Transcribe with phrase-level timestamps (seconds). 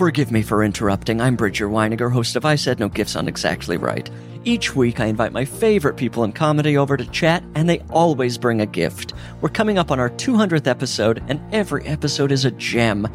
[0.00, 1.20] Forgive me for interrupting.
[1.20, 4.08] I'm Bridger Winegar, host of I Said No Gifts on Exactly Right.
[4.44, 8.38] Each week, I invite my favorite people in comedy over to chat, and they always
[8.38, 9.12] bring a gift.
[9.42, 13.08] We're coming up on our 200th episode, and every episode is a gem.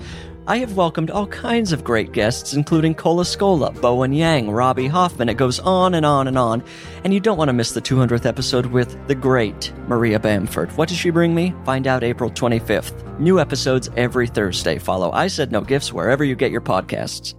[0.47, 5.27] I have welcomed all kinds of great guests, including Cole Escola, Bowen Yang, Robbie Hoffman.
[5.27, 6.63] It goes on and on and on.
[7.03, 10.71] And you don't want to miss the 200th episode with the great Maria Bamford.
[10.77, 11.55] What does she bring me?
[11.65, 13.19] Find out April 25th.
[13.19, 14.77] New episodes every Thursday.
[14.77, 17.33] Follow I Said No Gifts wherever you get your podcasts.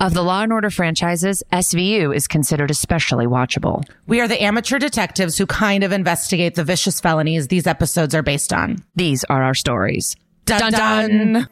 [0.00, 3.84] Of the Law and Order franchises, SVU is considered especially watchable.
[4.06, 8.22] We are the amateur detectives who kind of investigate the vicious felonies these episodes are
[8.22, 8.78] based on.
[8.94, 10.16] These are our stories.
[10.46, 11.48] Dun dun.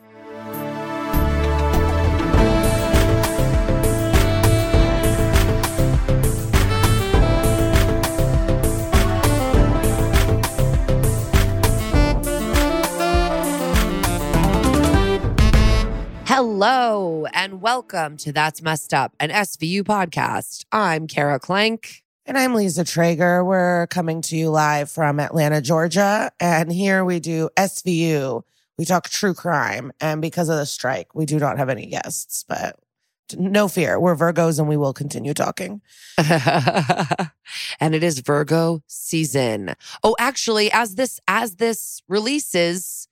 [16.36, 20.66] Hello and welcome to That's Messed Up, an SVU podcast.
[20.70, 22.02] I'm Kara Klenk.
[22.26, 23.42] And I'm Liza Treyger.
[23.42, 26.30] We're coming to you live from Atlanta, Georgia.
[26.38, 28.42] And here we do SVU.
[28.76, 29.92] We talk true crime.
[29.98, 32.78] And because of the strike, we do not have any guests, but
[33.34, 33.98] no fear.
[33.98, 35.80] We're Virgos and we will continue talking.
[36.18, 39.74] and it is Virgo season.
[40.04, 43.08] Oh, actually, as this as this releases,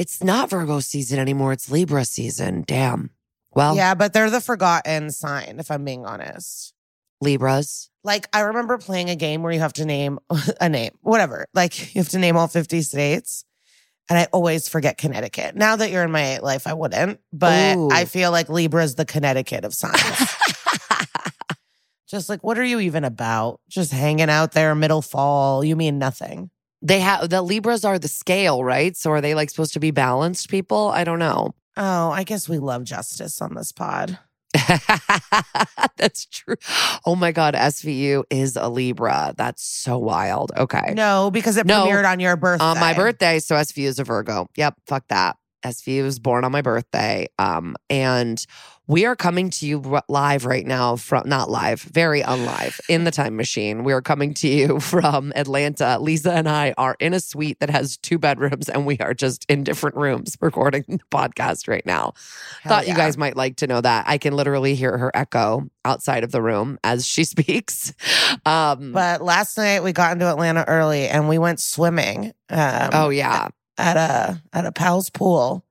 [0.00, 1.52] it's not Virgo season anymore.
[1.52, 2.64] It's Libra season.
[2.66, 3.10] Damn.
[3.52, 6.72] Well, Yeah, but they're the forgotten sign, if I'm being honest.
[7.20, 7.90] Libras.
[8.02, 10.18] Like, I remember playing a game where you have to name
[10.60, 11.44] a name, whatever.
[11.52, 13.44] Like, you have to name all 50 states.
[14.08, 15.54] And I always forget Connecticut.
[15.54, 17.20] Now that you're in my life, I wouldn't.
[17.30, 17.90] But Ooh.
[17.92, 20.00] I feel like Libra is the Connecticut of signs.
[22.08, 23.60] Just like, what are you even about?
[23.68, 25.62] Just hanging out there, middle fall.
[25.62, 26.50] You mean nothing.
[26.82, 28.96] They have the Libras are the scale, right?
[28.96, 30.88] So are they like supposed to be balanced people?
[30.88, 31.54] I don't know.
[31.76, 34.18] Oh, I guess we love justice on this pod.
[35.96, 36.56] That's true.
[37.04, 39.34] Oh my God, SVU is a Libra.
[39.36, 40.52] That's so wild.
[40.56, 40.92] Okay.
[40.94, 41.86] No, because it No.
[41.86, 42.64] premiered on your birthday.
[42.64, 44.48] On my birthday, so SVU is a Virgo.
[44.56, 45.36] Yep, fuck that.
[45.64, 47.28] SVU was born on my birthday.
[47.38, 48.44] Um, and
[48.90, 53.12] we are coming to you live right now from not live, very unlive in the
[53.12, 53.84] time machine.
[53.84, 55.96] We are coming to you from Atlanta.
[56.00, 59.46] Liza and I are in a suite that has two bedrooms, and we are just
[59.48, 62.14] in different rooms recording the podcast right now.
[62.62, 64.06] Hell Thought you guys might like to know that.
[64.08, 67.94] I can literally hear her echo outside of the room as she speaks.
[68.44, 72.32] Um, But last night we got into Atlanta early and we went swimming.
[72.48, 73.50] Um, oh yeah.
[73.78, 75.64] at a at a pal's pool,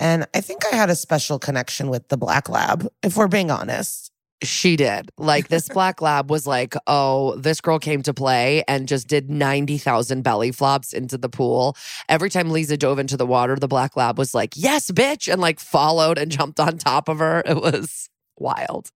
[0.00, 2.88] and I think I had a special connection with the black lab.
[3.02, 4.10] If we're being honest,
[4.42, 5.10] She did.
[5.18, 9.28] Like this black lab was like, oh, this girl came to play and just did
[9.30, 11.76] 90,000 belly flops into the pool.
[12.08, 15.40] Every time Liza dove into the water, the black lab was like, yes, bitch, and
[15.42, 17.42] like followed and jumped on top of her.
[17.44, 18.08] It was
[18.38, 18.90] wild.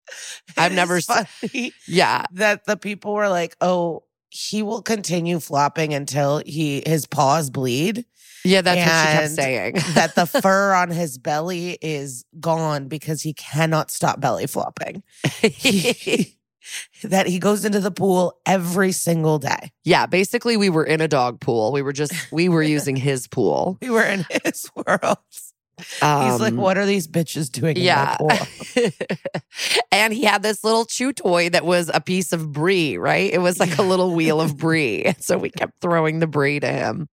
[0.57, 1.27] I've It never is s-
[1.87, 2.25] Yeah.
[2.33, 8.07] that the people were like, "Oh, he will continue flopping until he his paws bleed."
[8.45, 9.75] Yeah, that's what she kept saying.
[9.95, 15.03] that the fur on his belly is gone because he cannot stop belly flopping.
[17.05, 19.73] that he goes into the pool every single day.
[19.85, 21.73] yeah, basically, we were in a dog pool.
[21.73, 23.79] We were just, we were using his pool.
[23.81, 25.19] We were in his world.
[25.77, 27.77] He's like, Um, what are these bitches doing?
[27.77, 28.17] Yeah.
[28.21, 28.91] In my pool?
[29.91, 33.33] and he had this little chew toy that was a piece of brie, right?
[33.33, 35.15] It was like a little wheel of brie.
[35.19, 37.09] So we kept throwing the brie to him.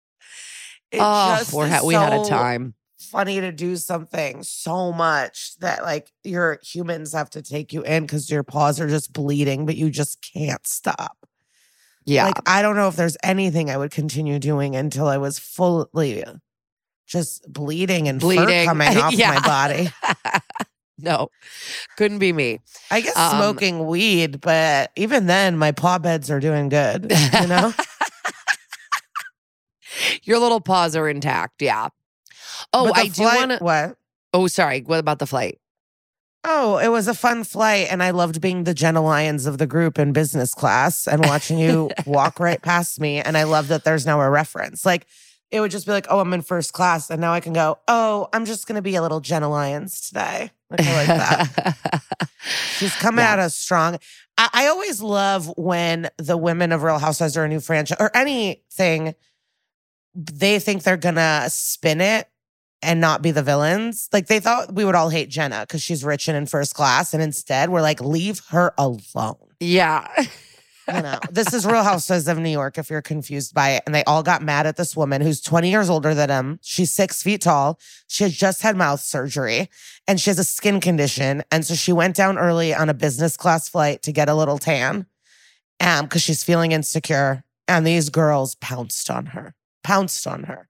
[0.92, 2.74] It oh, just we're is ha- we had a time.
[3.10, 8.04] Funny to do something so much that like your humans have to take you in
[8.04, 11.16] because your paws are just bleeding, but you just can't stop.
[12.04, 12.26] Yeah.
[12.26, 16.24] Like I don't know if there's anything I would continue doing until I was fully
[17.06, 18.66] just bleeding and fur Bleeding.
[18.68, 19.34] coming off Yeah.
[19.34, 19.88] my body.
[20.98, 21.28] no,
[21.96, 22.60] couldn't be me.
[22.90, 27.12] I guess Um, smoking weed, but even then, my paw beds are doing good.
[27.40, 27.74] You know,
[30.24, 31.62] Your little paws are intact.
[31.62, 31.88] Yeah.
[32.72, 33.58] Oh, I do want to.
[33.58, 33.96] What?
[34.32, 34.80] Oh, sorry.
[34.80, 35.58] What about the flight?
[36.44, 39.66] Oh, it was a fun flight, and I loved being the Jenna Lyons of the
[39.66, 43.20] group in business class and watching you walk right past me.
[43.20, 44.84] And I love that there's now a reference.
[44.84, 45.06] Like
[45.52, 47.78] it would just be like, "Oh, I'm in first class," and now I can go,
[47.86, 51.76] "Oh, I'm just going to be a little Jenna Lyons today." Like, I like that.
[52.78, 53.34] She's coming Yeah.
[53.34, 53.98] at us strong.
[54.36, 58.10] I, I always love when the women of Real Housewives or a new franchise or
[58.16, 59.14] anything,
[60.14, 62.28] they think they're gonna spin it
[62.82, 64.08] and not be the villains.
[64.12, 67.14] Like they thought we would all hate Jenna because she's rich and in first class,
[67.14, 69.36] and instead we're like, leave her alone.
[69.60, 70.08] yeah.
[70.88, 72.76] You know, this is Real Housewives of New York.
[72.76, 75.70] If you're confused by it, and they all got mad at this woman who's 20
[75.70, 76.58] years older than him.
[76.60, 77.78] She's six feet tall.
[78.08, 79.70] She has just had mouth surgery,
[80.08, 83.36] and she has a skin condition, and so she went down early on a business
[83.36, 85.06] class flight to get a little tan,
[85.78, 87.44] um, because she's feeling insecure.
[87.68, 90.68] And these girls pounced on her, pounced on her.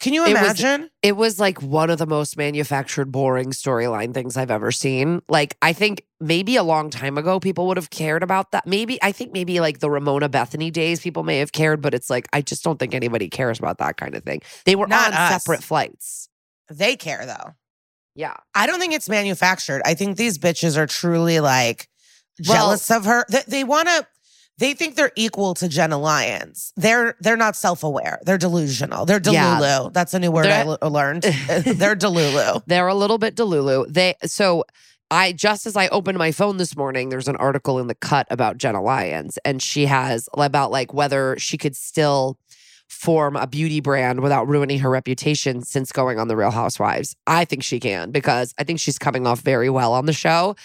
[0.00, 0.90] Can you It was- imagine?
[1.02, 5.22] It was like one of the most manufactured, boring storyline things I've ever seen.
[5.28, 8.64] Like, I think maybe a long time ago, people would have cared about that.
[8.64, 12.08] Maybe, I think maybe like the Ramona Bethenny days, people may have cared, but it's
[12.08, 14.40] like, I just don't think anybody cares about that kind of thing.
[14.66, 15.42] They were Not on us.
[15.42, 16.28] separate flights.
[16.70, 17.54] they care though.
[18.14, 18.34] Yeah.
[18.54, 19.82] I don't think it's manufactured.
[19.84, 21.88] I think these bitches are truly like
[22.46, 23.24] Well- jealous of her.
[23.28, 24.06] They, they want to.
[24.58, 26.72] They think they're equal to Jenna Lyons.
[26.76, 28.18] They're they're not self aware.
[28.24, 29.06] They're delusional.
[29.06, 29.58] They're Yeah.
[29.60, 29.92] delulu.
[29.92, 31.22] That's a new word I They're- l- learned.
[31.48, 32.62] they're delulu.
[32.66, 33.86] They're a little bit delulu.
[33.92, 34.64] They so
[35.10, 38.26] I just as I opened my phone this morning, there's an article in the cut
[38.30, 42.36] about Jenna Lyons, and she has about like whether she could still
[42.88, 47.14] form a beauty brand without ruining her reputation since going on the Real Housewives.
[47.26, 50.56] I think she can because I think she's coming off very well on the show.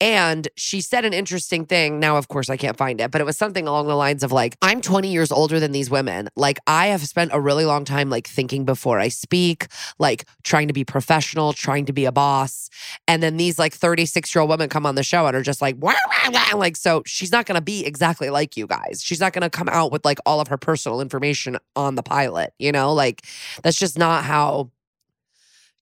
[0.00, 1.98] And she said an interesting thing.
[1.98, 4.30] Now, of course, I can't find it, but it was something along the lines of
[4.30, 6.28] like, I'm 20 years older than these women.
[6.36, 9.66] Like, I have spent a really long time like thinking before I speak,
[9.98, 12.70] like trying to be professional, trying to be a boss.
[13.08, 15.60] And then these like 36 year old women come on the show and are just
[15.60, 16.56] like, wah, wah, wah.
[16.56, 19.02] like, so she's not going to be exactly like you guys.
[19.02, 22.02] She's not going to come out with like all of her personal information on the
[22.02, 22.92] pilot, you know?
[22.92, 23.24] Like,
[23.62, 24.70] that's just not how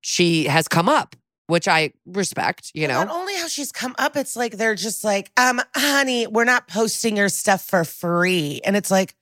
[0.01, 1.17] she has come up,
[1.47, 3.05] which I respect, you know?
[3.05, 6.69] Not only how she's come up, it's like they're just like, um, honey, we're not
[6.69, 8.61] posting your stuff for free.
[8.65, 9.15] And it's like,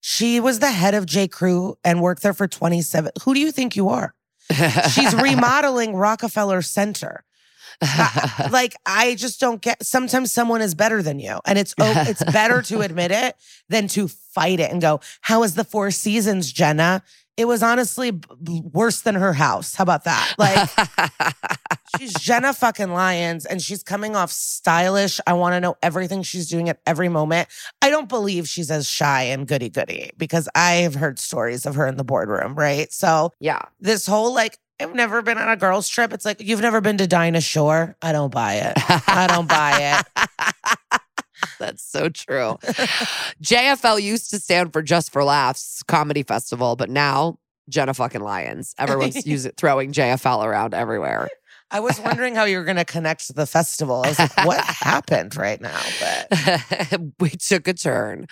[0.00, 1.28] she was the head of J.
[1.28, 3.12] Crew and worked there for 27.
[3.22, 4.14] Who do you think you are?
[4.90, 7.24] She's remodeling Rockefeller Center.
[7.80, 9.84] I- like I just don't get.
[9.84, 13.36] Sometimes someone is better than you, and it's oh, it's better to admit it
[13.68, 15.00] than to fight it and go.
[15.22, 17.02] How is the Four Seasons, Jenna?
[17.38, 18.26] It was honestly b-
[18.72, 19.74] worse than her house.
[19.74, 20.34] How about that?
[20.36, 20.68] Like
[21.98, 25.18] she's Jenna fucking Lyons, and she's coming off stylish.
[25.26, 27.48] I want to know everything she's doing at every moment.
[27.80, 31.86] I don't believe she's as shy and goody goody because I've heard stories of her
[31.86, 32.54] in the boardroom.
[32.54, 33.62] Right, so yeah.
[33.80, 36.12] this whole like I've never been on a girls trip.
[36.12, 37.96] It's like you've never been to Dinah Shore.
[38.02, 38.72] I don't buy it.
[39.08, 41.00] I don't buy it.
[41.58, 42.58] That's so true.
[43.42, 47.38] JFL used to stand for Just for Laughs Comedy Festival, but now
[47.68, 48.74] Jenna fucking Lyons.
[48.78, 51.28] Everyone's using throwing JFL around everywhere.
[51.70, 54.02] I was wondering how you were going to connect to the festival.
[54.04, 55.80] I was like, what happened right now?
[56.00, 58.26] But we took a turn.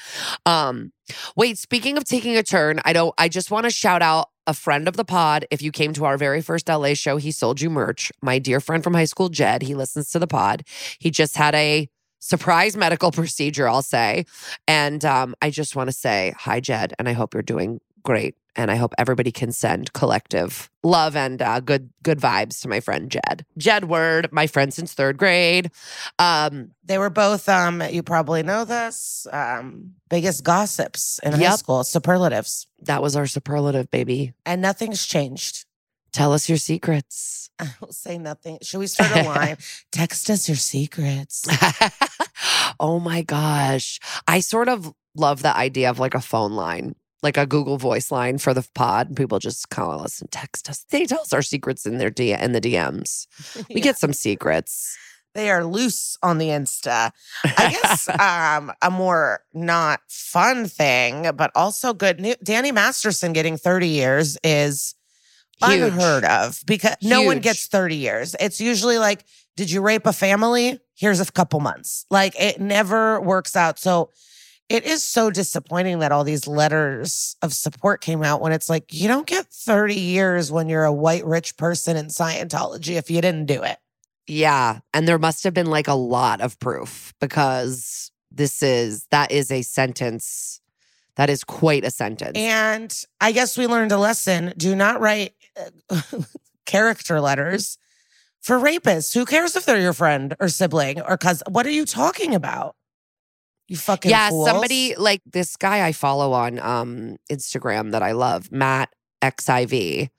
[0.44, 0.92] Um,
[1.36, 4.54] wait, speaking of taking a turn, I don't I just want to shout out a
[4.54, 5.46] friend of the pod.
[5.50, 8.10] If you came to our very first LA show, he sold you merch.
[8.22, 10.64] My dear friend from high school, Jed, he listens to the pod.
[10.98, 11.88] He just had a
[12.20, 14.26] surprise medical procedure, I'll say.
[14.66, 18.36] And um, I just want to say hi, Jed, and I hope you're doing great.
[18.56, 22.80] And I hope everybody can send collective love and uh, good good vibes to my
[22.80, 23.46] friend Jed.
[23.56, 25.70] Jed Word, my friend since third grade.
[26.18, 31.84] Um, they were both, um, you probably know this, um, biggest gossips in high school,
[31.84, 32.66] superlatives.
[32.80, 34.32] that was our superlative, baby.
[34.44, 35.64] And nothing's changed.
[36.12, 37.50] Tell us your secrets.
[37.58, 38.58] I will say nothing.
[38.62, 39.56] Should we start a line?
[39.92, 41.46] Text us your secrets.
[42.80, 44.00] oh my gosh.
[44.26, 46.94] I sort of love the idea of like a phone line.
[47.22, 49.08] Like a Google voice line for the pod.
[49.08, 50.84] And people just call us and text us.
[50.90, 53.26] They tell us our secrets in their D in the DMs.
[53.68, 53.82] We Yeah.
[53.82, 54.96] get some secrets.
[55.34, 57.12] they are loose on the Insta.
[57.44, 62.36] I guess um, a more not fun thing, but also good news.
[62.42, 64.94] Danny Masterson getting 30 years is
[65.64, 65.80] Huge.
[65.82, 68.34] unheard of because no one gets 30 years.
[68.40, 69.24] It's usually like,
[69.56, 70.80] did you rape a family?
[70.96, 72.06] Here's a couple months.
[72.10, 73.78] Like it never works out.
[73.78, 74.10] So
[74.70, 78.94] it is so disappointing that all these letters of support came out when it's like,
[78.94, 83.20] you don't get 30 years when you're a white rich person in Scientology if you
[83.20, 83.78] didn't do it.
[84.28, 84.78] Yeah.
[84.94, 89.50] And there must have been like a lot of proof because this is, that is
[89.50, 90.60] a sentence.
[91.16, 92.38] That is quite a sentence.
[92.38, 94.54] And I guess we learned a lesson.
[94.56, 95.34] Do not write
[96.64, 97.76] character letters
[98.40, 99.14] for rapists.
[99.14, 101.48] Who cares if they're your friend or sibling or cousin?
[101.50, 102.76] What are you talking about?
[103.70, 104.48] You fucking yeah, fools.
[104.48, 110.10] somebody like this guy I follow on um Instagram that I love, Matt XIV.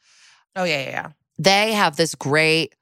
[0.55, 1.10] Oh yeah, yeah, yeah.
[1.38, 2.75] they have this great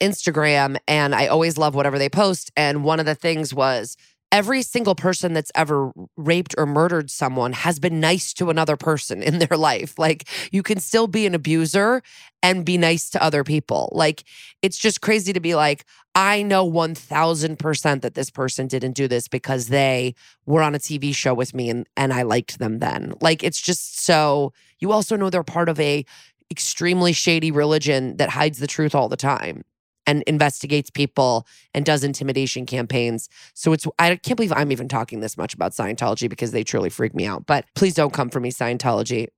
[0.00, 2.50] Instagram, and I always love whatever they post.
[2.56, 3.96] And one of the things was
[4.32, 9.22] every single person that's ever raped or murdered someone has been nice to another person
[9.22, 9.96] in their life.
[9.98, 12.02] Like you can still be an abuser
[12.42, 13.90] and be nice to other people.
[13.92, 14.24] Like
[14.62, 19.28] it's just crazy to be like, I know 1000% that this person didn't do this
[19.28, 20.14] because they
[20.44, 23.14] were on a TV show with me and, and I liked them then.
[23.20, 26.04] Like it's just so, you also know they're part of a
[26.50, 29.64] extremely shady religion that hides the truth all the time
[30.06, 33.28] and investigates people and does intimidation campaigns.
[33.54, 36.90] So it's I can't believe I'm even talking this much about Scientology because they truly
[36.90, 37.46] freak me out.
[37.46, 39.28] But please don't come for me, Scientology.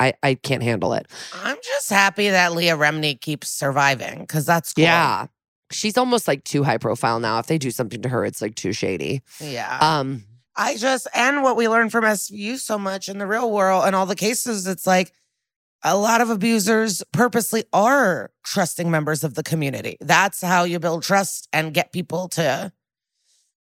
[0.00, 1.06] I, I can't handle it.
[1.34, 4.84] I'm just happy that Leah Remini keeps surviving because that's cool.
[4.84, 5.26] Yeah.
[5.74, 7.38] She's almost like too high profile now.
[7.38, 9.22] If they do something to her, it's like too shady.
[9.40, 9.78] Yeah.
[9.80, 10.24] Um,
[10.56, 13.96] I just, and what we learned from SVU so much in the real world and
[13.96, 15.12] all the cases, it's like
[15.82, 19.96] a lot of abusers purposely are trusting members of the community.
[20.00, 22.72] That's how you build trust and get people to,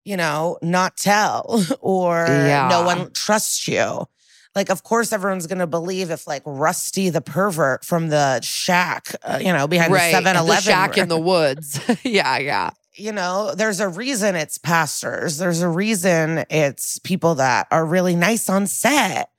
[0.06, 4.08] you know, not tell or no one trusts you.
[4.56, 9.16] Like, of course, everyone's going to believe if, like, Rusty the pervert from the shack,
[9.24, 10.12] uh, you know, behind right.
[10.12, 11.80] the 7 The shack in the woods.
[12.04, 12.72] yeah, yeah.
[12.96, 15.38] you know, there's a reason it's pastors.
[15.38, 19.30] There's a reason it's people that are really nice on set,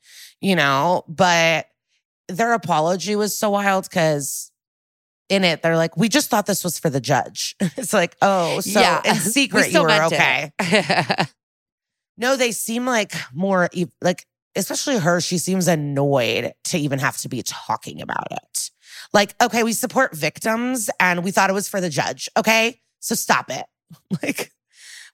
[0.41, 1.67] you know, but
[2.29, 4.51] their apology was so wild because
[5.29, 7.57] in it, they're like, we just thought this was for the judge.
[7.61, 9.03] it's like, oh, so yeah.
[9.05, 10.53] in We secret, you were okay.
[12.19, 13.69] No, they seem like more,
[14.01, 18.71] like, especially her, she seems annoyed to even have to be talking about it.
[19.13, 22.29] Like, okay, we support victims and we thought it was for the judge.
[22.37, 22.81] Okay.
[23.01, 23.67] So stop it.
[24.23, 24.51] Like,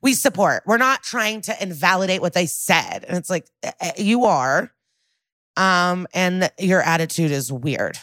[0.00, 0.62] we support.
[0.66, 3.04] We're not trying to invalidate what they said.
[3.09, 4.71] And it's like, eh, eh, you are.
[5.57, 7.99] Um, and your attitude is weird.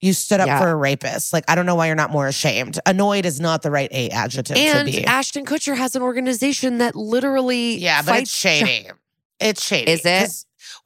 [0.00, 0.60] You stood up Yeah.
[0.60, 1.32] for a rapist.
[1.32, 2.78] Like, I don't know why you're not more ashamed.
[2.86, 5.04] Annoyed is not the right a adjective and to be.
[5.04, 8.88] Ashton Kutcher has an organization that literally Yeah, but it's shady.
[9.40, 9.90] It's shady.
[9.90, 10.30] Is it?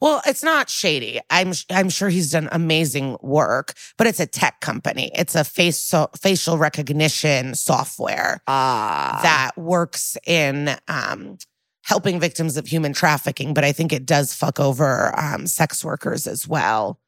[0.01, 1.19] Well, it's not shady.
[1.29, 5.11] I'm I'm sure he's done amazing work, but it's a tech company.
[5.15, 11.37] It's a face so, facial recognition software Ah, that works in um,
[11.83, 13.53] helping victims of human trafficking.
[13.53, 16.99] But I think it does fuck over um, sex workers as well.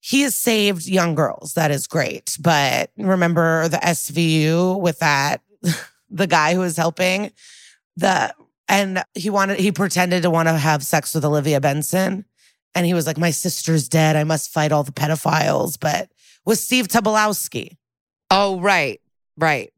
[0.00, 1.54] He has saved young girls.
[1.54, 2.36] That is great.
[2.40, 5.42] But remember the SVU with that
[6.10, 7.32] the guy who was helping
[7.96, 8.34] the
[8.72, 12.24] and he wanted he pretended to want to have sex with Olivia Benson.
[12.74, 14.16] And he was like, My sister's dead.
[14.16, 15.78] I must fight all the pedophiles.
[15.78, 16.10] But
[16.46, 17.76] with Steve Tobolowsky.
[18.30, 19.00] Oh, right,
[19.36, 19.70] right.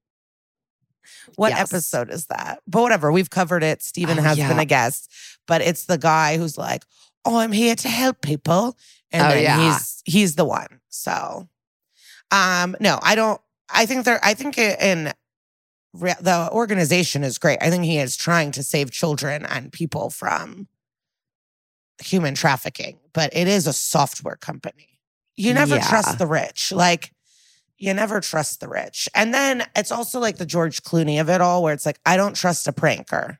[1.36, 1.72] What Yes.
[1.72, 2.60] episode is that?
[2.66, 3.82] But whatever, we've covered it.
[3.82, 4.48] Stephen Oh, has yeah.
[4.48, 5.10] been a guest,
[5.48, 6.84] but it's the guy who's like,
[7.24, 8.76] "Oh, I'm here to help people,"
[9.10, 9.72] and Oh, then yeah.
[9.72, 10.80] he's he's the one.
[10.88, 11.48] So,
[12.30, 13.40] um, no, I don't.
[13.68, 14.20] I think there.
[14.22, 15.12] I think in
[15.94, 17.58] re- the organization is great.
[17.62, 20.68] I think he is trying to save children and people from
[22.02, 25.00] human trafficking, but it is a software company.
[25.36, 25.88] You never Yeah.
[25.88, 26.72] trust the rich.
[26.72, 27.12] Like,
[27.78, 29.08] you never trust the rich.
[29.14, 32.16] And then it's also like the George Clooney of it all, where it's like, I
[32.16, 33.38] don't trust a pranker.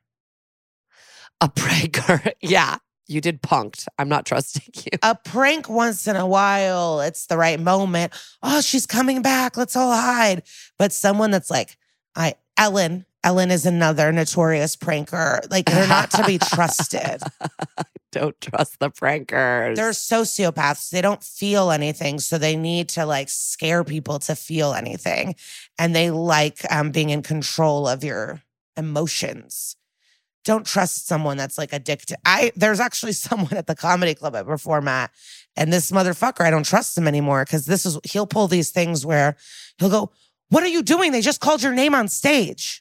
[1.41, 2.33] A pranker.
[2.41, 3.87] yeah, you did punked.
[3.99, 4.99] I'm not trusting you.
[5.03, 8.13] A prank once in a while, it's the right moment.
[8.43, 9.57] Oh, she's coming back.
[9.57, 10.43] Let's all hide.
[10.79, 11.77] But someone that's like,
[12.17, 15.51] I, Ellen, Ellen is another notorious pranker.
[15.51, 17.23] Like, they're not to be trusted.
[18.13, 19.75] Don't trust the prankers.
[19.75, 20.91] They're sociopaths.
[20.91, 22.21] They don't feel anything.
[22.21, 25.35] So they need to like scare people to feel anything.
[25.81, 28.41] And they like um, being in control of your
[28.77, 29.75] emotions.
[30.45, 32.19] don't trust someone that's like addicted.
[32.25, 35.11] I there's actually someone at the comedy club I perform at,
[35.57, 39.05] and this motherfucker, I don't trust him anymore because this is he'll pull these things
[39.05, 39.37] where
[39.79, 40.13] he'll go,
[40.55, 41.11] What are you doing?
[41.11, 42.81] They just called your name on stage.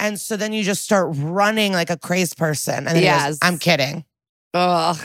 [0.00, 2.74] And so then you just start running like a crazed person.
[2.74, 3.38] And then he goes, Yes.
[3.42, 4.06] I'm kidding.
[4.54, 4.98] Ugh.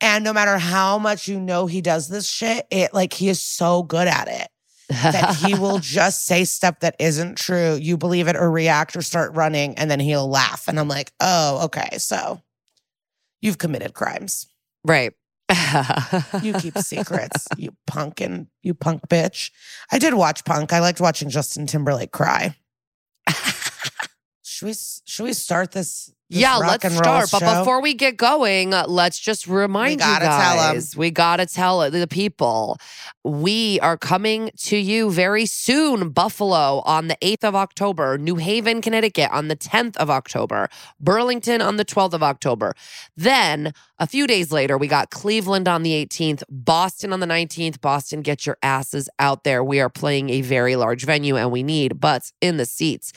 [0.00, 3.40] And no matter how much you know he does this shit, it like he is
[3.40, 4.48] so good at it
[4.88, 7.74] that he will just say stuff that isn't true.
[7.74, 10.68] You believe it or react or start running, and then he'll laugh.
[10.68, 11.98] And I'm like, oh, okay.
[11.98, 12.40] So
[13.40, 14.46] you've committed crimes.
[14.84, 15.12] right.
[16.42, 19.50] You keep secrets, you punk and you punk bitch.
[19.92, 20.72] I did watch punk.
[20.72, 22.56] I liked watching Justin Timberlake cry.
[24.42, 24.74] should we
[25.04, 26.12] should we start this?
[26.30, 27.28] This yeah, let's start.
[27.30, 27.58] But show?
[27.58, 30.74] before we get going, uh, let's just remind you gotta tell 'em.
[30.74, 30.96] guys.
[30.96, 32.78] We gotta tell the people.
[33.22, 36.10] We are coming to you very soon.
[36.10, 40.68] Buffalo on the 8th of October, New Haven, Connecticut on the 10th of October,
[41.00, 42.74] Burlington on the 12th of October.
[43.16, 47.80] Then a few days later, we got Cleveland on the 18th, Boston on the 19th.
[47.80, 49.62] Boston, get your asses out there.
[49.62, 53.12] We are playing a very large venue and we need butts in the seats.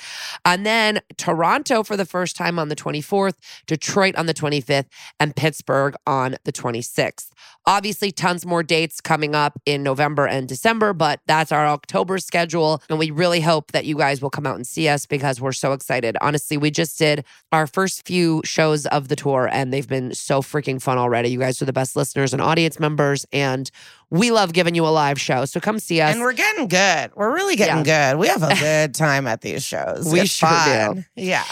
[0.46, 3.36] And then Toronto for the first time on the 24th,
[3.66, 4.86] Detroit on the 25th,
[5.20, 7.30] and Pittsburgh on the 26th.
[7.66, 12.82] Obviously, tons more dates coming up in November and December, but that's our October schedule.
[12.90, 15.52] And we really hope that you guys will come out and see us because we're
[15.52, 16.16] so excited.
[16.22, 20.42] Honestly, we just did our first few shows of the tour and they've been so
[20.42, 21.30] freaking fun already.
[21.30, 23.70] You guys are the best listeners and audience members, and
[24.10, 25.44] we love giving you a live show.
[25.44, 26.14] So come see us.
[26.14, 27.12] And we're getting good.
[27.16, 28.18] We're really getting good.
[28.18, 30.10] We have a good time at these shows.
[30.10, 31.04] We It's sure do.
[31.16, 31.44] Yeah.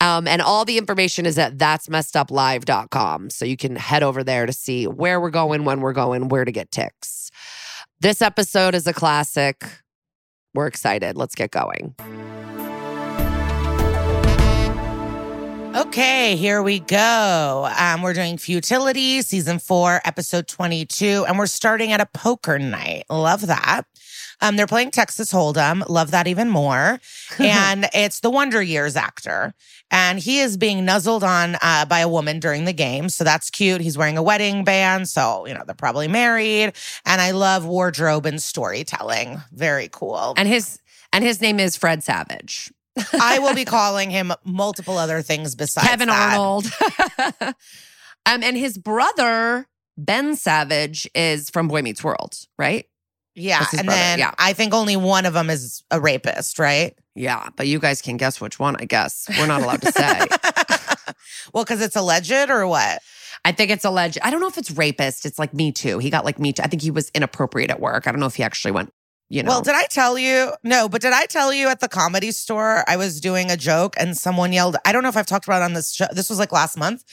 [0.00, 3.30] Um, and all the information is at that's messed up that'smesseduplive.com.
[3.30, 6.44] So you can head over there to see where we're going, when we're going, where
[6.44, 7.30] to get ticks.
[8.00, 9.62] This episode is a classic.
[10.54, 11.16] We're excited.
[11.16, 11.94] Let's get going.
[15.76, 17.70] Okay, here we go.
[17.78, 23.04] Um, we're doing Futility, season four, episode 22, and we're starting at a poker night.
[23.08, 23.82] Love that.
[24.40, 25.88] Um, they're playing Texas Hold'em.
[25.88, 27.00] Love that even more.
[27.38, 29.54] and it's the Wonder Years actor.
[29.90, 33.08] And he is being nuzzled on uh, by a woman during the game.
[33.08, 33.80] So that's cute.
[33.80, 35.08] He's wearing a wedding band.
[35.08, 36.72] So, you know, they're probably married.
[37.04, 39.42] And I love wardrobe and storytelling.
[39.52, 40.34] Very cool.
[40.36, 40.78] And his
[41.12, 42.72] and his name is Fred Savage.
[43.20, 46.36] I will be calling him multiple other things besides Kevin that.
[46.36, 46.66] Arnold.
[48.26, 52.86] um, and his brother, Ben Savage, is from Boy Meets World, right?
[53.40, 53.66] Yeah.
[53.76, 54.34] And brother, then yeah.
[54.38, 56.96] I think only one of them is a rapist, right?
[57.14, 59.28] Yeah, but you guys can guess which one, I guess.
[59.38, 60.26] We're not allowed to say.
[61.52, 63.00] well, because it's alleged or what?
[63.44, 64.18] I think it's alleged.
[64.22, 65.26] I don't know if it's rapist.
[65.26, 65.98] It's like Me Too.
[65.98, 66.62] He got like Me Too.
[66.62, 68.06] I think he was inappropriate at work.
[68.06, 68.92] I don't know if he actually went,
[69.28, 69.50] you know.
[69.50, 70.52] Well, did I tell you?
[70.62, 73.94] No, but did I tell you at the comedy store I was doing a joke
[73.98, 76.06] and someone yelled, I don't know if I've talked about it on this show.
[76.12, 77.04] This was like last month,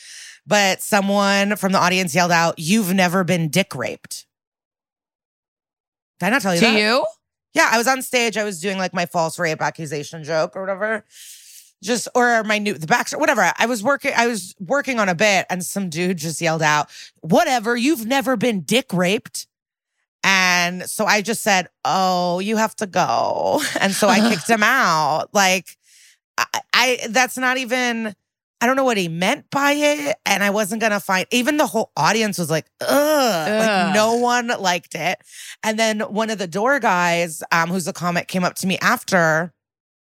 [0.45, 4.26] but someone from the audience yelled out, You've never been dick raped.
[6.19, 6.79] Did I not tell you to that?
[6.79, 7.05] you?
[7.53, 8.37] Yeah, I was on stage.
[8.37, 11.05] I was doing like my false rape accusation joke or whatever.
[11.83, 13.51] Just or my new the back whatever.
[13.57, 14.11] I was working.
[14.15, 16.89] I was working on a bit, and some dude just yelled out,
[17.21, 17.77] "Whatever!
[17.77, 19.47] You've never been dick raped."
[20.23, 24.63] And so I just said, "Oh, you have to go." And so I kicked him
[24.63, 25.29] out.
[25.33, 25.77] Like,
[26.37, 28.15] I, I that's not even.
[28.59, 31.27] I don't know what he meant by it, and I wasn't gonna find.
[31.31, 32.87] Even the whole audience was like, "Ugh!"
[33.49, 35.19] Like no one liked it.
[35.63, 38.77] And then one of the door guys, um, who's a comic, came up to me
[38.81, 39.53] after,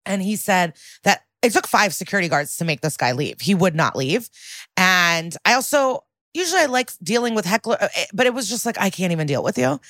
[0.06, 3.42] and he said that it took five security guards to make this guy leave.
[3.42, 4.30] He would not leave,
[4.78, 8.80] and I also usually I like dealing with heckler, uh, but it was just like
[8.80, 9.82] I can't even deal with you.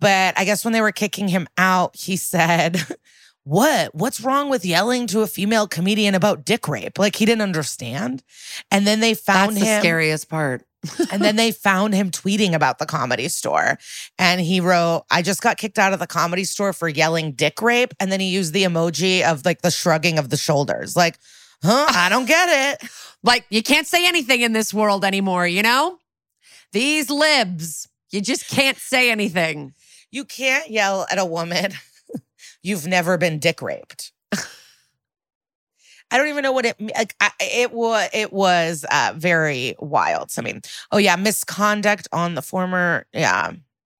[0.00, 2.84] But I guess when they were kicking him out, he said.
[3.44, 3.94] What?
[3.94, 6.98] What's wrong with yelling to a female comedian about dick rape?
[6.98, 8.22] Like he didn't understand.
[8.70, 10.64] And then they found That's the him scariest part.
[11.12, 13.78] and then they found him tweeting about the comedy store.
[14.18, 17.62] And he wrote, I just got kicked out of the comedy store for yelling dick
[17.62, 17.94] rape.
[18.00, 20.96] And then he used the emoji of like the shrugging of the shoulders.
[20.96, 21.18] Like,
[21.62, 21.86] huh?
[21.88, 22.90] I don't get it.
[23.24, 25.98] Like, you can't say anything in this world anymore, you know?
[26.72, 29.74] These libs, you just can't say anything.
[30.10, 31.72] You can't yell at a woman,
[32.62, 34.12] you've never been dick raped.
[36.12, 37.14] I don't even know what it like.
[37.20, 40.30] I, it was it was uh, very wild.
[40.30, 40.60] So, I mean,
[40.92, 43.52] oh yeah, misconduct on the former yeah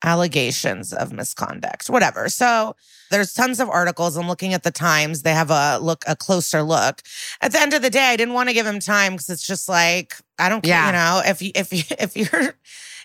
[0.05, 2.29] allegations of misconduct, whatever.
[2.29, 2.77] So
[3.11, 4.16] there's tons of articles.
[4.16, 5.22] I'm looking at the Times.
[5.22, 7.03] They have a look a closer look.
[7.40, 9.46] At the end of the day, I didn't want to give him time because it's
[9.46, 10.70] just like I don't care.
[10.70, 10.87] Yeah.
[10.87, 12.55] You know, if you if you if you're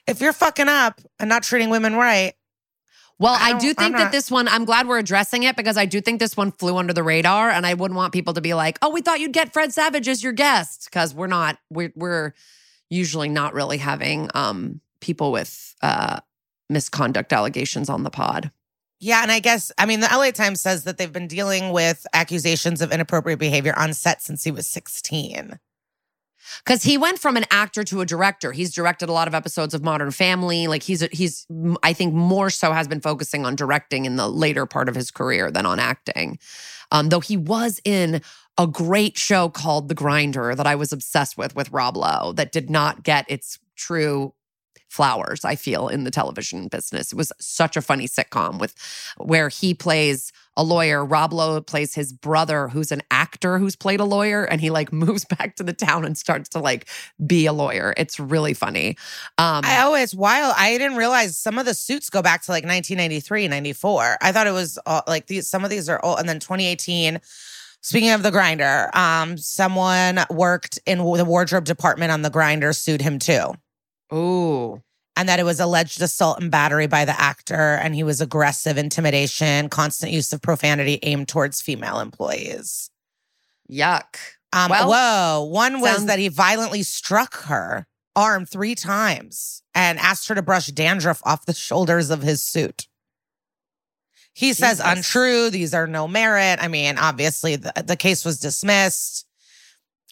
[0.06, 2.34] if you're fucking up and not treating women right,
[3.20, 5.78] Well, I I, do think not- that this one, I'm glad we're addressing it because
[5.78, 7.50] I do think this one flew under the radar.
[7.50, 10.08] And I wouldn't want people to be like, oh, we thought you'd get Fred Savage
[10.08, 10.86] as your guest.
[10.86, 12.34] Because we're not, we're, we're
[12.90, 16.20] usually not really having um, people with uh,
[16.70, 18.52] misconduct allegations on the pod.
[19.00, 22.08] Yeah, and I guess I mean the LA Times says that they've been dealing with
[22.14, 25.60] accusations of inappropriate behavior on set since he was 16.
[26.64, 28.52] Because he went from an actor to a director.
[28.52, 30.68] He's directed a lot of episodes of Modern Family.
[30.68, 31.46] Like he's he's
[31.84, 35.12] I think more so has been focusing on directing in the later part of his
[35.12, 36.40] career than on acting.
[36.92, 38.22] Um, though he was in
[38.58, 42.52] a great show called The Grinder that I was obsessed with with Rob Lowe that
[42.52, 44.34] did not get its true
[44.90, 45.44] flowers.
[45.44, 47.12] I feel in the television business.
[47.12, 48.74] It was such a funny sitcom with
[49.18, 51.06] where he plays a lawyer.
[51.06, 54.92] Rob Lowe plays his brother, who's an actor who's played a lawyer, and he like
[54.94, 56.88] moves back to the town and starts to like
[57.26, 57.94] be a lawyer.
[57.98, 58.98] It's really funny.
[59.38, 60.54] Um, I oh, it's wild.
[60.58, 64.18] I didn't realize some of the suits go back to like 1993, 94.
[64.22, 65.48] I thought it was all, like these.
[65.48, 67.20] Some of these are old, and then 2018.
[67.82, 73.02] Speaking of the grinder, um, someone worked in the wardrobe department on the grinder sued
[73.02, 73.54] him too.
[74.14, 74.82] Ooh,
[75.16, 78.78] and that it was alleged assault and battery by the actor and he was aggressive
[78.78, 82.90] intimidation constant use of profanity aimed towards female employees.
[83.72, 84.16] Yuck.
[84.54, 90.00] um, Well, whoa one was sounds- that he violently struck her arm three times and
[90.00, 92.88] asked her to brush dandruff off the shoulders of his suit.
[94.34, 94.86] He says Jesus.
[94.98, 96.60] untrue these are no merit.
[96.62, 99.26] I mean obviously the, the case was dismissed.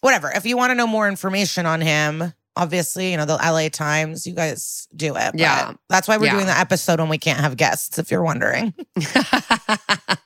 [0.01, 3.67] Whatever if you want to know more information on him obviously you know the la
[3.69, 5.73] times you guys do it Yeah.
[5.89, 6.31] that's why we're Yeah.
[6.33, 10.17] doing the episode when we can't have guests if you're wondering because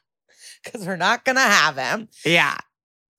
[0.86, 2.58] we're not gonna have him yeah.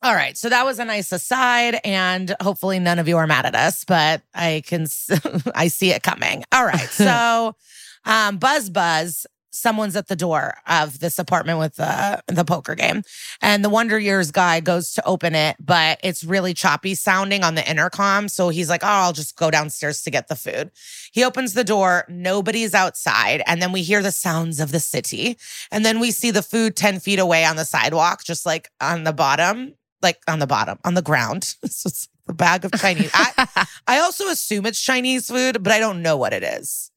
[0.03, 3.47] all right so that was a nice aside and hopefully none of you are mad
[3.47, 4.87] at us but i can
[5.55, 7.57] I see it coming all right so
[8.05, 13.03] um buzz buzz someone's at the door of this apartment with the the poker game.
[13.43, 17.55] And the wonder years guy goes to open it but it's really choppy sounding on
[17.55, 18.29] the intercom.
[18.29, 20.71] So he's like oh i'll just go downstairs to get the food.
[21.13, 25.37] He opens the door nobody's outside and then we hear the sounds of the city.
[25.71, 29.05] And then we see the food 10 feet away on the sidewalk just like on
[29.05, 31.55] the bottom like on the bottom on the ground.
[31.71, 33.11] So it's the bag of chinese.
[33.15, 36.90] I, I also assume it's chinese food but i don't know what it is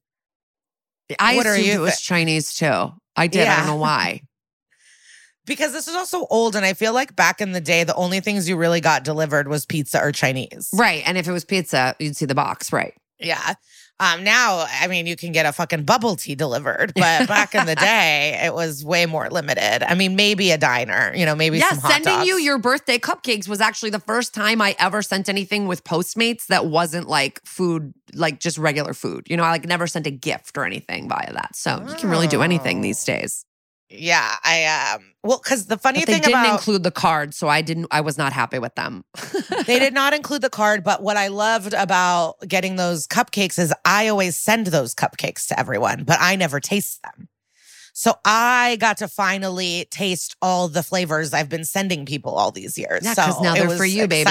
[1.20, 2.90] I What assumed you it was Chinese too.
[3.16, 3.48] I did.
[3.48, 4.22] I don't know why.
[5.46, 8.20] because this is also old and i feel like back in the day the only
[8.20, 11.04] things you really got delivered was pizza or chinese right.
[11.06, 12.72] And if it was pizza, you'd see the box.
[12.72, 12.94] Right.
[13.20, 13.56] yeah
[14.00, 17.66] um now i mean you can get a fucking bubble tea delivered but back in
[17.66, 21.58] the day it was way more limited i mean maybe a diner you know maybe
[21.58, 25.02] yeah, some hot sending you your birthday cupcakes was actually the first time I ever
[25.02, 29.28] sent anything with Postmates that wasn't like food, like just regular food.
[29.30, 31.56] You know, I like never sent a gift or anything via that.
[31.56, 33.46] So you can really do anything these days.
[33.94, 37.48] Yeah i um well because the funny But they didn't about include the card, so
[37.48, 37.88] I didn't.
[37.92, 39.06] I was not happy with them.
[39.68, 43.74] they did not include the card but what i loved about getting those cupcakes is
[43.86, 47.30] i always send those cupcakes to everyone but i never taste them
[47.94, 52.78] so i got to finally taste all the flavors i've been sending people all these
[52.78, 54.26] years Yeah, so now they're was for you, baby.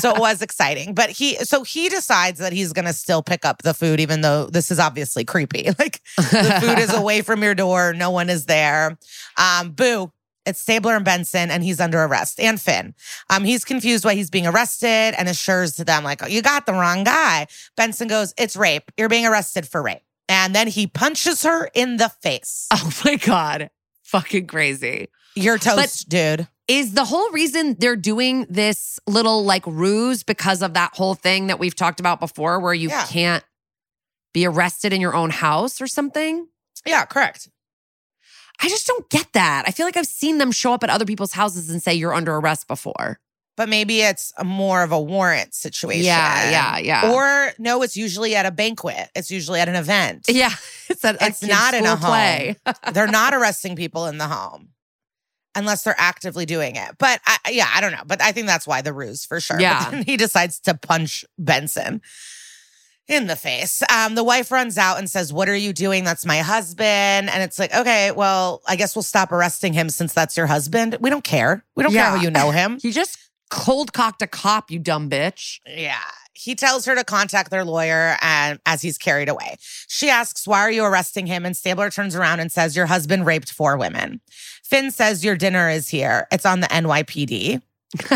[0.00, 3.62] So it was exciting but he so he decides that he's gonna still pick up
[3.62, 7.54] the food even though this is obviously creepy like the food is away from your
[7.54, 8.98] door no one is there
[9.36, 10.12] um boo
[10.46, 12.94] it's Stabler and Benson, and he's under arrest, and Fin.
[13.28, 16.64] Um, he's confused why he's being arrested and assures to them, like, oh, you got
[16.64, 17.46] the wrong guy.
[17.76, 18.90] Benson goes, It's rape.
[18.96, 20.02] You're being arrested for rape.
[20.28, 22.68] And then he punches her in the face.
[22.72, 23.70] oh my god,
[24.04, 25.08] fucking crazy.
[25.34, 26.48] You're toast, dude.
[26.70, 31.48] Is the whole reason they're doing this little like ruse because of that whole thing
[31.48, 33.06] that we've talked about before, where you Yeah.
[33.06, 33.44] can't
[34.32, 36.46] be arrested in your own house or something?
[36.86, 37.48] Yeah, correct.
[38.62, 39.64] I just don't get that.
[39.66, 42.14] I feel like I've seen them show up at other people's houses and say you're
[42.14, 43.18] under arrest before.
[43.56, 46.04] But maybe it's a more of a warrant situation.
[46.04, 47.12] Yeah, yeah, yeah.
[47.12, 49.10] Or no, it's usually at a banquet.
[49.16, 50.26] It's usually at an event.
[50.28, 50.50] Yeah,
[50.88, 52.56] it's It's not in a play.
[52.92, 54.68] They're not arresting people in the home
[55.54, 56.96] unless they're actively doing it.
[56.98, 58.02] But I, yeah, I don't know.
[58.06, 59.60] But I think that's why the ruse for sure.
[59.60, 60.02] Yeah.
[60.06, 62.02] he decides to punch Benson
[63.08, 63.82] in the face.
[63.92, 66.04] Um, the wife runs out and says, What are you doing?
[66.04, 67.28] That's my husband.
[67.30, 70.96] And it's like, okay, well, I guess we'll stop arresting him since that's your husband.
[71.00, 71.64] We don't care.
[71.74, 72.16] We don't care Yeah.
[72.16, 72.78] how you know him.
[72.80, 73.18] He just
[73.50, 75.58] cold cocked a cop, you dumb bitch.
[75.66, 75.98] Yeah.
[76.32, 79.56] He tells her to contact their lawyer and as he's carried away.
[79.88, 81.44] She asks, Why are you arresting him?
[81.44, 84.20] And Stabler turns around and says, Your husband raped four women.
[84.70, 86.28] Fin says, Your dinner is here.
[86.30, 87.60] It's on the NYPD.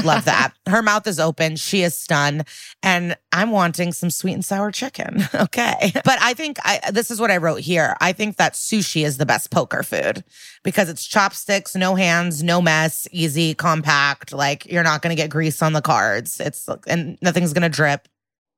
[0.05, 0.53] Love that.
[0.69, 1.57] Her mouth is open.
[1.57, 2.45] She is stunned.
[2.81, 5.25] And I'm wanting some sweet and sour chicken.
[5.35, 5.93] Okay.
[6.05, 7.97] But I think I, this is what I wrote here.
[8.01, 10.25] I think that sushi is the best poker food
[10.63, 14.33] because it's chopsticks, no hands, no mess, easy, compact.
[14.33, 16.41] Like you're not going to get grease on the cards.
[16.41, 18.09] It's, and nothing's going to drip.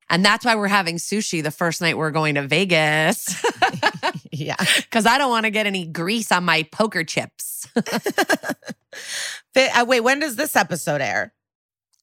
[0.08, 3.44] And that's why we're having sushi the first night we're going to Vegas.
[4.30, 4.56] Yeah.
[4.76, 7.66] Because I don't want to get any grease on my poker chips.
[9.56, 11.32] Uh, wait, when does this episode air?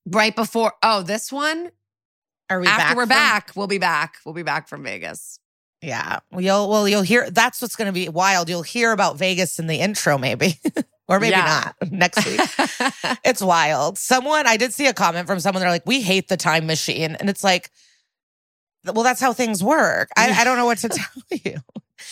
[0.07, 1.69] right before, oh, this one?
[2.49, 4.15] Are we After back we're from- back, we'll be back.
[4.25, 5.39] We'll be back from Vegas.
[5.81, 6.19] Yeah.
[6.31, 8.49] Well, you'll well, you'll hear that's what's gonna be wild.
[8.49, 10.59] You'll hear about Vegas in the intro, maybe.
[11.07, 11.71] or maybe Yeah.
[11.81, 12.39] not next week.
[13.23, 13.97] it's wild.
[13.97, 17.15] Someone I did see a comment from someone, they're like, we hate the time machine.
[17.19, 17.69] And it's like,
[18.85, 20.09] well, that's how things work.
[20.17, 21.57] I, I don't know what to tell you.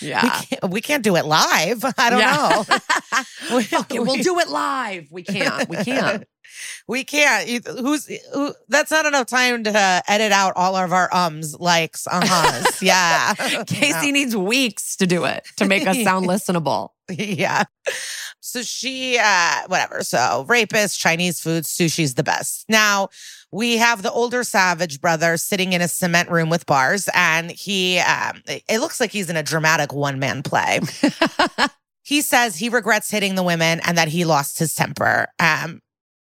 [0.01, 0.41] We yeah.
[0.41, 1.83] can't, we can't do it live.
[1.97, 2.65] I don't know.
[3.55, 5.07] We- Fuck it, we'll do it live.
[5.11, 5.67] We can't.
[5.69, 6.25] We can't.
[6.87, 7.65] We can't.
[7.65, 12.81] Who's who, that's not enough time to edit out all of our ums, likes, uh-huhs.
[12.81, 13.33] yeah.
[13.65, 16.89] Casey needs weeks to do it to make us sound listenable.
[17.09, 17.63] yeah.
[18.41, 20.03] So she, uh, whatever.
[20.03, 22.65] So rapist, Chinese food, sushi's the best.
[22.67, 23.09] Now
[23.51, 27.99] we have the older Savage brother sitting in a cement room with bars, and he,
[27.99, 30.79] um, it looks like he's in a dramatic one man play.
[32.03, 35.27] he says he regrets hitting the women and that he lost his temper.
[35.39, 35.81] Um,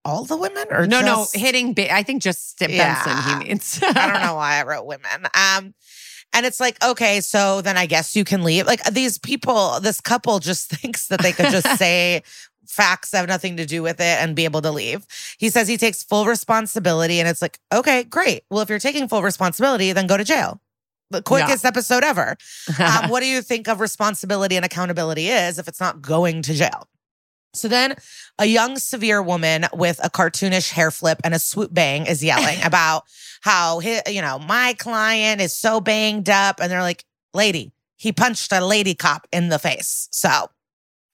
[0.04, 1.74] all the women or no, just- no, hitting.
[1.74, 2.76] Ba- I think just Benson.
[2.76, 3.38] Yeah.
[3.38, 3.78] He means.
[3.86, 5.26] I don't know why I wrote women.
[5.32, 5.74] Um,
[6.34, 8.66] and it's like, okay, so then I guess you can leave.
[8.66, 12.22] Like these people, this couple just thinks that they could just say
[12.66, 15.06] facts have nothing to do with it and be able to leave.
[15.38, 18.44] He says he takes full responsibility, and it's like, okay, great.
[18.50, 20.60] Well, if you're taking full responsibility, then go to jail.
[21.10, 22.36] The quickest episode ever.
[22.78, 26.54] Um, what do you think of responsibility and accountability is if it's not going to
[26.54, 26.88] jail?
[27.54, 27.96] So then
[28.38, 32.58] a young severe woman with a cartoonish hair flip and a swoop bang is yelling
[32.64, 33.04] about
[33.42, 38.12] how he, you know, my client is so banged up and they're like, "Lady, he
[38.12, 40.48] punched a lady cop in the face." So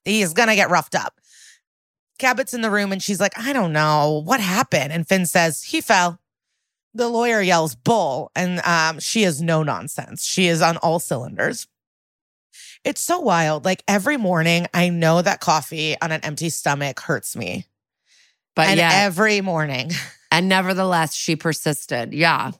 [0.05, 1.18] he's going to get roughed up.
[2.19, 5.63] Cabot's in the room and she's like, "I don't know what happened." And Fin says,
[5.63, 6.19] "He fell."
[6.93, 10.25] The lawyer yells bull and um, she is no nonsense.
[10.25, 11.67] She is on all cylinders.
[12.83, 13.65] It's so wild.
[13.65, 17.65] Like every morning, I know that coffee on an empty stomach hurts me.
[18.55, 19.91] but and yeah, every morning,
[20.31, 22.13] and nevertheless, she persisted.
[22.13, 22.51] Yeah,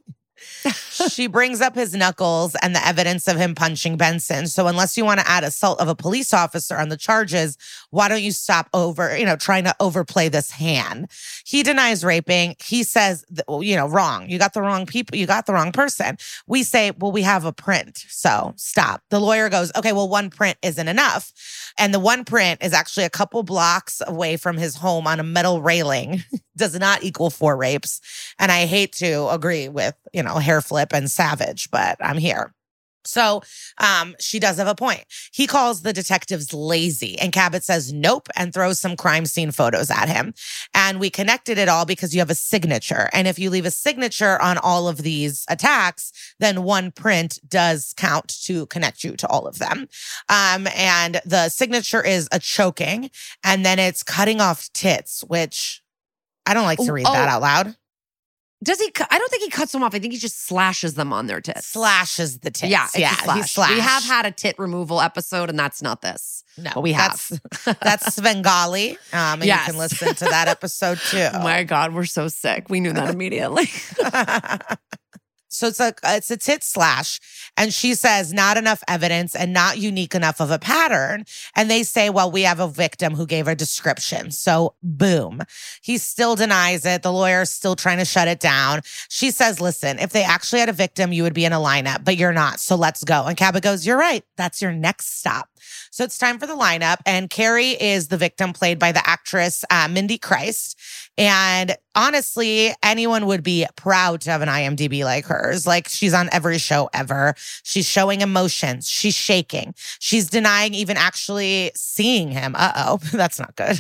[1.10, 4.48] she brings up his knuckles and the evidence of him punching Benson.
[4.48, 7.58] So unless you want to add assault of a police officer on the charges,
[7.92, 11.10] why don't you stop over, you know, trying to overplay this hand?
[11.46, 12.56] He denies raping.
[12.64, 14.30] He says, you know, wrong.
[14.30, 15.18] You got the wrong people.
[15.18, 16.18] You got the wrong person.
[16.48, 18.06] We say, well, we have a print.
[18.10, 19.02] So stop.
[19.10, 21.32] The lawyer goes, okay, well, one print isn't enough.
[21.78, 25.24] And the one print is actually a couple blocks away from his home on a
[25.24, 26.24] metal railing.
[26.60, 28.02] Does not equal four rapes.
[28.38, 32.54] And I hate to agree with, you know, hair flip and savage, but I'm here.
[33.06, 33.42] So
[33.78, 35.06] um, she does have a point.
[35.32, 39.90] He calls the detectives lazy, and Cabot says nope and throws some crime scene photos
[39.90, 40.34] at him.
[40.74, 43.10] And we connected it all because you have a signature.
[43.14, 47.94] And if you leave a signature on all of these attacks, then one print does
[47.98, 49.88] count to connect you to all of them.
[50.28, 53.12] Um, and the signature is a choking,
[53.44, 55.82] and then it's cutting off tits, which
[56.46, 57.32] I don't like to Oh, read that oh.
[57.34, 57.76] out loud.
[58.64, 58.90] does he?
[58.92, 59.94] cu- I don't think he cuts them off.
[59.96, 61.66] I think he just slashes them on their tits.
[61.68, 62.70] Slashes the tits.
[62.72, 63.70] Yeah, yeah, slash.
[63.70, 63.76] he.
[63.76, 66.44] We have had a tit removal episode, and that's not this.
[66.58, 67.30] no, but we that's,
[67.66, 67.78] have.
[67.82, 68.92] that's Svengali.
[69.14, 69.68] Um, and Yes.
[69.68, 71.28] you can listen to that episode too.
[71.34, 72.70] Oh my God, we're so sick.
[72.70, 73.70] We knew that immediately.
[75.50, 77.20] So it's a uh, it's a tit slash,
[77.58, 81.26] and she says not enough evidence and not unique enough of a pattern.
[81.56, 84.32] And they say, well, we have a victim who gave a description.
[84.32, 85.42] So boom,
[85.82, 87.02] he still denies it.
[87.02, 88.82] The lawyer's still trying to shut it down.
[89.10, 92.06] She says, listen, if they actually had a victim, you would be in a lineup,
[92.06, 92.60] but you're not.
[92.60, 93.26] So let's go.
[93.26, 94.24] And Cabot goes, you're right.
[94.38, 95.50] That's your next stop.
[95.92, 96.98] So it's time for the lineup.
[97.06, 100.78] And Carrie is the victim played by the actress uh, Mindy Christ.
[101.18, 105.68] And honestly, anyone would be proud to have an IMDb like hers.
[105.68, 107.36] Like she's on every show ever.
[107.64, 108.90] She's showing emotions.
[108.90, 109.74] She's shaking.
[110.00, 112.56] She's denying even actually seeing him.
[112.58, 113.80] Uh oh, that's not good.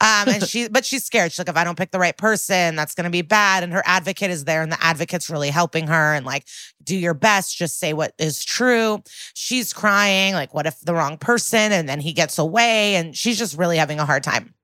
[0.00, 1.32] Um, and she, but she's scared.
[1.32, 3.62] She's like, if I don't pick the right person, that's going to be bad.
[3.64, 6.14] And her advocate is there, and the advocate's really helping her.
[6.14, 6.46] And like,
[6.82, 7.56] do your best.
[7.56, 9.02] Just say what is true.
[9.34, 10.32] She's crying.
[10.32, 11.72] Like, what if the wrong person?
[11.72, 14.54] And then he gets away, and she's just really having a hard time.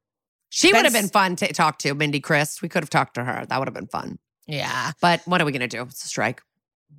[0.50, 2.62] She would have been fun to talk to, Mindy Christ.
[2.62, 3.44] We could have talked to her.
[3.46, 4.18] That would have been fun.
[4.46, 4.92] Yeah.
[5.00, 5.82] But what are we going to do?
[5.82, 6.42] It's a strike.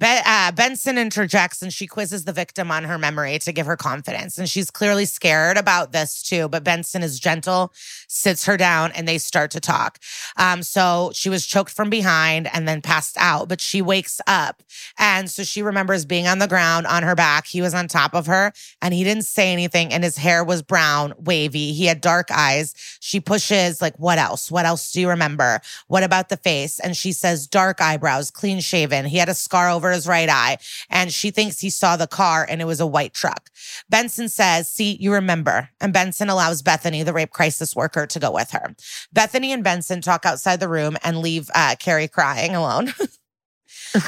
[0.01, 4.37] Uh, Benson interjects and she quizzes the victim on her memory to give her confidence.
[4.37, 6.49] And she's clearly scared about this too.
[6.49, 7.71] But Benson is gentle,
[8.07, 9.99] sits her down, and they start to talk.
[10.37, 14.63] Um, so she was choked from behind and then passed out, but she wakes up.
[14.97, 17.47] And so she remembers being on the ground on her back.
[17.47, 19.93] He was on top of her and he didn't say anything.
[19.93, 21.73] And his hair was brown, wavy.
[21.73, 22.73] He had dark eyes.
[22.99, 24.51] She pushes, like, what else?
[24.51, 25.61] What else do you remember?
[25.87, 26.79] What about the face?
[26.79, 29.05] And she says, dark eyebrows, clean shaven.
[29.05, 30.57] He had a scar over his right eye.
[30.89, 33.49] And she thinks he saw the car and it was a white truck.
[33.89, 35.69] Benson says, See, you remember.
[35.81, 38.75] And Benson allows Bethany, the rape crisis worker, to go with her.
[39.13, 42.93] Bethany and Benson talk outside the room and leave uh, Carrie crying alone.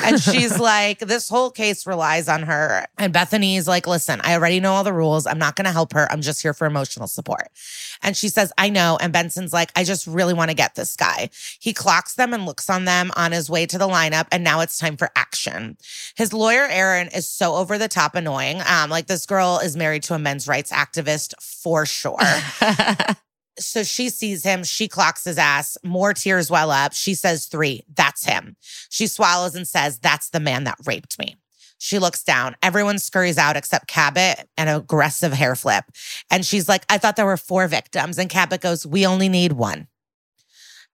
[0.03, 2.85] and she's like, this whole case relies on her.
[2.97, 5.25] And Bethany's like, listen, I already know all the rules.
[5.25, 6.11] I'm not going to help her.
[6.11, 7.49] I'm just here for emotional support.
[8.01, 8.97] And she says, I know.
[8.99, 11.29] And Benson's like, I just really want to get this guy.
[11.59, 14.27] He clocks them and looks on them on his way to the lineup.
[14.31, 15.77] And now it's time for action.
[16.15, 18.61] His lawyer, Aaron, is so over the top annoying.
[18.67, 22.17] Um, like this girl is married to a men's rights activist for sure.
[23.59, 24.63] So she sees him.
[24.63, 25.77] She clocks his ass.
[25.83, 26.93] More tears well up.
[26.93, 28.55] She says, Three, that's him.
[28.89, 31.35] She swallows and says, That's the man that raped me.
[31.79, 32.55] She looks down.
[32.63, 35.85] Everyone scurries out except Cabot and aggressive hair flip.
[36.31, 38.17] And she's like, I thought there were four victims.
[38.17, 39.87] And Cabot goes, We only need one.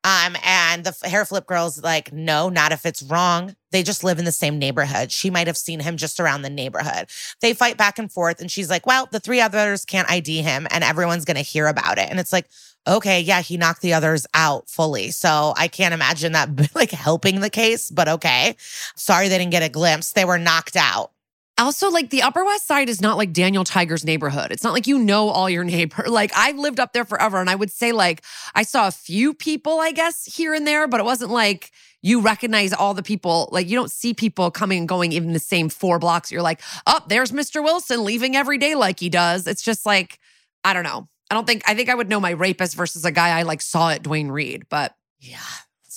[0.04, 3.56] Um, and the hair flip girl's like, no, not if it's wrong.
[3.72, 5.12] They just live in the same neighborhood.
[5.12, 7.10] She might have seen him just around the neighborhood.
[7.42, 10.68] They fight back and forth, and she's like, well, the three others can't ID him,
[10.72, 12.10] and everyone's gonna hear about it.
[12.10, 12.48] And it's like,
[12.86, 15.10] okay, yeah, he knocked the others out fully.
[15.12, 18.56] So I can't imagine that like helping the case, but okay.
[18.96, 20.12] Sorry they didn't get a glimpse.
[20.12, 21.13] They were knocked out.
[21.60, 24.52] Also, like the Upper West Side is not like Daniel Tiger's neighborhood.
[24.52, 26.06] It's not like you know all your neighbor.
[26.08, 28.24] Like I've lived up there forever, and I would say like
[28.56, 32.22] I saw a few people, I guess, here and there, but it wasn't like you
[32.22, 33.50] recognize all the people.
[33.52, 36.32] Like you don't see people coming and going even the same four blocks.
[36.32, 37.64] You're like, oh, there's Mr.
[37.64, 39.46] Wilson leaving every day like he does.
[39.48, 40.20] It's just like
[40.64, 41.08] I don't know.
[41.30, 43.62] I don't think I think I would know my rapist versus a guy I like
[43.62, 45.40] saw at Duane Reade, but yeah.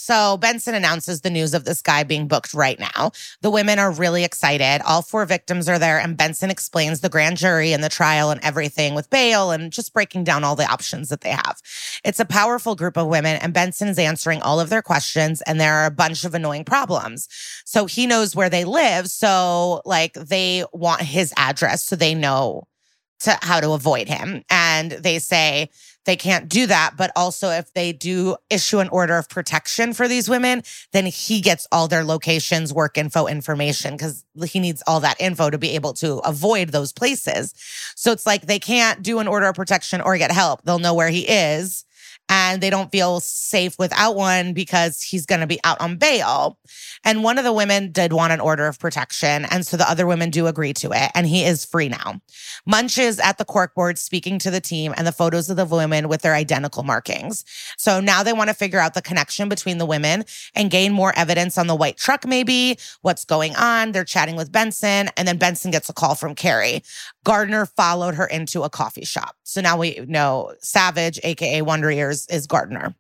[0.07, 3.11] So Benson announces the news of this guy being booked right now.
[3.41, 4.81] The women are really excited.
[4.87, 8.41] All four victims are there, and Benson explains the grand jury and the trial and
[8.45, 11.61] everything with bail and just breaking down all the options that they have.
[12.05, 15.61] It's a powerful group of women, and Benson is answering all of their questions, and
[15.61, 17.27] there are a bunch of annoying problems.
[17.65, 19.09] So he knows where they live.
[19.09, 22.69] So, like, they want his address so they know
[23.19, 24.45] to how to avoid him.
[24.51, 25.71] And they say,
[26.07, 26.95] they can't do that.
[26.97, 31.41] But also, if they do issue an order of protection for these women, then he
[31.41, 35.71] gets all their locations, work info information, because he needs all that info to be
[35.71, 37.53] able to avoid those places.
[37.95, 40.63] So it's like they can't do an order of protection or get help.
[40.63, 41.85] They'll know where he is
[42.29, 46.59] and they don't feel safe without one because he's going to be out on bail.
[47.05, 49.45] And one of the women did want an order of protection.
[49.47, 51.11] And so the other women do agree to it.
[51.15, 52.21] And he is free now.
[52.67, 56.09] Munch is at the corkboard speaking to the team and the photos of the women
[56.09, 57.45] with their identical markings.
[57.77, 61.17] So now they want to figure out the connection between the women and gain more
[61.17, 63.93] evidence on the white truck, maybe what's going on.
[63.93, 65.11] They're chatting with Benson.
[65.17, 66.83] And then Benson gets a call from Carrie.
[67.27, 69.35] Gardner followed her into a coffee shop.
[69.43, 72.95] So now we know Savage, AKA Wonder Years, is Gardner.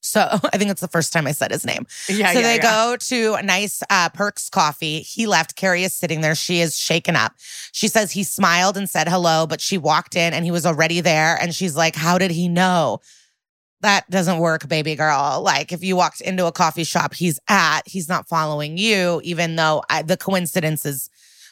[0.00, 1.86] So I think it's the first time I said his name.
[2.08, 2.32] yeah.
[2.32, 2.62] so yeah, they yeah.
[2.62, 5.02] go to a nice uh, Perks coffee.
[5.02, 5.54] He left.
[5.54, 6.34] Carrie is sitting there.
[6.34, 7.34] She is shaken up.
[7.70, 11.00] She says he smiled and said hello, but she walked in and he was already
[11.00, 11.38] there.
[11.40, 12.98] And she's like, How did he know?
[13.82, 15.42] That doesn't work, baby girl.
[15.44, 19.54] Like, if you walked into a coffee shop he's at, he's not following you, even
[19.54, 21.08] though I, the coincidence is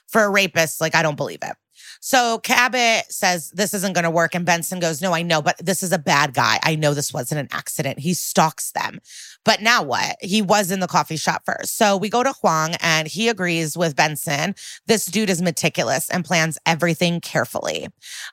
[0.09, 0.81] for a rapist.
[0.81, 1.55] Like, I don't believe it.
[2.05, 4.35] So Cabot says this isn't going to work.
[4.35, 6.59] And Benson goes, No, I know, but this is a bad guy.
[6.65, 8.01] I know this wasn't an accident.
[8.01, 8.99] He stalks them.
[9.45, 10.17] But now what?
[10.21, 11.77] He was in the coffee shop first.
[11.77, 14.55] So we go to Huang and he agrees with Benson.
[14.87, 17.89] This dude is meticulous and plans everything carefully.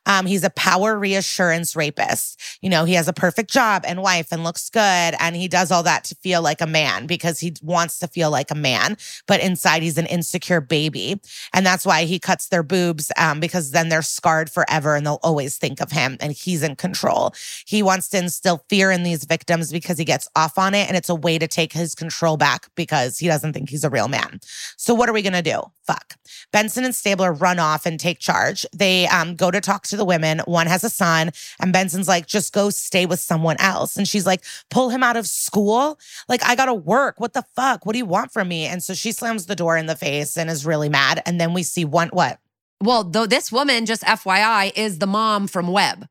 [0.06, 2.40] Um, he's a power reassurance rapist.
[2.62, 4.80] You know, he has a perfect job and wife and looks good.
[5.20, 8.30] And he does all that to feel like a man because he wants to feel
[8.30, 8.98] like a man.
[9.28, 11.20] But inside, he's an insecure baby.
[11.54, 15.20] And that's why he cuts their boobs um, because then they're scarred forever and they'll
[15.24, 17.34] always think of him and he's in control.
[17.66, 20.88] He wants to instill fear in these victims because he gets off on it.
[20.88, 23.90] And it's a way to take his control back because he doesn't think he's a
[23.90, 24.42] real man.
[24.76, 25.62] So what are we gonna do?
[25.88, 26.18] Fuck.
[26.52, 28.66] Benson and Stabler run off and take charge.
[28.76, 30.40] They um, go to talk to the women.
[30.40, 31.32] One has a son,
[31.62, 33.96] and Benson's like, just go stay with someone else.
[33.96, 35.98] And she's like, pull him out of school.
[36.28, 37.20] Like, I gotta work.
[37.20, 37.86] What the fuck?
[37.86, 38.66] What do you want from me?
[38.66, 41.24] And so she slams the door in the face and is really mad.
[41.26, 42.40] And then we see one what?
[42.82, 46.08] Well, though this woman, just FYI, is the mom from Web.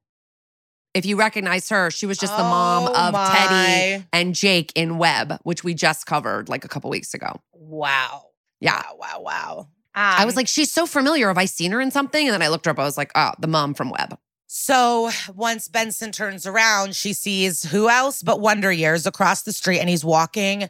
[0.98, 4.98] If you recognize her, she was just the mom Oh of Teddy and Jake in
[4.98, 7.40] Web, which we just covered like a couple weeks ago.
[7.52, 8.24] Wow.
[8.60, 8.82] Yeah.
[8.82, 9.68] Wow, wow, wow.
[9.94, 11.28] I was Um, like, she's so familiar.
[11.28, 12.26] Have I seen her in something?
[12.26, 12.80] And then I looked her up.
[12.80, 14.18] I was like, oh, the mom from Web.
[14.48, 19.78] So once Benson turns around, she sees who else but Wonder Years across the street,
[19.78, 20.68] and he's walking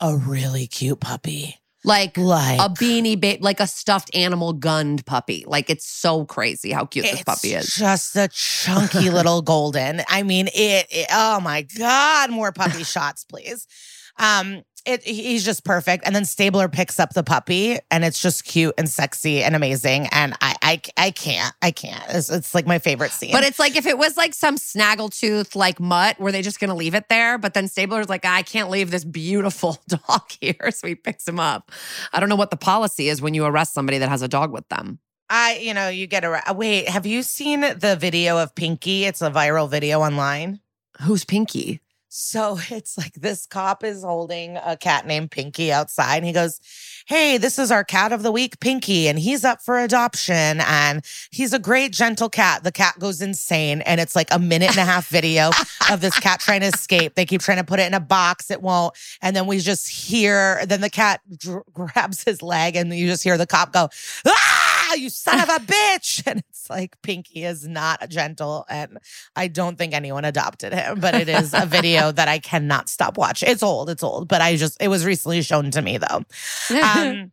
[0.00, 1.61] a really cute puppy.
[1.84, 5.44] Like Like a beanie babe, like a stuffed animal gunned puppy.
[5.46, 7.74] Like it's so crazy how cute this puppy is.
[7.74, 10.02] Just a chunky little golden.
[10.08, 13.66] I mean, it, it- Oh my god, more puppy shots, please.
[14.18, 16.06] Um, it he's just perfect.
[16.06, 20.08] And then Stabler picks up the puppy, and it's just cute and sexy and amazing.
[20.12, 22.02] And I, I, I can't, I can't.
[22.08, 23.32] It's, it's like my favorite scene.
[23.32, 26.74] But it's like if it was like some snaggletooth like mutt, were they just gonna
[26.74, 27.38] leave it there?
[27.38, 30.70] But then Stabler's like, I can't leave this beautiful dog here.
[30.70, 31.70] So he picks him up.
[32.12, 34.52] I don't know what the policy is when you arrest somebody that has a dog
[34.52, 34.98] with them.
[35.34, 36.88] I, you know, you get a wait.
[36.90, 39.04] Have you seen the video of Pinky?
[39.04, 40.60] It's a viral video online.
[41.00, 41.80] Who's Pinky?
[42.14, 46.60] So it's like this cop is holding a cat named Pinky outside, and he goes,
[47.06, 50.60] Hey, this is our cat of the week, Pinky, and he's up for adoption.
[50.60, 52.64] And he's a great, gentle cat.
[52.64, 53.80] The cat goes insane.
[53.80, 55.50] And it's like a minute and a half video
[55.90, 57.14] of this cat trying to escape.
[57.14, 58.94] They keep trying to put it in a box, it won't.
[59.20, 63.24] And then we just hear, then the cat dr- grabs his leg, and you just
[63.24, 63.88] hear the cop go,
[64.26, 66.22] Ah, you son of a bitch.
[66.32, 68.64] And it's like Pinky is not gentle.
[68.68, 68.98] And
[69.34, 73.18] I don't think anyone adopted him, but it is a video that I cannot stop
[73.18, 73.50] watching.
[73.50, 76.24] It's old, it's old, but I just, it was recently shown to me though.
[76.82, 77.32] Um,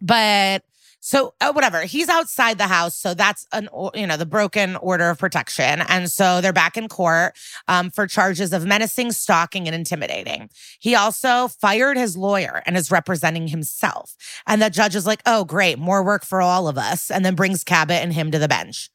[0.00, 0.62] but
[1.00, 5.10] so uh, whatever, he's outside the house, so that's an you know the broken order
[5.10, 7.34] of protection, and so they're back in court
[7.68, 10.50] um, for charges of menacing, stalking, and intimidating.
[10.80, 15.44] He also fired his lawyer and is representing himself, and the judge is like, "Oh,
[15.44, 18.48] great, more work for all of us," and then brings Cabot and him to the
[18.48, 18.90] bench.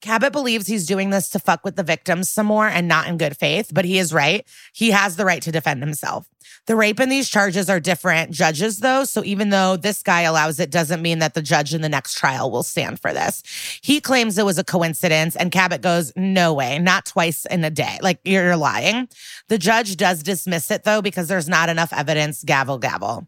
[0.00, 3.18] Cabot believes he's doing this to fuck with the victims some more and not in
[3.18, 4.46] good faith, but he is right.
[4.72, 6.28] He has the right to defend himself.
[6.66, 9.04] The rape in these charges are different judges, though.
[9.04, 12.14] So even though this guy allows it, doesn't mean that the judge in the next
[12.14, 13.42] trial will stand for this.
[13.82, 17.70] He claims it was a coincidence, and Cabot goes, No way, not twice in a
[17.70, 17.98] day.
[18.02, 19.08] Like you're lying.
[19.48, 22.44] The judge does dismiss it, though, because there's not enough evidence.
[22.44, 23.26] Gavel, gavel.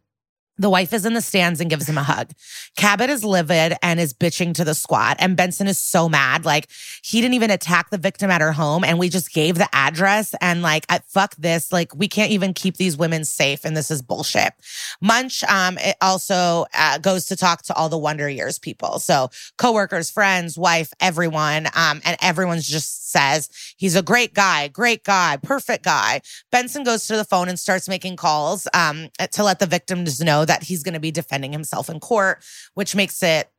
[0.61, 2.32] The wife is in the stands and gives him a hug.
[2.76, 5.16] Cabot is livid and is bitching to the squad.
[5.18, 6.44] And Benson is so mad.
[6.44, 6.68] Like,
[7.02, 8.84] he didn't even attack the victim at her home.
[8.84, 10.34] And we just gave the address.
[10.42, 11.72] And like, fuck this.
[11.72, 13.64] Like, we can't even keep these women safe.
[13.64, 14.52] And this is bullshit.
[15.00, 18.98] Munch um, it also uh, goes to talk to all the Wonder Years people.
[18.98, 21.68] So, coworkers, friends, wife, everyone.
[21.74, 26.20] Um, and everyone's just says he's a great guy, great guy, perfect guy.
[26.52, 30.44] Benson goes to the phone and starts making calls um, to let the victims know
[30.44, 32.44] that he's going to be defending himself in court,
[32.74, 33.50] which makes it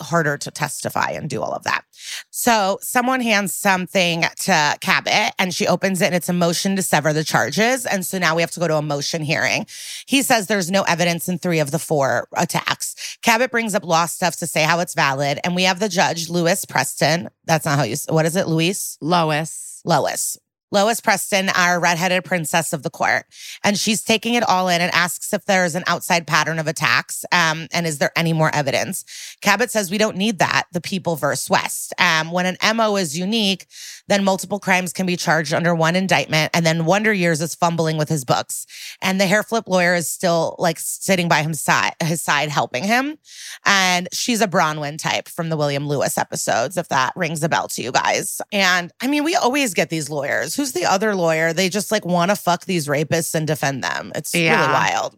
[0.00, 1.84] harder to testify and do all of that.
[2.30, 6.82] So someone hands something to Cabot and she opens it and it's a motion to
[6.82, 7.86] sever the charges.
[7.86, 9.66] And so now we have to go to a motion hearing.
[10.06, 13.18] He says there's no evidence in three of the four attacks.
[13.22, 15.38] Cabot brings up law stuff to say how it's valid.
[15.44, 17.28] And we have the judge, Lewis Preston.
[17.44, 18.98] That's not how you, what is it, Luis?
[19.00, 19.80] Lois.
[19.84, 20.38] Lois.
[20.74, 23.26] Lois Preston, our redheaded princess of the court.
[23.62, 27.24] And she's taking it all in and asks if there's an outside pattern of attacks.
[27.30, 29.04] Um, and is there any more evidence?
[29.40, 30.64] Cabot says we don't need that.
[30.72, 31.94] The people versus West.
[32.00, 33.66] Um, when an MO is unique,
[34.08, 36.50] then multiple crimes can be charged under one indictment.
[36.52, 38.66] And then Wonder Years is fumbling with his books.
[39.00, 42.82] And the hair flip lawyer is still like sitting by his side, his side helping
[42.82, 43.16] him.
[43.64, 47.68] And she's a Bronwyn type from the William Lewis episodes, if that rings a bell
[47.68, 48.42] to you guys.
[48.50, 50.56] And I mean, we always get these lawyers.
[50.64, 51.52] Who's the other lawyer?
[51.52, 54.12] They just like want to fuck these rapists and defend them.
[54.14, 55.14] It's really wild.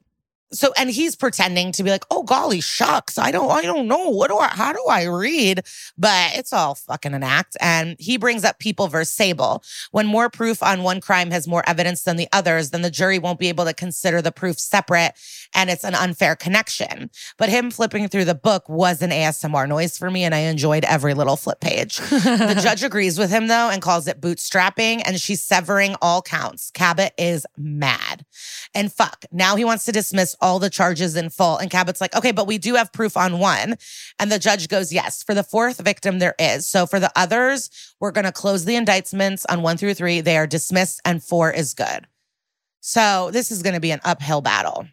[0.53, 4.09] So and he's pretending to be like, oh golly shucks, I don't I don't know.
[4.11, 5.62] What do I how do I read?
[5.99, 7.57] But it's all fucking an act.
[7.61, 9.62] And he brings up people versus Sable.
[9.90, 13.18] When more proof on one crime has more evidence than the others, then the jury
[13.18, 15.14] won't be able to consider the proof separate
[15.55, 17.11] and it's an unfair connection.
[17.38, 20.84] But him flipping through the book was an ASMR noise for me, and I enjoyed
[20.84, 21.97] every little flip page.
[21.97, 26.70] the judge agrees with him though and calls it bootstrapping, and she's severing all counts.
[26.70, 28.24] Cabot is mad.
[28.74, 31.57] And fuck, now he wants to dismiss all the charges in full.
[31.57, 33.76] And Cabot's like, okay, but we do have proof on one.
[34.18, 36.68] And the judge goes, yes, for the fourth victim, there is.
[36.68, 37.70] So for the others,
[38.01, 40.20] we're going to close the indictments on one through three.
[40.20, 42.07] They are dismissed, and four is good.
[42.80, 44.87] So this is going to be an uphill battle.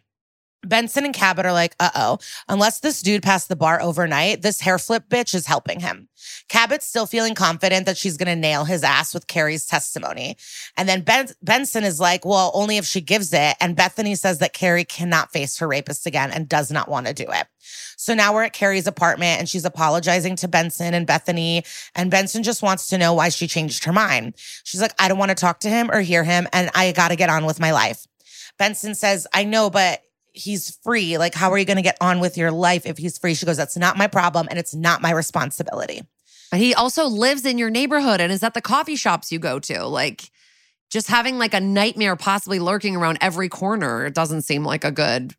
[0.68, 4.60] Benson and Cabot are like, uh oh, unless this dude passed the bar overnight, this
[4.60, 6.08] hair flip bitch is helping him.
[6.48, 10.36] Cabot's still feeling confident that she's going to nail his ass with Carrie's testimony.
[10.76, 13.56] And then ben- Benson is like, well, only if she gives it.
[13.60, 17.12] And Bethany says that Carrie cannot face her rapist again and does not want to
[17.12, 17.46] do it.
[17.96, 21.64] So now we're at Carrie's apartment and she's apologizing to Benson and Bethany.
[21.94, 24.34] And Benson just wants to know why she changed her mind.
[24.64, 26.46] She's like, I don't want to talk to him or hear him.
[26.52, 28.06] And I got to get on with my life.
[28.58, 30.02] Benson says, I know, but
[30.34, 31.16] he's free.
[31.16, 33.34] Like, how are you going to get on with your life if he's free?
[33.34, 36.02] She goes, That's not my problem and it's not my responsibility.
[36.52, 39.58] And he also lives in your neighborhood and is at the coffee shops you go
[39.60, 39.86] to.
[39.86, 40.30] Like,
[40.90, 44.92] just having like a nightmare possibly lurking around every corner it doesn't seem like a
[44.92, 45.34] good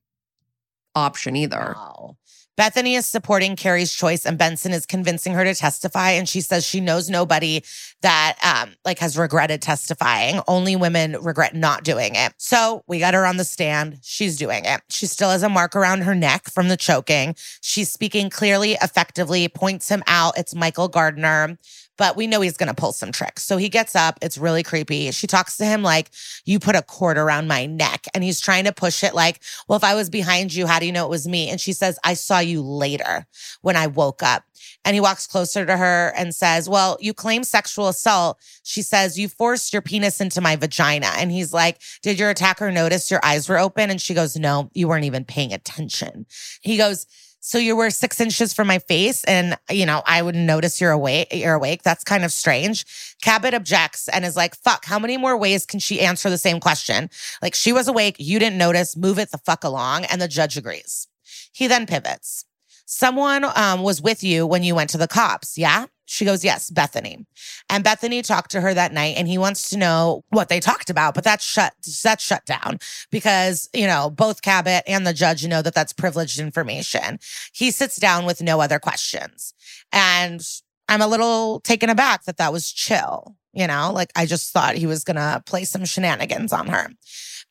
[0.96, 1.76] option either.
[1.78, 2.18] Wow.
[2.58, 6.12] Bethany is supporting Carrie's choice and Benson is convincing her to testify.
[6.12, 7.64] And she says she knows nobody
[8.02, 10.42] that um, like has regretted testifying.
[10.48, 12.34] Only women regret not doing it.
[12.38, 14.00] So we got her on the stand.
[14.02, 14.82] She's doing it.
[14.90, 17.36] She still has a mark around her neck from the choking.
[17.62, 20.38] She's speaking clearly, effectively, points him out.
[20.38, 21.58] It's Michael Gardner
[21.98, 23.44] but we know he's going to pull some tricks.
[23.44, 24.18] So he gets up.
[24.22, 25.12] It's really creepy.
[25.12, 26.12] She talks to him like,
[26.46, 28.06] You put a cord around my neck.
[28.14, 30.86] And he's trying to push it like, Well, if I was behind you, how do
[30.86, 31.50] you know it was me?
[31.50, 33.26] And she says, I saw you later
[33.62, 34.44] when I woke up.
[34.86, 38.40] And he walks closer to her and says, Well, you claim sexual assault.
[38.64, 41.12] She says, You forced your penis into my vagina.
[41.18, 43.90] And he's like, Did your attacker notice your eyes were open?
[43.90, 46.28] And she goes, No, you weren't even paying attention.
[46.62, 47.08] He goes,
[47.46, 50.92] so you were six inches from my face and you know i wouldn't notice you're
[50.92, 52.86] awake you're awake that's kind of strange
[53.22, 56.60] cabot objects and is like fuck how many more ways can she answer the same
[56.60, 57.08] question
[57.44, 60.58] like she was awake you didn't notice move it the fuck along and the judge
[60.58, 61.08] agrees
[61.54, 62.46] he then pivots
[62.86, 66.70] someone um, was with you when you went to the cops yeah she goes, Yes,
[66.70, 67.26] Bethany.
[67.70, 70.90] And Bethany talked to her that night and he wants to know what they talked
[70.90, 71.74] about, but that's shut,
[72.04, 72.80] that's shut down
[73.12, 77.20] because, you know, both Cabot and the judge know that that's privileged information.
[77.54, 79.54] He sits down with no other questions.
[79.92, 80.48] And
[80.88, 84.76] I'm a little taken aback that that was chill, you know, like I just thought
[84.76, 86.90] he was going to play some shenanigans on her.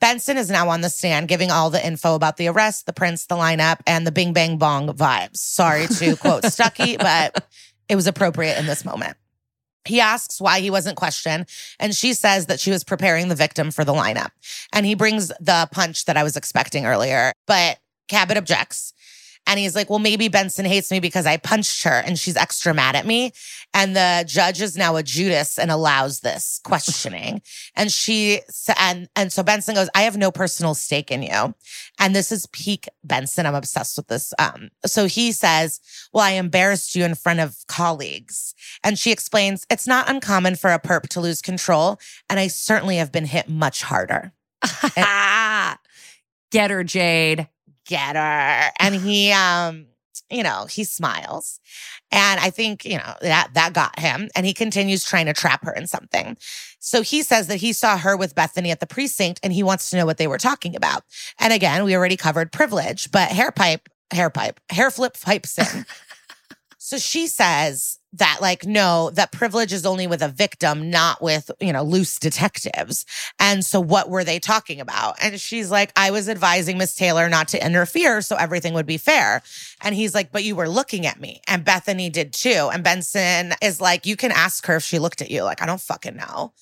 [0.05, 3.25] Benson is now on the stand giving all the info about the arrest, the prince,
[3.25, 5.39] the lineup, and the bing bang bong vibes.
[5.39, 7.49] Sorry to quote Stuckey, but
[7.89, 9.17] it was appropriate in this moment.
[9.87, 11.47] He asks why he wasn't questioned,
[11.81, 14.29] and she says that she was preparing the victim for the lineup.
[14.75, 17.79] And he brings the punch that I was expecting earlier, but
[18.09, 18.93] Cabot objects.
[19.47, 22.73] And he's like, well, maybe Benson hates me because I punched her and she's extra
[22.73, 23.33] mad at me.
[23.75, 27.43] And the judge is now a Judas and allows this questioning.
[27.77, 28.41] and she,
[28.79, 31.55] and, and so Benson goes, I have no personal stake in you.
[31.99, 33.47] And this is peak Benson.
[33.47, 34.33] I'm obsessed with this.
[34.39, 35.81] Um, so he says,
[36.13, 38.55] well, I embarrassed you in front of colleagues.
[38.83, 41.99] And she explains, it's not uncommon for a perp to lose control.
[42.31, 44.33] And I certainly have been hit much harder.
[46.51, 47.49] Get her, Jade
[47.87, 48.73] get her.
[48.79, 49.87] And he, um,
[50.31, 51.61] you know, he smiles.
[52.11, 54.29] And I think, you know, that that got him.
[54.35, 56.37] And he continues trying to trap her in something.
[56.79, 59.91] So he says that he saw her with Bethany at the precinct and he wants
[59.91, 61.03] to know what they were talking about.
[61.39, 65.87] And again, we already covered privilege, but hair pipe, hair pipe, hair flip pipes in.
[66.79, 71.51] so she says that like no that privilege is only with a victim not with
[71.61, 73.05] you know loose detectives.
[73.39, 75.17] And so what were they talking about?
[75.23, 78.99] And she's like i was advising miss taylor not to interfere so everything would be
[78.99, 79.43] fair.
[79.83, 81.41] And he's like but you were looking at me.
[81.49, 82.71] And bethany did too.
[82.73, 85.43] And benson is like you can ask her if she looked at you.
[85.43, 86.53] Like i don't fucking know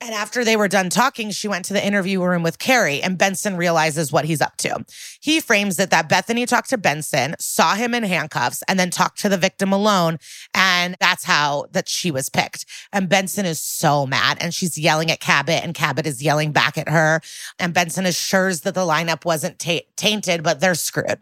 [0.00, 3.16] and after they were done talking, she went to the interview room with Carrie, and
[3.16, 4.84] Benson realizes what he's up to.
[5.20, 9.18] He frames it that Bethany talked to Benson, saw him in handcuffs, and then talked
[9.20, 10.18] to the victim alone.
[10.52, 12.66] And that's how that she was picked.
[12.92, 16.76] And Benson is so mad, and she's yelling at Cabot, and Cabot is yelling back
[16.76, 17.22] at her.
[17.58, 21.20] And Benson assures that the lineup wasn't ta- tainted, but they're screwed.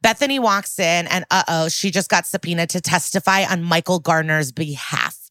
[0.00, 4.50] Bethany walks in, and uh oh, she just got subpoenaed to testify on Michael Gardner's
[4.50, 5.21] behalf.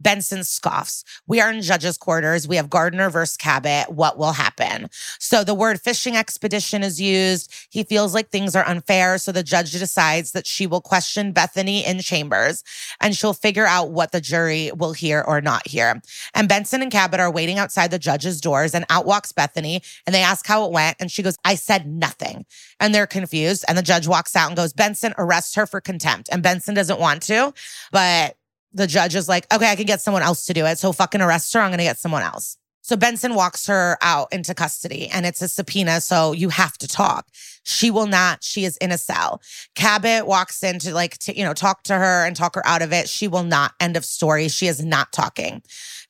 [0.00, 1.04] Benson scoffs.
[1.26, 2.46] We are in judges' quarters.
[2.46, 3.90] We have Gardner versus Cabot.
[3.90, 4.88] What will happen?
[5.18, 7.52] So the word fishing expedition is used.
[7.70, 9.18] He feels like things are unfair.
[9.18, 12.62] So the judge decides that she will question Bethany in chambers
[13.00, 16.00] and she'll figure out what the jury will hear or not hear.
[16.34, 20.14] And Benson and Cabot are waiting outside the judge's doors and out walks Bethany and
[20.14, 20.96] they ask how it went.
[21.00, 22.44] And she goes, I said nothing.
[22.80, 23.64] And they're confused.
[23.68, 26.28] And the judge walks out and goes, Benson, arrest her for contempt.
[26.30, 27.54] And Benson doesn't want to,
[27.92, 28.36] but
[28.76, 30.78] the judge is like, okay, I can get someone else to do it.
[30.78, 31.60] So fucking arrest her.
[31.60, 32.56] I'm going to get someone else.
[32.82, 36.00] So Benson walks her out into custody and it's a subpoena.
[36.00, 37.26] So you have to talk.
[37.66, 38.44] She will not.
[38.44, 39.42] She is in a cell.
[39.74, 42.80] Cabot walks in to like, to, you know, talk to her and talk her out
[42.80, 43.08] of it.
[43.08, 43.72] She will not.
[43.80, 44.46] End of story.
[44.48, 45.62] She is not talking.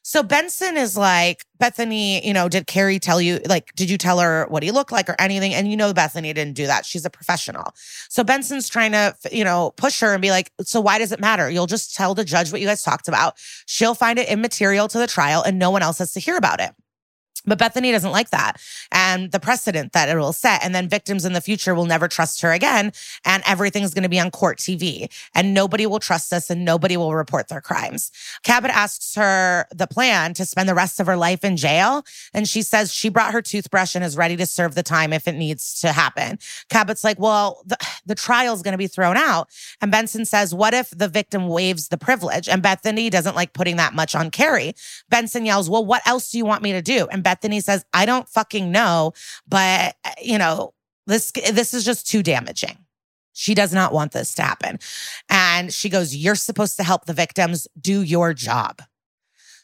[0.02, 4.20] So Benson is like, Bethany, you know, did Carrie tell you, like, did you tell
[4.20, 5.54] her what he looked like or anything?
[5.54, 6.84] And you know, Bethany didn't do that.
[6.84, 7.72] She's a professional.
[8.10, 11.20] So Benson's trying to, you know, push her and be like, so why does it
[11.20, 11.50] matter?
[11.50, 13.34] You'll just tell the judge what you guys talked about.
[13.64, 16.60] She'll find it immaterial to the trial and no one else has to hear about
[16.60, 16.70] it.
[17.44, 18.60] But Bethany doesn't like that
[18.92, 20.64] and the precedent that it will set.
[20.64, 22.92] And then victims in the future will never trust her again.
[23.24, 26.96] And everything's going to be on court TV and nobody will trust us and nobody
[26.96, 28.10] will report their crimes.
[28.42, 32.04] Cabot asks her the plan to spend the rest of her life in jail.
[32.32, 35.28] And she says she brought her toothbrush and is ready to serve the time if
[35.28, 36.38] it needs to happen.
[36.68, 37.76] Cabot's like, well, the,
[38.06, 39.48] the trial's going to be thrown out.
[39.80, 42.48] And Benson says, what if the victim waives the privilege?
[42.48, 44.74] And Bethany doesn't like putting that much on Carrie.
[45.08, 47.06] Benson yells, well, what else do you want me to do?
[47.10, 49.12] And Bethany says, I don't fucking know,
[49.48, 50.74] but you know,
[51.08, 52.78] this this is just too damaging.
[53.32, 54.78] She does not want this to happen.
[55.28, 58.80] And she goes, You're supposed to help the victims do your job.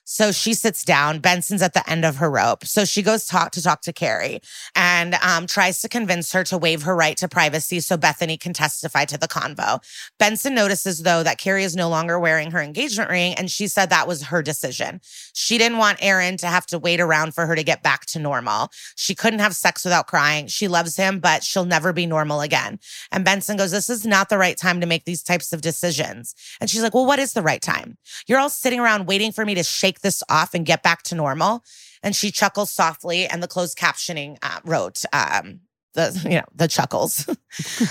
[0.04, 1.20] So she sits down.
[1.20, 2.64] Benson's at the end of her rope.
[2.64, 4.40] So she goes talk to talk to Carrie
[4.74, 8.52] and um, tries to convince her to waive her right to privacy so Bethany can
[8.52, 9.80] testify to the convo.
[10.18, 13.90] Benson notices, though, that Carrie is no longer wearing her engagement ring, and she said
[13.90, 15.00] that was her decision.
[15.34, 18.18] She didn't want Aaron to have to wait around for her to get back to
[18.18, 18.70] normal.
[18.96, 20.46] She couldn't have sex without crying.
[20.46, 22.78] She loves him, but she'll never be normal again.
[23.10, 26.34] And Benson goes, This is not the right time to make these types of decisions.
[26.60, 27.96] And she's like, Well, what is the right time?
[28.26, 31.14] You're all sitting around waiting for me to shake this off and get back to
[31.14, 31.62] normal.
[32.02, 35.60] And she chuckles softly, and the closed captioning uh, wrote, um,
[35.94, 37.28] the you know the chuckles.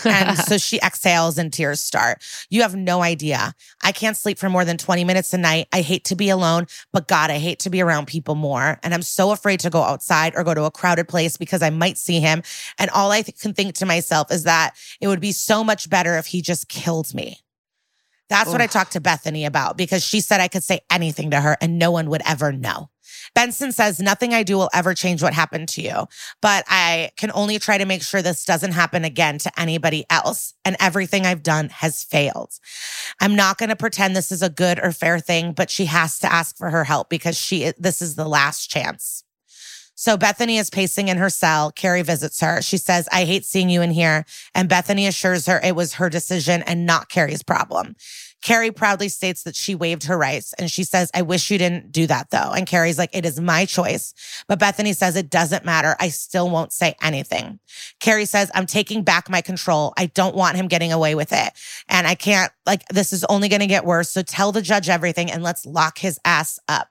[0.06, 2.24] And so she exhales and tears start.
[2.50, 3.54] You have no idea.
[3.84, 5.68] I can't sleep for more than 20 minutes a night.
[5.72, 8.80] I hate to be alone but god i hate to be around people more.
[8.82, 11.70] And i'm so afraid to go outside or go to a crowded place because i
[11.70, 12.42] might see him.
[12.80, 15.90] And all i th- can think to myself is that it would be so much
[15.90, 17.38] better if he just killed me
[18.32, 21.42] that's what I talked to Bethany about because she said I could say anything to
[21.42, 22.90] her and no one would ever know.
[23.34, 26.08] Benson says, Nothing I do will ever change what happened to you,
[26.42, 30.54] but I can only try to make sure this doesn't happen again to anybody else.
[30.66, 32.54] And everything I've done has failed.
[33.20, 36.20] I'm not going to pretend this is a good or fair thing, but she has
[36.20, 39.24] to ask for her help because she, this is the last chance.
[40.02, 41.72] So Bethany is pacing in her cell.
[41.72, 42.60] Carrie visits her.
[42.64, 44.26] She says, I hate seeing you in here.
[44.56, 47.96] And Bethany assures her it was her decision and not Carrie's problem.
[48.42, 51.92] Carrie proudly states that she waived her rights and she says, I wish you didn't
[51.92, 52.52] do that though.
[52.52, 54.16] And Carrie's like, it is my choice.
[54.48, 55.96] But Bethany says, it doesn't matter.
[56.00, 57.60] I still won't say anything.
[58.00, 59.94] Carrie says, I'm taking back my control.
[59.98, 61.54] I don't want him getting away with it.
[61.88, 64.10] And I can't, like, this is only going to get worse.
[64.10, 66.88] So tell the judge everything and let's lock his ass up.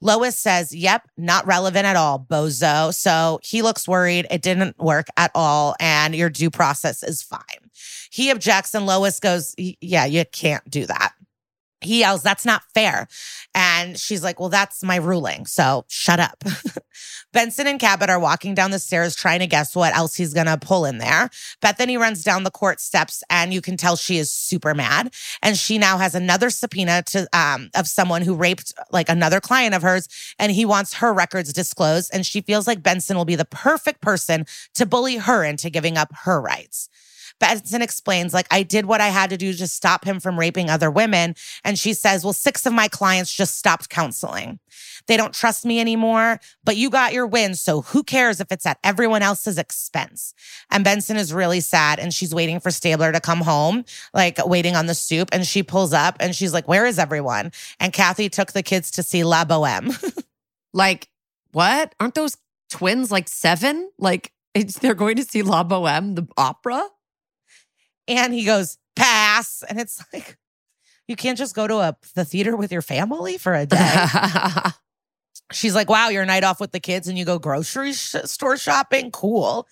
[0.00, 2.94] Lois says, Yep, not relevant at all, bozo.
[2.94, 4.26] So he looks worried.
[4.30, 5.74] It didn't work at all.
[5.80, 7.40] And your due process is fine.
[8.10, 11.12] He objects, and Lois goes, Yeah, you can't do that
[11.80, 13.08] he yells, That's not fair.
[13.54, 15.46] And she's like, Well, that's my ruling.
[15.46, 16.42] So shut up.
[17.32, 20.46] Benson and Cabot are walking down the stairs trying to guess what else he's going
[20.46, 21.30] to pull in there.
[21.60, 25.12] Bethany runs down the court steps and you can tell she is super mad.
[25.42, 29.74] And she now has another subpoena to um, of someone who raped like another client
[29.74, 30.08] of hers
[30.38, 32.10] and he wants her records disclosed.
[32.12, 35.96] And she feels like Benson will be the perfect person to bully her into giving
[35.96, 36.88] up her rights.
[37.38, 40.70] Benson explains, like, I did what I had to do to stop him from raping
[40.70, 41.34] other women.
[41.64, 44.58] And she says, Well, six of my clients just stopped counseling.
[45.06, 47.54] They don't trust me anymore, but you got your win.
[47.54, 50.34] So who cares if it's at everyone else's expense?
[50.70, 54.76] And Benson is really sad and she's waiting for Stabler to come home, like waiting
[54.76, 55.30] on the stoop.
[55.32, 57.52] And she pulls up and she's like, Where is everyone?
[57.80, 59.92] And Kathy took the kids to see La Boheme.
[60.72, 61.08] like,
[61.52, 61.94] what?
[61.98, 62.36] Aren't those
[62.70, 63.90] twins like seven?
[63.98, 66.86] Like, they're going to see La Boheme, the opera?
[68.08, 69.62] And he goes, pass.
[69.68, 70.36] And it's like,
[71.06, 74.04] you can't just go to a the theater with your family for a day.
[75.52, 78.58] She's like, wow, your night off with the kids and you go grocery sh- store
[78.58, 79.10] shopping?
[79.10, 79.66] Cool.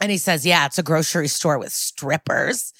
[0.00, 2.72] And he says, yeah, it's a grocery store with strippers.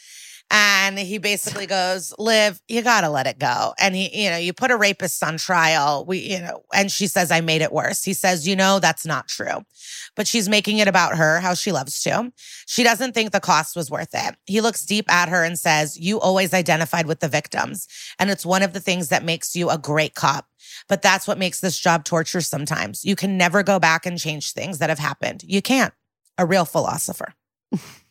[0.50, 3.74] And he basically goes, Liv, you gotta let it go.
[3.78, 6.06] And he, you know, you put a rapist on trial.
[6.06, 8.02] We, you know, and she says, I made it worse.
[8.02, 9.62] He says, you know, that's not true.
[10.16, 12.32] But she's making it about her, how she loves to.
[12.66, 14.36] She doesn't think the cost was worth it.
[14.46, 17.86] He looks deep at her and says, You always identified with the victims.
[18.18, 20.46] And it's one of the things that makes you a great cop.
[20.88, 23.04] But that's what makes this job torture sometimes.
[23.04, 25.44] You can never go back and change things that have happened.
[25.46, 25.92] You can't.
[26.38, 27.34] A real philosopher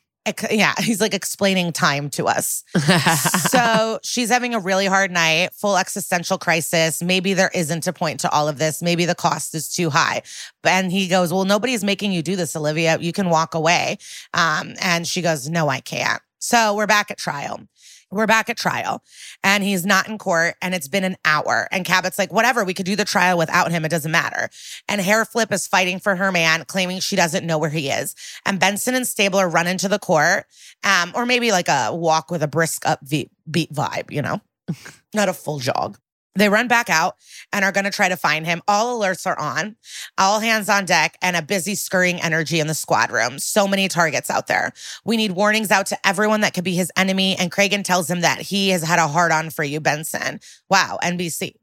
[0.51, 2.63] yeah, he's like explaining time to us.
[3.49, 7.01] so she's having a really hard night, full existential crisis.
[7.01, 8.82] Maybe there isn't a point to all of this.
[8.82, 10.23] Maybe the cost is too high.
[10.63, 12.97] And he goes, Well, nobody's making you do this, Olivia.
[12.99, 13.97] You can walk away.
[14.34, 16.21] Um, and she goes, No, I can't.
[16.39, 17.61] So we're back at trial.
[18.10, 19.03] We're back at trial
[19.43, 21.68] and he's not in court and it's been an hour.
[21.72, 23.84] And Cabot's like, whatever, we could do the trial without him.
[23.84, 24.49] It doesn't matter.
[24.88, 28.16] And Hair Flip is fighting for her man, claiming she doesn't know where he is.
[28.45, 30.45] And Benson and Stabler run into the court,
[30.84, 34.39] um, or maybe like a walk with a brisk upbeat vibe, you know,
[35.14, 35.97] not a full jog.
[36.38, 37.15] They run back out
[37.51, 38.61] and are going to try to find him.
[38.67, 39.75] All alerts are on,
[40.17, 43.39] all hands on deck, and a busy scurrying energy in the squad room.
[43.39, 44.71] So many targets out there.
[45.03, 47.35] We need warnings out to everyone that could be his enemy.
[47.38, 50.39] And Cragen tells him that he has had a hard on for you, Benson.
[50.69, 51.55] Wow, NBC.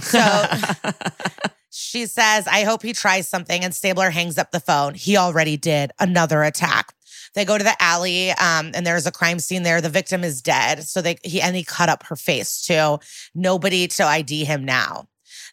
[0.00, 0.20] So
[1.70, 3.64] she says, I hope he tries something.
[3.64, 4.94] And Stabler hangs up the phone.
[4.94, 6.94] He already did another attack.
[7.34, 9.80] They go to the alley, um, and there's a crime scene there.
[9.80, 10.84] The victim is dead.
[10.84, 12.98] So they he and he cut up her face too.
[13.34, 15.06] Nobody to ID him now.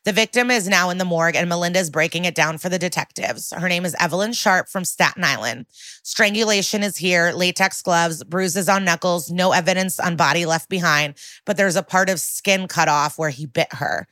[0.06, 3.52] The victim is now in the morgue, and Melinda's breaking it down for the detectives.
[3.52, 5.66] Her name is Evelyn Sharp from Staten Island.
[6.04, 11.16] Strangulation is here, latex gloves, bruises on knuckles, no evidence on body left behind,
[11.46, 14.08] but there's a part of skin cut off where he bit her.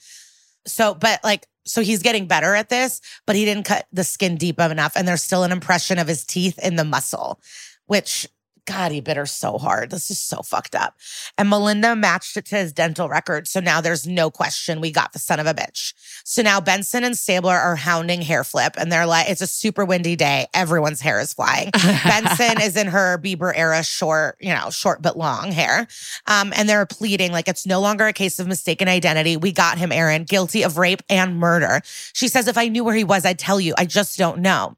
[0.67, 4.37] So, but like, so he's getting better at this, but he didn't cut the skin
[4.37, 4.93] deep enough.
[4.95, 7.39] And there's still an impression of his teeth in the muscle,
[7.87, 8.27] which
[8.65, 9.91] God, he bit her so hard.
[9.91, 10.95] This is so fucked up.
[11.37, 13.47] And Melinda matched it to his dental record.
[13.47, 15.93] So now there's no question we got the son of a bitch.
[16.23, 19.85] So now Benson and Stabler are hounding hair flip and they're like, it's a super
[19.85, 20.47] windy day.
[20.53, 21.69] Everyone's hair is flying.
[21.73, 25.87] Benson is in her Bieber era short, you know, short but long hair.
[26.27, 29.37] Um, and they're pleading like it's no longer a case of mistaken identity.
[29.37, 31.81] We got him, Aaron, guilty of rape and murder.
[32.13, 33.73] She says, if I knew where he was, I'd tell you.
[33.77, 34.75] I just don't know.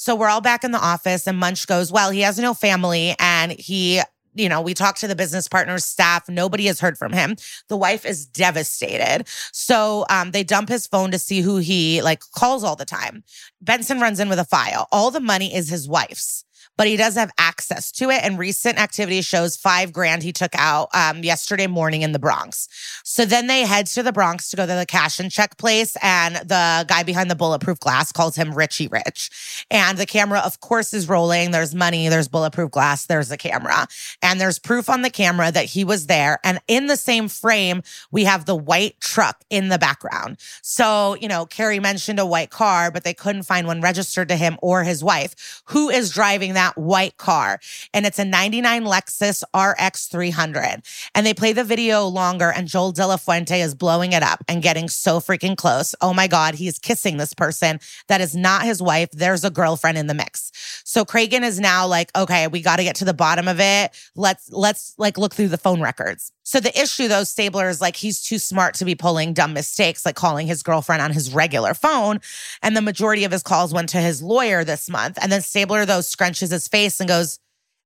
[0.00, 3.16] So we're all back in the office, and Munch goes, Well, he has no family,
[3.18, 4.00] and he
[4.34, 6.28] you know, we talked to the business partners, staff.
[6.28, 7.34] Nobody has heard from him.
[7.66, 9.24] The wife is devastated.
[9.52, 13.24] So um, they dump his phone to see who he like calls all the time.
[13.60, 14.86] Benson runs in with a file.
[14.92, 16.44] All the money is his wife's
[16.78, 18.22] but he does have access to it.
[18.22, 22.68] And recent activity shows five grand he took out um, yesterday morning in the Bronx.
[23.04, 25.96] So then they head to the Bronx to go to the cash and check place.
[26.00, 29.66] And the guy behind the bulletproof glass calls him Richie Rich.
[29.70, 31.50] And the camera, of course, is rolling.
[31.50, 33.88] There's money, there's bulletproof glass, there's a camera.
[34.22, 36.38] And there's proof on the camera that he was there.
[36.44, 40.36] And in the same frame, we have the white truck in the background.
[40.62, 44.36] So, you know, Carrie mentioned a white car, but they couldn't find one registered to
[44.36, 45.62] him or his wife.
[45.66, 47.60] Who is driving that white car?
[47.94, 50.82] And it's a 99 Lexus RX 300.
[51.14, 54.44] And they play the video longer, and Joel De La Fuente is blowing it up
[54.48, 55.94] and getting so freaking close.
[56.00, 59.10] Oh my God, he's kissing this person that is not his wife.
[59.12, 60.50] There's a girlfriend in the mix.
[60.84, 63.92] So Cragen is now like, okay, we got to get to the bottom of it.
[64.14, 66.32] Let's let's like look through the phone records.
[66.48, 70.06] So the issue though, Stabler is like he's too smart to be pulling dumb mistakes,
[70.06, 72.20] like calling his girlfriend on his regular phone.
[72.62, 75.18] And the majority of his calls went to his lawyer this month.
[75.20, 77.38] And then Stabler though scrunches his face and goes,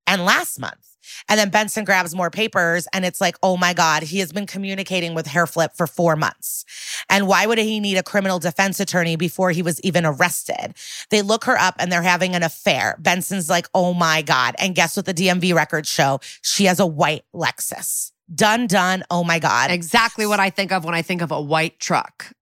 [0.06, 0.92] and last month.
[1.28, 4.46] And then Benson grabs more papers and it's like, oh my God, he has been
[4.46, 6.64] communicating with Hairflip for four months.
[7.10, 10.74] And why would he need a criminal defense attorney before he was even arrested?
[11.10, 12.96] They look her up and they're having an affair.
[13.00, 14.54] Benson's like, oh my God.
[14.58, 16.20] And guess what the DMV records show?
[16.42, 18.12] She has a white Lexus.
[18.34, 19.04] Done, done.
[19.10, 19.70] Oh my God.
[19.70, 22.32] Exactly what I think of when I think of a white truck.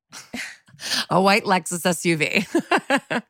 [1.11, 3.23] a white Lexus SUV.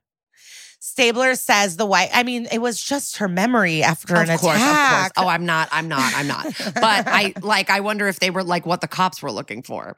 [0.91, 4.57] Stabler says the white, I mean, it was just her memory after of an course,
[4.57, 5.11] attack.
[5.11, 5.27] of course.
[5.27, 5.69] Oh, I'm not.
[5.71, 6.13] I'm not.
[6.17, 6.47] I'm not.
[6.75, 7.71] But I like.
[7.71, 9.97] I wonder if they were like what the cops were looking for.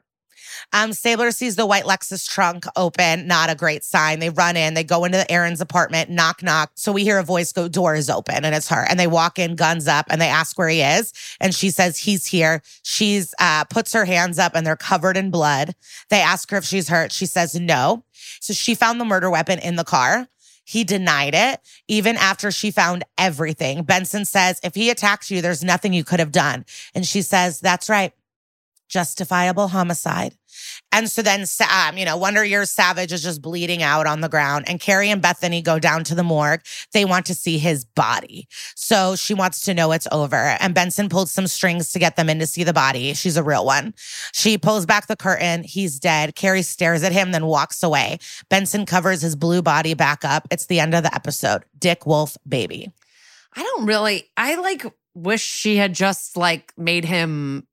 [0.71, 4.19] Um, Stabler sees the white Lexus trunk open, not a great sign.
[4.19, 6.71] They run in, they go into Aaron's apartment, knock, knock.
[6.75, 8.85] So we hear a voice go, door is open, and it's her.
[8.87, 11.11] And they walk in, guns up, and they ask where he is.
[11.39, 12.61] And she says, he's here.
[12.83, 15.75] She's uh, puts her hands up and they're covered in blood.
[16.09, 17.11] They ask her if she's hurt.
[17.11, 18.03] She says no.
[18.39, 20.27] So she found the murder weapon in the car.
[20.63, 23.83] He denied it even after she found everything.
[23.83, 26.65] Benson says, if he attacked you, there's nothing you could have done.
[26.95, 28.13] And she says, that's right.
[28.87, 30.35] Justifiable homicide.
[30.93, 34.29] And so then, um, you know, Wonder Years Savage is just bleeding out on the
[34.29, 36.61] ground, and Carrie and Bethany go down to the morgue.
[36.93, 38.47] They want to see his body.
[38.75, 40.35] So she wants to know it's over.
[40.35, 43.13] And Benson pulls some strings to get them in to see the body.
[43.15, 43.95] She's a real one.
[44.33, 45.63] She pulls back the curtain.
[45.63, 46.35] He's dead.
[46.35, 48.19] Carrie stares at him, then walks away.
[48.49, 50.47] Benson covers his blue body back up.
[50.51, 51.63] It's the end of the episode.
[51.79, 52.91] Dick Wolf, baby.
[53.55, 54.29] I don't really.
[54.37, 54.85] I like
[55.15, 57.67] wish she had just like made him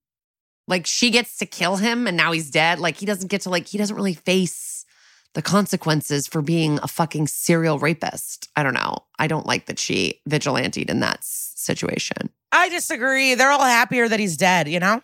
[0.71, 2.79] like she gets to kill him and now he's dead.
[2.79, 4.87] Like he doesn't get to like he doesn't really face
[5.35, 8.49] the consequences for being a fucking serial rapist.
[8.57, 8.99] I don't know.
[9.19, 12.31] I don't like that she vigilanted in that situation.
[12.53, 13.35] I disagree.
[13.35, 15.03] They're all happier that he's dead, you know?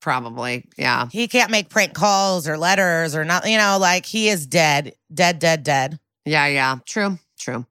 [0.00, 0.68] Probably.
[0.76, 1.08] Yeah.
[1.10, 4.94] He can't make prank calls or letters or not, you know, like he is dead,
[5.12, 5.98] dead, dead, dead.
[6.24, 6.78] Yeah, yeah.
[6.84, 7.18] True.
[7.38, 7.66] True.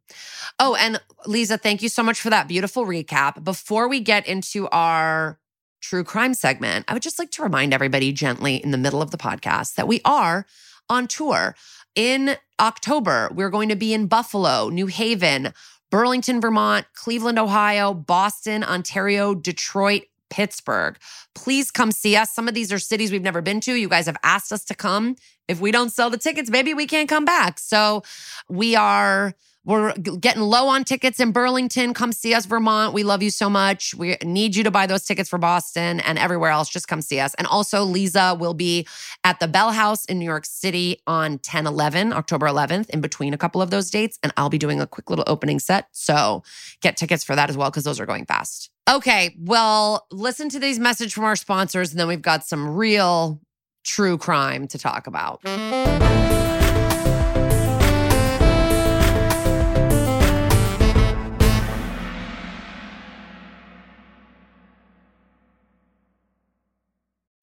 [0.59, 3.43] Oh, and Liza, thank you so much for that beautiful recap.
[3.43, 5.39] Before we get into our
[5.85, 9.11] true crime segment, I would just like to remind everybody gently in the middle of
[9.11, 10.47] the podcast that we are
[10.89, 11.55] on tour.
[11.93, 15.53] In October, we're going to be in Buffalo, New Haven,
[15.91, 20.97] Burlington, Vermont, Cleveland, Ohio, Boston, Ontario, Detroit, Pittsburgh.
[21.35, 22.31] Please come see us.
[22.31, 23.75] Some of these are cities we've never been to.
[23.75, 25.15] You guys have asked us to come.
[25.47, 27.59] If we don't sell the tickets, maybe we can't come back.
[27.59, 28.01] So
[28.49, 29.35] we are
[29.65, 31.93] we're getting low on tickets in Burlington.
[31.93, 32.93] Come see us, Vermont.
[32.93, 33.95] We love you so much.
[33.95, 36.69] We need you to buy those tickets for Boston and everywhere else.
[36.69, 37.33] Just come see us.
[37.35, 38.87] And also, Liza will be
[39.23, 43.33] at the Bell House in New York City on 10 11, October 11th, in between
[43.33, 44.19] a couple of those dates.
[44.21, 45.87] And I'll be doing a quick little opening set.
[45.91, 46.43] So
[46.81, 48.69] get tickets for that as well, because those are going fast.
[48.87, 53.41] Okay, well, listen to these message from our sponsors, and then we've got some real
[53.83, 55.41] true crime to talk about.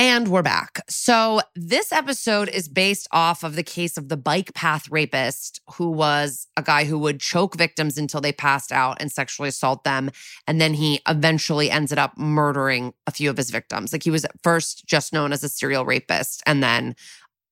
[0.00, 0.80] And we're back.
[0.88, 5.90] So, this episode is based off of the case of the bike path rapist, who
[5.90, 10.10] was a guy who would choke victims until they passed out and sexually assault them.
[10.46, 13.92] And then he eventually ended up murdering a few of his victims.
[13.92, 16.42] Like he was at first just known as a serial rapist.
[16.46, 16.96] And then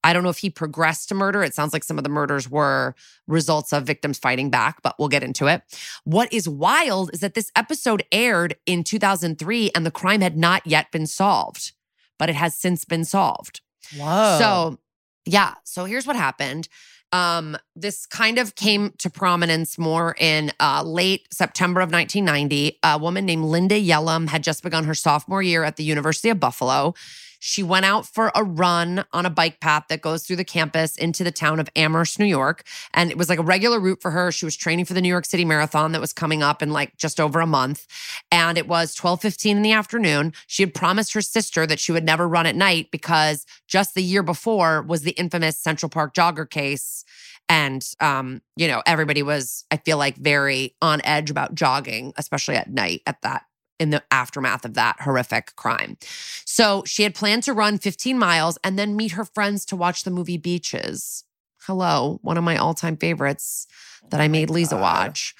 [0.03, 1.43] I don't know if he progressed to murder.
[1.43, 2.95] It sounds like some of the murders were
[3.27, 5.61] results of victims fighting back, but we'll get into it.
[6.05, 10.67] What is wild is that this episode aired in 2003 and the crime had not
[10.67, 11.73] yet been solved
[12.19, 13.61] but it has since been solved.
[13.97, 14.37] Whoa.
[14.39, 14.79] So,
[15.25, 15.55] yeah.
[15.65, 16.69] So here's what happened.
[17.11, 22.79] Um, this kind of came to prominence more in uh, late September of 1990.
[22.83, 26.39] A woman named Linda Yalem had just begun her sophomore year at the University of
[26.39, 26.95] Buffalo.
[27.39, 30.97] She went out for a run on a bike path that goes through the campus
[30.97, 32.65] into the town of Amherst, New York.
[32.95, 34.33] And it was like a regular route for her.
[34.33, 36.97] She was training for the New York City Marathon that was coming up in like
[36.97, 37.87] just over a month.
[38.33, 40.33] And it was 12:15 in the afternoon.
[40.47, 44.03] She had promised her sister that she would never run at night because just the
[44.03, 47.05] year before was the infamous Central Park jogger case.
[47.49, 52.57] And um, you know, everybody was, I feel like, very on edge about jogging, especially
[52.57, 53.43] at night at that
[53.79, 55.97] in the aftermath of that horrific crime.
[56.45, 60.05] So she had planned to run 15 miles and then meet her friends to watch
[60.05, 61.25] the movie Beaches.
[61.63, 63.67] Hello, one of my all time favorites
[64.11, 64.81] that I oh made Liza God.
[64.81, 65.35] watch.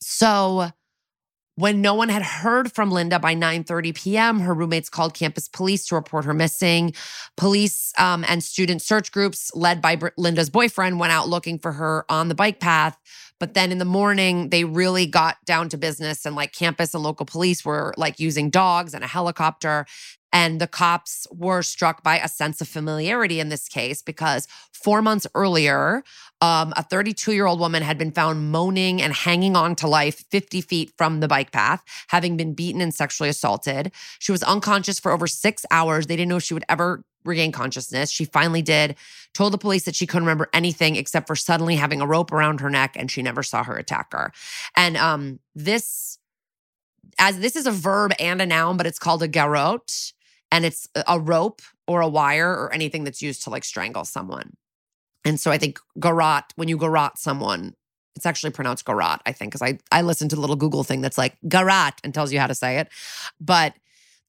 [0.00, 0.70] So
[1.56, 5.86] when no one had heard from Linda by 9:30 p.m., her roommates called campus police
[5.86, 6.94] to report her missing.
[7.36, 12.04] Police um, and student search groups led by Linda's boyfriend went out looking for her
[12.08, 12.98] on the bike path.
[13.38, 17.02] But then in the morning, they really got down to business, and like campus and
[17.02, 19.86] local police were like using dogs and a helicopter.
[20.32, 25.02] And the cops were struck by a sense of familiarity in this case because four
[25.02, 26.02] months earlier,
[26.40, 30.24] um, a 32 year old woman had been found moaning and hanging on to life
[30.30, 33.92] 50 feet from the bike path, having been beaten and sexually assaulted.
[34.18, 36.06] She was unconscious for over six hours.
[36.06, 38.10] They didn't know if she would ever regain consciousness.
[38.10, 38.96] She finally did,
[39.34, 42.60] told the police that she couldn't remember anything except for suddenly having a rope around
[42.60, 44.32] her neck and she never saw her attacker.
[44.76, 46.18] And um, this,
[47.18, 50.12] as this is a verb and a noun, but it's called a garrote
[50.52, 54.52] and it's a rope or a wire or anything that's used to like strangle someone.
[55.24, 57.74] And so I think garrote, when you garrote someone,
[58.14, 61.00] it's actually pronounced garrote, I think, because I, I listened to the little Google thing
[61.00, 62.88] that's like garrote and tells you how to say it.
[63.40, 63.74] But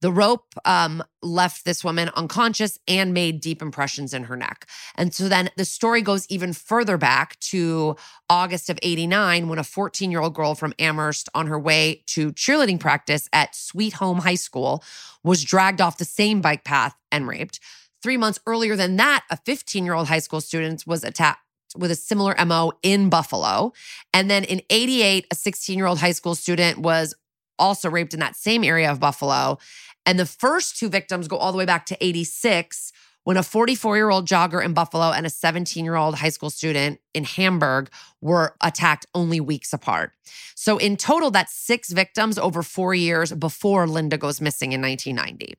[0.04, 4.68] The rope um, left this woman unconscious and made deep impressions in her neck.
[4.96, 7.96] And so then the story goes even further back to
[8.30, 12.34] August of 89 when a 14 year old girl from Amherst on her way to
[12.34, 14.84] cheerleading practice at Sweet Home High School
[15.24, 17.62] was dragged off the same bike path and raped.
[18.02, 21.40] Three months earlier than that, a 15 year old high school student was attacked
[21.78, 23.72] with a similar MO in Buffalo.
[24.14, 27.16] And then in 88, a 16 year old high school student was
[27.60, 29.58] also raped in that same area of Buffalo.
[30.06, 32.92] And the first two victims go all the way back to 86
[33.24, 36.50] when a 44 year old jogger in Buffalo and a 17 year old high school
[36.50, 37.90] student in Hamburg
[38.22, 40.12] were attacked only weeks apart.
[40.56, 45.56] So, in total, that's six victims over four years before Linda goes missing in 1990.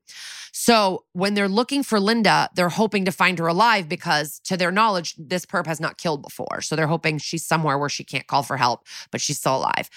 [0.52, 4.70] So, when they're looking for Linda, they're hoping to find her alive because, to their
[4.70, 6.60] knowledge, this perp has not killed before.
[6.60, 9.90] So, they're hoping she's somewhere where she can't call for help, but she's still alive.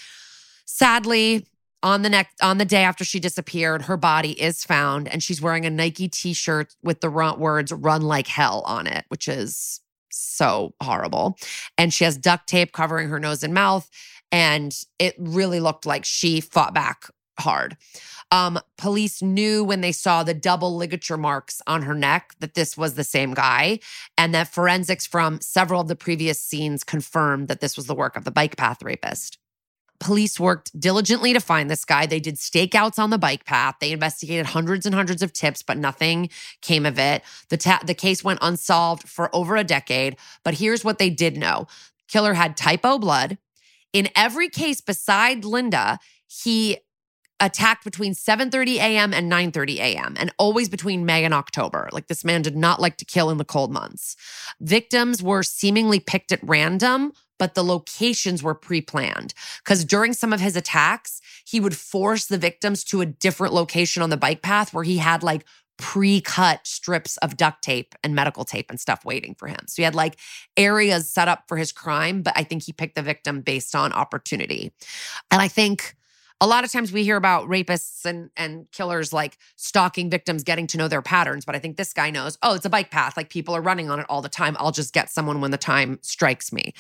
[0.66, 1.46] Sadly,
[1.84, 5.42] on the next on the day after she disappeared her body is found and she's
[5.42, 9.82] wearing a nike t-shirt with the words run like hell on it which is
[10.18, 11.38] so horrible.
[11.78, 13.90] And she has duct tape covering her nose and mouth
[14.32, 17.10] and it really looked like she fought back
[17.40, 17.78] hard.
[18.32, 22.76] Um, police knew when they saw the double ligature marks on her neck that this
[22.76, 23.80] was the same guy
[24.18, 28.18] and that forensics from several of the previous scenes confirmed that this was the work
[28.18, 29.38] of the bike path rapist
[30.00, 32.06] Police worked diligently to find this guy.
[32.06, 33.76] They did stakeouts on the bike path.
[33.80, 36.30] They investigated hundreds and hundreds of tips, but nothing
[36.62, 37.24] came of it.
[37.50, 40.18] The, ta- the case went unsolved for over a decade.
[40.44, 41.68] But here's what they did know
[42.08, 43.38] killer had type O blood.
[43.92, 46.78] In every case beside Linda, he
[47.40, 49.14] attacked between 7:30 a.m.
[49.14, 50.16] and 9:30 a.m.
[50.20, 51.90] and always between May and October.
[51.92, 54.16] Like this man did not like to kill in the cold months.
[54.60, 59.34] Victims were seemingly picked at random but the locations were pre planned.
[59.64, 64.04] Because during some of his attacks, he would force the victims to a different location
[64.04, 65.46] on the bike path where he had like
[65.78, 69.60] pre cut strips of duct tape and medical tape and stuff waiting for him.
[69.68, 70.18] So he had like
[70.56, 73.94] areas set up for his crime, but I think he picked the victim based on
[73.94, 74.72] opportunity.
[75.32, 75.96] And I think
[76.40, 80.68] a lot of times we hear about rapists and and killers like stalking victims getting
[80.68, 83.18] to know their patterns but i think this guy knows oh it's a bike path.
[83.18, 84.58] Like people are running on it all the time.
[84.60, 86.74] I'll just get someone when the time strikes me.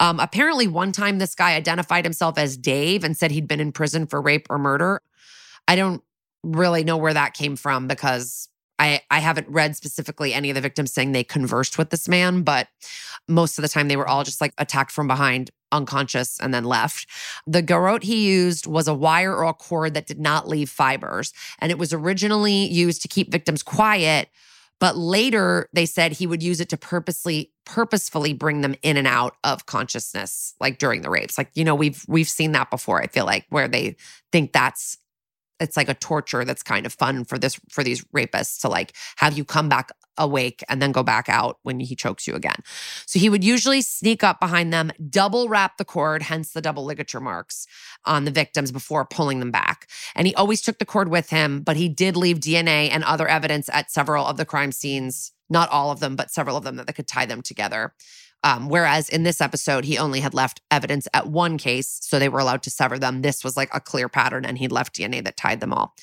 [0.00, 3.72] Um, apparently one time this guy identified himself as dave and said he'd been in
[3.72, 5.02] prison for rape or murder.
[5.68, 6.02] I don't
[6.42, 8.48] really know where that came from because
[8.78, 12.42] I, I haven't read specifically any of the victims saying they conversed with this man,
[12.42, 12.68] but
[13.28, 16.64] most of the time they were all just like attacked from behind unconscious and then
[16.64, 17.08] left.
[17.46, 21.32] The garrote he used was a wire or a cord that did not leave fibers.
[21.58, 24.28] And it was originally used to keep victims quiet.
[24.80, 29.06] But later they said he would use it to purposely purposefully bring them in and
[29.06, 31.38] out of consciousness like during the rapes.
[31.38, 33.96] Like, you know, we've we've seen that before, I feel like, where they
[34.32, 34.98] think that's
[35.60, 38.94] it's like a torture that's kind of fun for this for these rapists to like
[39.16, 42.56] have you come back awake and then go back out when he chokes you again.
[43.06, 46.84] So he would usually sneak up behind them, double wrap the cord, hence the double
[46.84, 47.66] ligature marks
[48.04, 49.88] on the victims before pulling them back.
[50.14, 53.28] And he always took the cord with him, but he did leave DNA and other
[53.28, 56.76] evidence at several of the crime scenes, not all of them, but several of them
[56.76, 57.92] that could tie them together.
[58.44, 62.28] Um, whereas in this episode, he only had left evidence at one case, so they
[62.28, 63.22] were allowed to sever them.
[63.22, 65.94] This was like a clear pattern, and he'd left DNA that tied them all.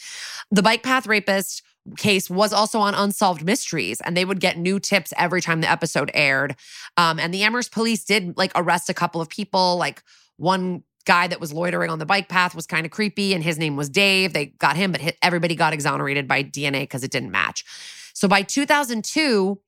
[0.50, 1.62] The bike path rapist
[1.98, 5.72] case was also on Unsolved Mysteries, and they would get new tips every time the
[5.72, 6.56] episode aired.
[6.98, 10.04] Um, and the Amherst police did like arrest a couple of people, like
[10.38, 13.58] one guy that was loitering on the bike path was kind of creepy and his
[13.58, 14.34] name was Dave.
[14.34, 17.66] They got him, but everybody got exonerated by DNA because it didn't match.
[18.14, 19.60] So by 2002,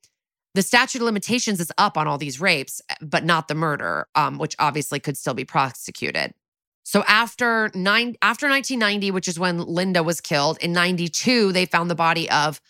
[0.53, 4.37] the statute of limitations is up on all these rapes, but not the murder, um,
[4.37, 6.33] which obviously could still be prosecuted.
[6.83, 11.89] So after nine, after 1990, which is when Linda was killed, in 92, they found
[11.89, 12.61] the body of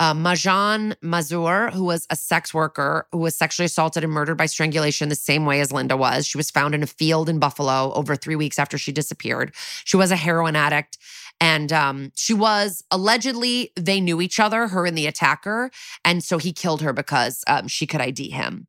[0.00, 4.46] uh, Majan Mazur, who was a sex worker who was sexually assaulted and murdered by
[4.46, 6.26] strangulation the same way as Linda was.
[6.26, 9.54] She was found in a field in Buffalo over three weeks after she disappeared.
[9.84, 10.98] She was a heroin addict
[11.40, 15.70] and um, she was allegedly, they knew each other, her and the attacker.
[16.04, 18.66] And so he killed her because um, she could ID him.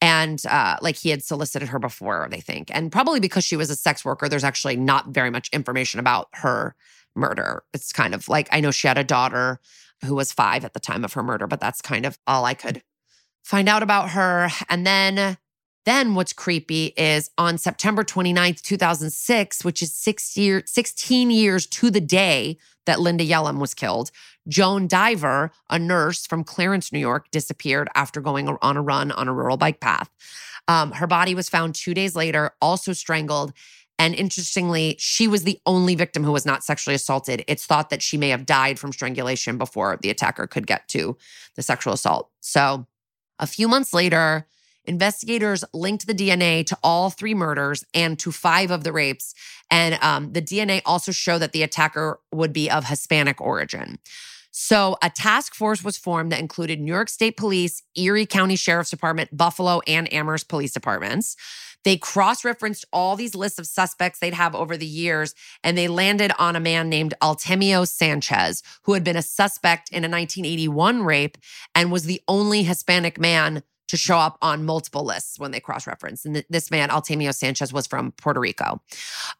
[0.00, 2.70] And uh, like he had solicited her before, they think.
[2.72, 6.28] And probably because she was a sex worker, there's actually not very much information about
[6.34, 6.74] her
[7.14, 7.64] murder.
[7.72, 9.60] It's kind of like I know she had a daughter
[10.04, 12.52] who was five at the time of her murder, but that's kind of all I
[12.54, 12.82] could
[13.42, 14.50] find out about her.
[14.68, 15.38] And then
[15.86, 21.90] then what's creepy is on September 29th, 2006, which is six year, 16 years to
[21.90, 24.10] the day that Linda Yalem was killed,
[24.48, 29.28] Joan Diver, a nurse from Clarence, New York, disappeared after going on a run on
[29.28, 30.10] a rural bike path.
[30.68, 33.52] Um, her body was found two days later, also strangled.
[33.98, 37.44] And interestingly, she was the only victim who was not sexually assaulted.
[37.46, 41.16] It's thought that she may have died from strangulation before the attacker could get to
[41.54, 42.30] the sexual assault.
[42.40, 42.86] So,
[43.38, 44.46] a few months later,
[44.86, 49.34] investigators linked the DNA to all three murders and to five of the rapes.
[49.70, 53.98] And um, the DNA also showed that the attacker would be of Hispanic origin.
[54.58, 58.88] So, a task force was formed that included New York State Police, Erie County Sheriff's
[58.88, 61.36] Department, Buffalo, and Amherst Police Departments.
[61.84, 65.88] They cross referenced all these lists of suspects they'd have over the years, and they
[65.88, 71.02] landed on a man named Altemio Sanchez, who had been a suspect in a 1981
[71.02, 71.36] rape
[71.74, 75.86] and was the only Hispanic man to show up on multiple lists when they cross
[75.86, 76.24] reference.
[76.24, 78.80] And th- this man, Altemio Sanchez, was from Puerto Rico.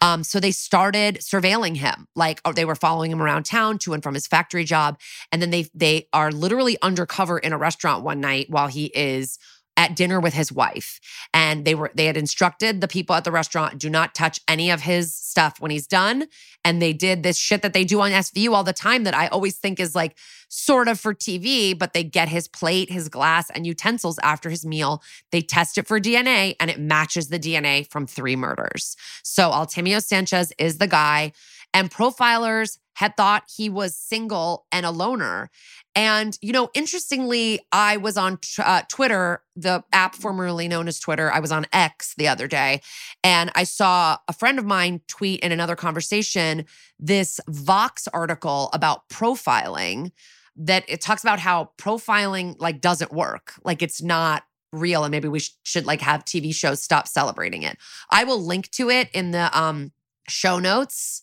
[0.01, 3.93] Um, so they started surveilling him, like oh, they were following him around town to
[3.93, 4.99] and from his factory job.
[5.33, 9.39] And then they they are literally undercover in a restaurant one night while he is
[9.77, 11.01] at dinner with his wife.
[11.35, 14.71] And they were they had instructed the people at the restaurant do not touch any
[14.71, 16.27] of his stuff when he's done.
[16.65, 19.29] And they did this shit that they do on SVU all the time that I
[19.29, 20.17] always think is like
[20.49, 24.65] sort of for TV but they get his plate his glass and utensils after his
[24.65, 25.03] meal.
[25.33, 28.97] They test it for DNA and it matches the DNA from three murders.
[29.23, 31.33] So Altemio Sanchez is the guy.
[31.75, 35.51] And profilers had thought he was single and a loner
[35.97, 41.33] and, you know, interestingly, I was on uh, Twitter, the app formerly known as Twitter.
[41.33, 42.83] I was on X the other day,
[43.25, 46.67] and I saw a friend of mine tweet in another conversation
[47.01, 50.13] this Vox article about profiling
[50.57, 53.55] that it talks about how profiling like doesn't work.
[53.65, 57.63] Like it's not real and maybe we sh- should like have TV shows stop celebrating
[57.63, 57.79] it.
[58.11, 59.93] I will link to it in the um
[60.29, 61.23] show notes,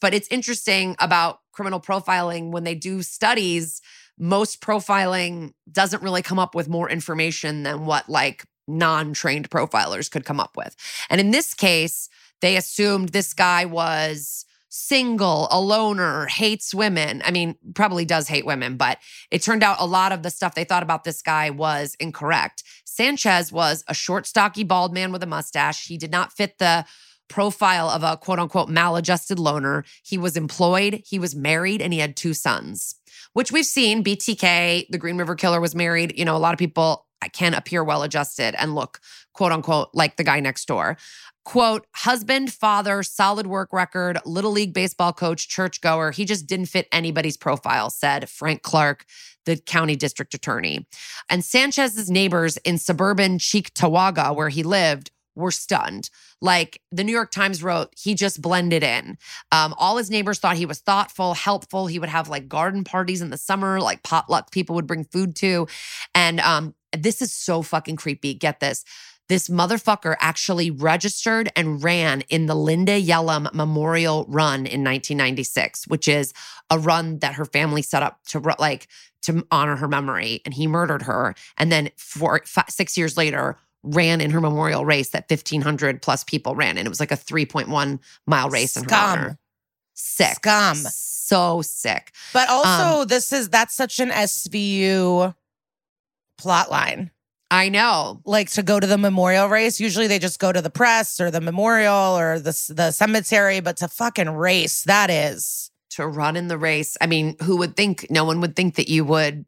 [0.00, 3.80] but it's interesting about criminal profiling when they do studies
[4.18, 10.24] most profiling doesn't really come up with more information than what like non-trained profilers could
[10.24, 10.76] come up with.
[11.10, 12.08] And in this case,
[12.40, 17.22] they assumed this guy was single, a loner, hates women.
[17.24, 18.98] I mean, probably does hate women, but
[19.30, 22.64] it turned out a lot of the stuff they thought about this guy was incorrect.
[22.84, 25.86] Sanchez was a short, stocky, bald man with a mustache.
[25.86, 26.84] He did not fit the
[27.28, 29.84] profile of a quote unquote maladjusted loner.
[30.02, 32.96] He was employed, he was married, and he had two sons
[33.34, 34.02] which we've seen.
[34.02, 36.16] BTK, the Green River Killer, was married.
[36.16, 39.00] You know, a lot of people can appear well adjusted and look,
[39.32, 40.96] quote unquote, like the guy next door.
[41.44, 46.10] Quote, husband, father, solid work record, little league baseball coach, churchgoer.
[46.10, 49.04] He just didn't fit anybody's profile, said Frank Clark,
[49.44, 50.86] the county district attorney.
[51.28, 56.10] And Sanchez's neighbors in suburban Cheektowaga, where he lived, were stunned.
[56.40, 59.18] Like the New York Times wrote, he just blended in.
[59.52, 61.86] Um, all his neighbors thought he was thoughtful, helpful.
[61.86, 65.34] He would have like garden parties in the summer, like potluck people would bring food
[65.36, 65.66] to.
[66.14, 68.34] And um, this is so fucking creepy.
[68.34, 68.84] Get this.
[69.28, 76.08] This motherfucker actually registered and ran in the Linda Yalem Memorial Run in 1996, which
[76.08, 76.34] is
[76.68, 78.86] a run that her family set up to like
[79.22, 80.42] to honor her memory.
[80.44, 81.34] And he murdered her.
[81.56, 86.54] And then five, six years later, ran in her memorial race that 1500 plus people
[86.54, 88.84] ran and it was like a 3.1 mile race Scum.
[88.84, 89.38] in her honor.
[89.94, 90.34] Sick.
[90.36, 90.76] Scum.
[90.76, 92.12] So sick.
[92.32, 95.34] But also, um, this is that's such an SVU
[96.36, 97.10] plot line.
[97.50, 98.20] I know.
[98.24, 101.30] Like to go to the memorial race, usually they just go to the press or
[101.30, 106.48] the memorial or the the cemetery, but to fucking race, that is to run in
[106.48, 106.96] the race.
[107.00, 108.06] I mean, who would think?
[108.10, 109.44] No one would think that you would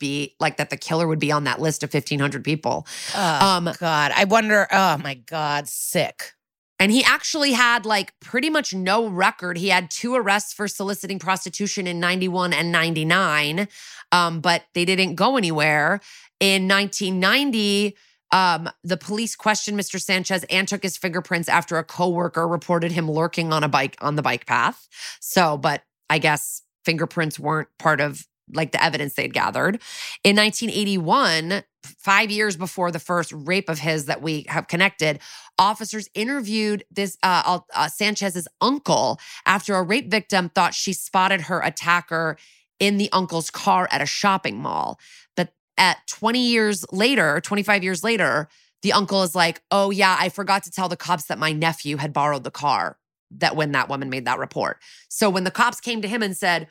[0.00, 2.86] be like that the killer would be on that list of 1500 people.
[3.14, 4.12] Oh, um god.
[4.16, 6.32] I wonder oh my god, sick.
[6.80, 9.58] And he actually had like pretty much no record.
[9.58, 13.68] He had two arrests for soliciting prostitution in 91 and 99,
[14.12, 16.00] um, but they didn't go anywhere.
[16.40, 17.94] In 1990,
[18.32, 20.00] um, the police questioned Mr.
[20.00, 24.16] Sanchez and took his fingerprints after a coworker reported him lurking on a bike on
[24.16, 24.88] the bike path.
[25.20, 29.80] So, but I guess fingerprints weren't part of like the evidence they'd gathered.
[30.24, 35.20] In 1981, five years before the first rape of his that we have connected,
[35.58, 41.60] officers interviewed this uh, uh, Sanchez's uncle after a rape victim thought she spotted her
[41.60, 42.36] attacker
[42.78, 44.98] in the uncle's car at a shopping mall.
[45.36, 48.48] But at 20 years later, 25 years later,
[48.82, 51.98] the uncle is like, "Oh yeah, I forgot to tell the cops that my nephew
[51.98, 52.96] had borrowed the car."
[53.32, 54.80] That when that woman made that report.
[55.08, 56.66] So when the cops came to him and said,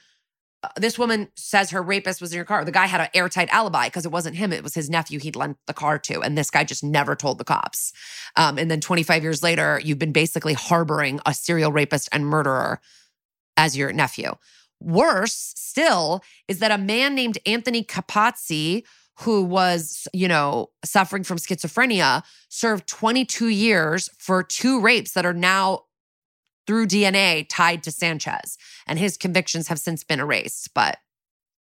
[0.75, 2.65] this woman says her rapist was in your car.
[2.65, 5.35] The guy had an airtight alibi because it wasn't him; it was his nephew he'd
[5.35, 7.93] lent the car to, and this guy just never told the cops.
[8.35, 12.81] Um, and then 25 years later, you've been basically harboring a serial rapist and murderer
[13.55, 14.33] as your nephew.
[14.81, 18.83] Worse still is that a man named Anthony Capozzi,
[19.19, 25.33] who was, you know, suffering from schizophrenia, served 22 years for two rapes that are
[25.33, 25.83] now
[26.69, 28.55] through DNA tied to Sanchez.
[28.85, 30.71] And his convictions have since been erased.
[30.75, 30.99] But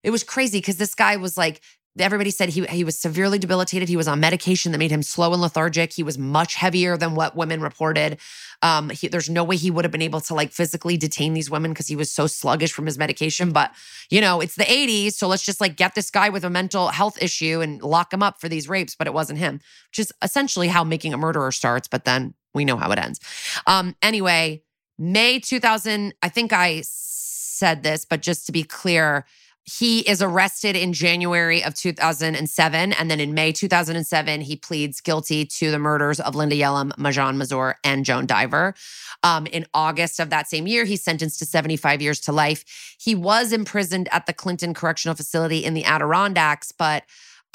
[0.04, 1.62] it was crazy because this guy was like,
[1.98, 3.88] everybody said he, he was severely debilitated.
[3.88, 5.94] He was on medication that made him slow and lethargic.
[5.94, 8.18] He was much heavier than what women reported.
[8.60, 11.50] Um, he, there's no way he would have been able to like physically detain these
[11.50, 13.50] women because he was so sluggish from his medication.
[13.50, 13.72] But,
[14.10, 15.14] you know, it's the 80s.
[15.14, 18.22] So let's just like get this guy with a mental health issue and lock him
[18.22, 18.94] up for these rapes.
[18.94, 19.54] But it wasn't him,
[19.90, 21.88] which is essentially how making a murderer starts.
[21.88, 23.20] But then we know how it ends.
[23.66, 24.62] Um, anyway,
[24.98, 29.24] May 2000, I think I said this, but just to be clear,
[29.64, 32.92] he is arrested in January of 2007.
[32.92, 37.36] And then in May 2007, he pleads guilty to the murders of Linda Yalem, Majan
[37.36, 38.74] Mazur, and Joan Diver.
[39.22, 42.64] Um, in August of that same year, he's sentenced to 75 years to life.
[42.98, 47.04] He was imprisoned at the Clinton Correctional Facility in the Adirondacks, but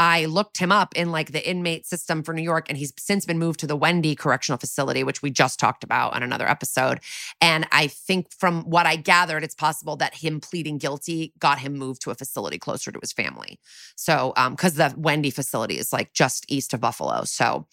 [0.04, 3.26] I looked him up in like the inmate system for New York, and he's since
[3.26, 7.00] been moved to the Wende Correctional Facility, which we just talked about on another episode.
[7.40, 11.78] And I think from what I gathered, it's possible that him pleading guilty got him
[11.78, 13.62] moved to a facility closer to his family.
[13.96, 17.24] So, because um, the Wende facility is like just east of Buffalo.
[17.24, 17.68] So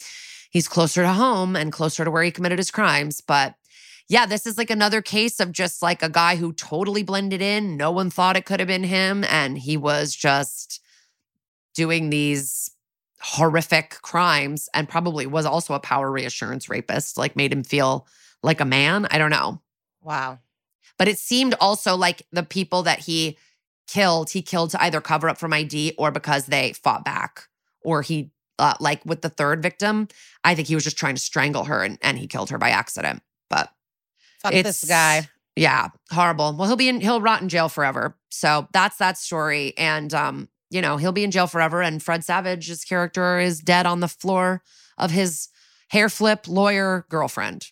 [0.51, 3.21] he's closer to home and closer to where he committed his crimes.
[3.21, 3.57] But
[4.09, 7.77] yeah, this is like another case of just like a guy who totally blended in.
[7.77, 9.25] No one thought it could have been him.
[9.25, 10.81] And he was just
[11.81, 12.71] doing these
[13.23, 18.07] horrific crimes and probably was also a power reassurance rapist, like made him feel
[18.43, 19.07] like a man.
[19.11, 19.63] I don't know.
[20.03, 20.41] Wow.
[20.99, 23.39] But it seemed also like the people that he
[23.89, 27.49] killed, he killed to either cover up from ID or because they fought back
[27.83, 30.07] or he, uh, like with the third victim,
[30.45, 32.69] I think he was just trying to strangle her and, and he killed her by
[32.69, 33.23] accident.
[33.49, 33.71] But
[34.43, 35.31] Fuck this guy.
[35.57, 36.55] Yeah, horrible.
[36.59, 38.19] Well, he'll be in, he'll rot in jail forever.
[38.29, 39.73] So that's that story.
[39.79, 41.83] And um, you know, he'll be in jail forever.
[41.83, 44.63] And Fred Savage's character is dead on the floor
[44.97, 45.49] of his
[45.89, 47.67] hair flip lawyer girlfriend.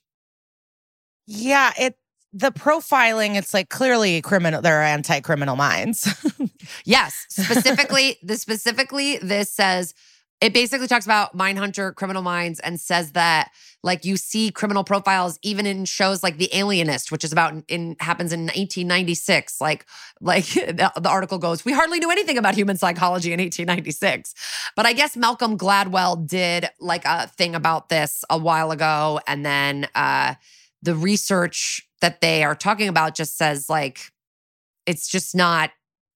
[1.27, 1.97] Yeah, it
[2.33, 6.07] the profiling, it's like clearly criminal, there are anti-criminal minds.
[6.85, 7.27] yes.
[7.31, 9.95] Specifically, the specifically this says
[10.41, 13.51] it basically talks about Mindhunter Criminal Minds and says that
[13.83, 17.97] like you see criminal profiles even in shows like The Alienist, which is about in
[17.99, 19.61] happens in 1896.
[19.61, 19.85] Like
[20.21, 24.35] like the, the article goes, we hardly knew anything about human psychology in 1896.
[24.77, 29.45] But I guess Malcolm Gladwell did like a thing about this a while ago, and
[29.45, 30.35] then uh,
[30.83, 34.13] the research that they are talking about just says like
[34.87, 35.71] it's just not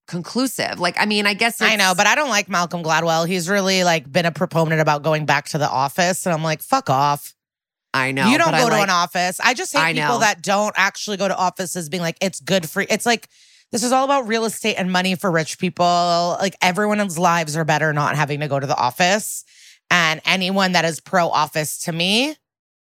[0.06, 0.78] conclusive.
[0.80, 3.26] Like, I mean, I guess I know, but I don't like Malcolm Gladwell.
[3.26, 6.62] He's really like been a proponent about going back to the office, and I'm like,
[6.62, 7.34] fuck off.
[7.94, 9.38] I know you don't go to like, an office.
[9.40, 10.20] I just hate I people know.
[10.20, 12.84] that don't actually go to offices, being like, it's good for.
[12.88, 13.28] It's like
[13.70, 16.36] this is all about real estate and money for rich people.
[16.40, 19.44] Like everyone's lives are better not having to go to the office.
[19.90, 22.36] And anyone that is pro office to me,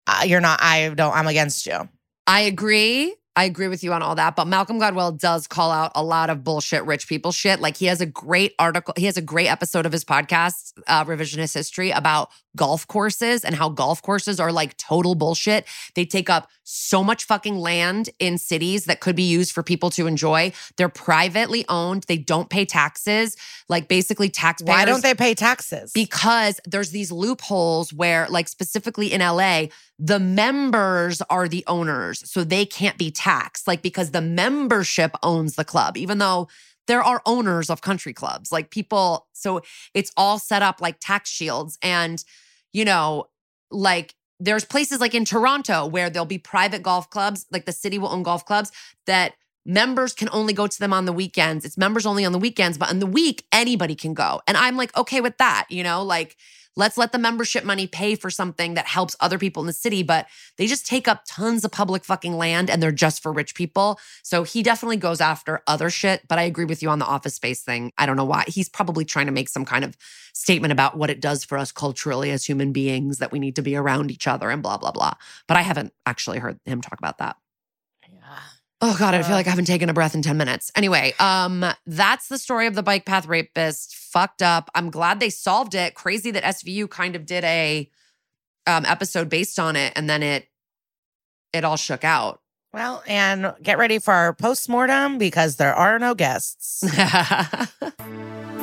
[0.08, 0.60] uh, you're not.
[0.62, 1.14] I don't.
[1.14, 1.88] I'm against you.
[2.28, 3.16] I agree.
[3.40, 6.30] I agree with you on all that, but Malcolm Gladwell does call out a lot
[6.30, 7.62] of bullshit rich people shit.
[7.62, 11.06] Like he has a great article, he has a great episode of his podcast, uh,
[11.06, 15.66] Revisionist History, about golf courses and how golf courses are like total bullshit.
[15.96, 19.90] They take up so much fucking land in cities that could be used for people
[19.92, 20.52] to enjoy.
[20.78, 22.06] They're privately owned.
[22.08, 23.38] They don't pay taxes.
[23.68, 24.76] Like basically taxpayers.
[24.76, 25.92] Why don't they pay taxes?
[25.94, 29.66] because there's these loopholes where like specifically in LA
[29.98, 35.56] the members are the owners so they can't be taxed like because the membership owns
[35.56, 36.48] the club even though
[36.90, 39.62] there are owners of country clubs like people so
[39.94, 42.26] it's all set up like tax shields and
[42.74, 43.26] you know
[43.72, 48.00] like there's places like in Toronto where there'll be private golf clubs like the city
[48.00, 48.72] will own golf clubs
[49.06, 49.34] that
[49.66, 51.66] members can only go to them on the weekends.
[51.66, 54.42] It's members only on the weekends, but on the week, anybody can go.
[54.48, 56.38] And I'm like, okay with that, you know, like
[56.80, 60.02] let's let the membership money pay for something that helps other people in the city.
[60.02, 60.28] But
[60.58, 64.00] they just take up tons of public fucking land and they're just for rich people.
[64.24, 66.28] So he definitely goes after other shit.
[66.28, 67.92] But I agree with you on the office space thing.
[67.98, 68.46] I don't know why.
[68.48, 69.98] He's probably trying to make some kind of
[70.34, 73.62] statement about what it does for us culturally as human beings that we need to
[73.62, 75.14] be around each other and blah, blah, blah.
[75.48, 77.36] But I haven't actually heard him talk about that.
[78.82, 80.72] Oh God, I feel like I haven't taken a breath in 10 minutes.
[80.74, 83.94] Anyway, um, that's the story of the bike path rapist.
[83.96, 84.70] Fucked up.
[84.74, 85.96] I'm glad they solved it.
[85.96, 87.90] Crazy that SVU kind of did a
[88.68, 90.48] um episode based on it and then it
[91.54, 92.42] it all shook out.
[92.74, 96.84] well, and get ready for our postmortem because there are no guests.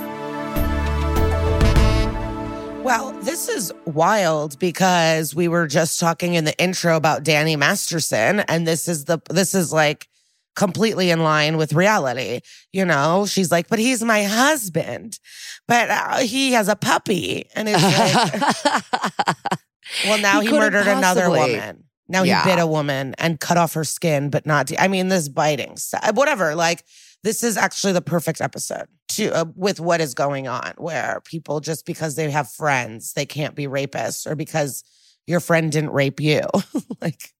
[2.86, 8.38] Well, this is wild because we were just talking in the intro about Danny Masterson,
[8.38, 10.06] and this is the this is like
[10.54, 12.42] completely in line with reality.
[12.72, 15.18] You know, she's like, but he's my husband,
[15.66, 18.78] but uh, he has a puppy, and it's like,
[20.04, 21.86] well, now he couldn't murdered another woman.
[22.08, 22.44] Now he Yeah.
[22.44, 24.70] bit a woman and cut off her skin, but not.
[24.78, 25.76] I mean, this biting,
[26.14, 26.54] whatever.
[26.54, 26.84] Like
[27.26, 31.58] this is actually the perfect episode to uh, with what is going on, where people
[31.58, 34.84] just because they have friends they can't be rapists, or because
[35.26, 36.42] your friend didn't rape you.
[37.02, 37.34] like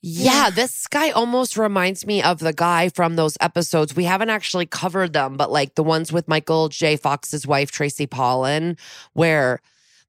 [0.00, 3.94] Yeah, this guy almost reminds me of the guy from those episodes.
[3.94, 6.96] We haven't actually covered them, but like the ones with Michael J.
[6.96, 8.78] Fox's wife, Tracy Pollan,
[9.12, 9.60] where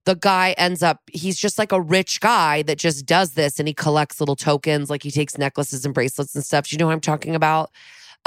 [0.06, 3.68] the guy ends up, he's just like a rich guy that just does this and
[3.68, 6.70] he collects little tokens, like he takes necklaces and bracelets and stuff.
[6.70, 7.72] Do you know what I'm talking about?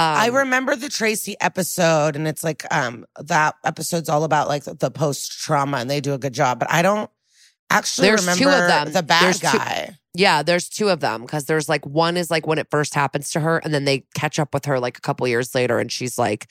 [0.01, 4.65] Um, I remember the Tracy episode, and it's like um that episode's all about like
[4.65, 6.59] the, the post trauma, and they do a good job.
[6.59, 7.11] But I don't
[7.71, 8.93] actually There's remember two of them.
[8.93, 9.97] the bad There's two- guy.
[10.13, 13.31] Yeah, there's two of them because there's like one is like when it first happens
[13.33, 15.93] to her, and then they catch up with her like a couple years later, and
[15.93, 16.49] she's like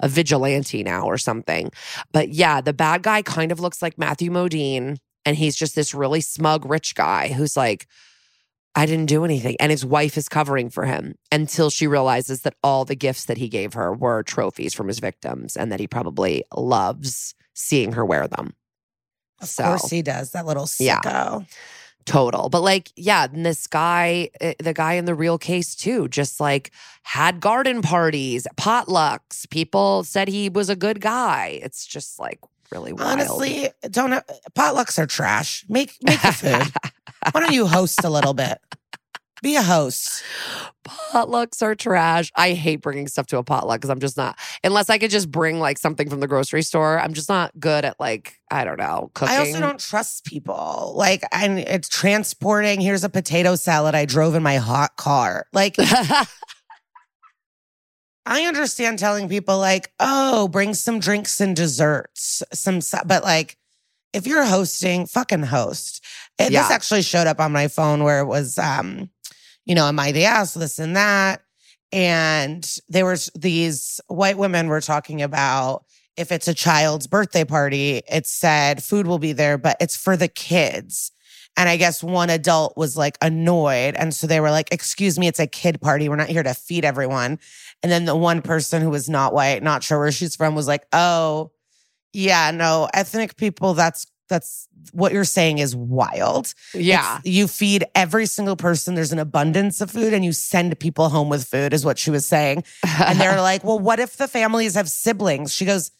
[0.00, 1.70] a vigilante now or something.
[2.12, 4.96] But yeah, the bad guy kind of looks like Matthew Modine,
[5.26, 7.86] and he's just this really smug rich guy who's like,
[8.74, 9.56] I didn't do anything.
[9.60, 13.36] And his wife is covering for him until she realizes that all the gifts that
[13.36, 18.04] he gave her were trophies from his victims and that he probably loves seeing her
[18.04, 18.54] wear them.
[19.42, 20.30] Of So- course he does.
[20.30, 21.40] That little Yeah.
[22.06, 22.48] total.
[22.48, 26.40] But like, yeah, and this guy, eh, the guy in the real case too, just
[26.40, 26.70] like
[27.02, 29.48] had garden parties, potlucks.
[29.50, 31.60] People said he was a good guy.
[31.62, 32.40] It's just like
[32.72, 33.12] really wild.
[33.12, 34.24] Honestly, don't have,
[34.56, 35.64] potlucks are trash.
[35.68, 36.72] Make make the food.
[37.30, 38.58] Why don't you host a little bit?
[39.42, 40.22] Be a host.
[41.12, 42.30] potlucks are trash.
[42.36, 44.38] I hate bringing stuff to a potluck because I'm just not.
[44.64, 47.84] Unless I could just bring like something from the grocery store, I'm just not good
[47.84, 49.34] at like I don't know cooking.
[49.34, 50.94] I also don't trust people.
[50.96, 52.80] Like, and it's transporting.
[52.80, 55.46] Here's a potato salad I drove in my hot car.
[55.52, 55.76] Like,
[58.32, 63.58] I understand telling people like, oh, bring some drinks and desserts, some, but like,
[64.14, 66.02] if you're hosting, fucking host.
[66.38, 69.10] Eh, This actually showed up on my phone where it was, um,
[69.66, 70.54] you know, am I the ass?
[70.54, 71.42] This and that,
[71.92, 75.84] and there was these white women were talking about
[76.16, 80.16] if it's a child's birthday party, it said food will be there, but it's for
[80.16, 81.12] the kids.
[81.56, 83.94] And I guess one adult was like annoyed.
[83.94, 86.08] And so they were like, Excuse me, it's a kid party.
[86.08, 87.38] We're not here to feed everyone.
[87.82, 90.66] And then the one person who was not white, not sure where she's from, was
[90.66, 91.50] like, Oh,
[92.12, 96.54] yeah, no, ethnic people, that's that's what you're saying is wild.
[96.74, 97.18] yeah.
[97.18, 98.94] It's- you feed every single person.
[98.94, 102.10] There's an abundance of food, and you send people home with food, is what she
[102.10, 102.64] was saying.
[102.98, 105.54] And they're like, well, what if the families have siblings?
[105.54, 105.90] She goes,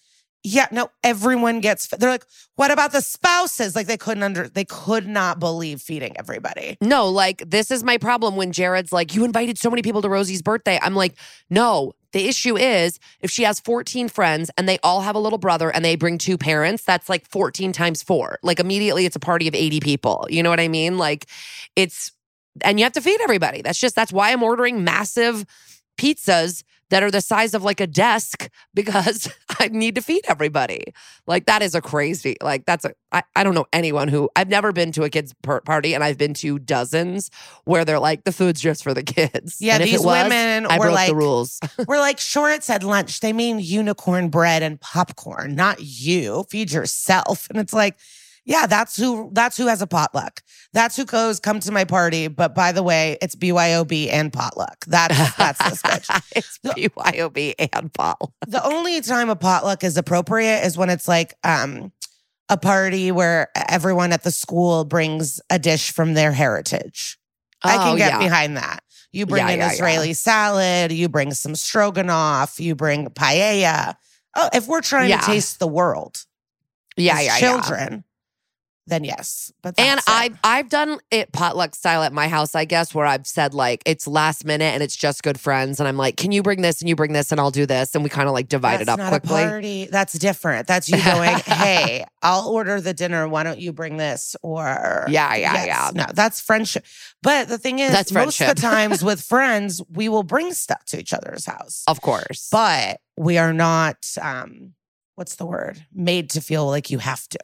[0.44, 1.86] yeah, no, everyone gets.
[1.86, 3.76] They're like, what about the spouses?
[3.76, 6.76] Like they couldn't under, they could not believe feeding everybody.
[6.80, 10.08] No, like this is my problem when Jared's like, You invited so many people to
[10.08, 10.78] Rosie's birthday.
[10.82, 11.14] I'm like,
[11.48, 15.38] No, the issue is if she has 14 friends and they all have a little
[15.38, 18.38] brother and they bring two parents, that's like 14 times four.
[18.42, 20.26] Like immediately it's a party of 80 people.
[20.28, 20.98] You know what I mean?
[20.98, 21.26] Like
[21.76, 22.12] it's,
[22.62, 23.62] and you have to feed everybody.
[23.62, 25.46] That's just, that's why I'm ordering massive
[25.96, 29.26] pizzas that are the size of like a desk because
[29.58, 30.84] I need to feed everybody.
[31.26, 34.50] Like that is a crazy, like that's a, I, I don't know anyone who, I've
[34.50, 37.30] never been to a kid's per- party and I've been to dozens
[37.64, 39.56] where they're like, the food's just for the kids.
[39.58, 41.60] Yeah, And if these it was, women I were broke like, the rules.
[41.88, 43.20] we're like, sure, it said lunch.
[43.20, 46.44] They mean unicorn bread and popcorn, not you.
[46.50, 47.48] Feed yourself.
[47.48, 47.96] And it's like,
[48.44, 50.42] yeah, that's who that's who has a potluck.
[50.72, 52.28] That's who goes, come to my party.
[52.28, 54.84] But by the way, it's BYOB and potluck.
[54.86, 56.22] That's that's this bitch.
[56.36, 56.72] it's No.
[56.72, 58.34] BYOB and Paul.
[58.46, 61.92] The only time a potluck is appropriate is when it's like um
[62.48, 67.18] a party where everyone at the school brings a dish from their heritage.
[67.62, 68.18] I can Oh, get yeah.
[68.18, 68.80] behind that.
[69.12, 69.70] You bring Yeah, an yeah.
[69.72, 73.94] Israeli salad, you bring some stroganoff, you bring paella.
[74.34, 76.24] Oh, if we're trying to taste the world,
[76.96, 77.38] yeah, yeah.
[77.38, 78.04] children,
[78.86, 79.52] then yes.
[79.62, 80.00] But And.
[80.08, 83.82] I've I've done it potluck style at my house, I guess, where I've said like
[83.86, 86.80] it's last minute and it's just good friends, and I'm like, can you bring this
[86.80, 88.82] and you bring this and I'll do this, and we kind of like divide That's
[88.82, 89.42] it up not quickly.
[89.42, 89.88] A party.
[89.90, 90.66] That's different.
[90.66, 93.28] That's you going, hey, I'll order the dinner.
[93.28, 94.34] Why don't you bring this?
[94.42, 95.66] Or Yeah, yeah, Yes.
[95.66, 95.90] yeah.
[95.94, 96.84] No, that's friendship.
[97.22, 98.56] But the thing is, That's most of friendship.
[98.56, 101.84] the times with friends, we will bring stuff to each other's house.
[101.86, 104.72] Of course, But we are not um,
[105.14, 105.84] what's the word?
[105.94, 107.38] Made to feel like you have to.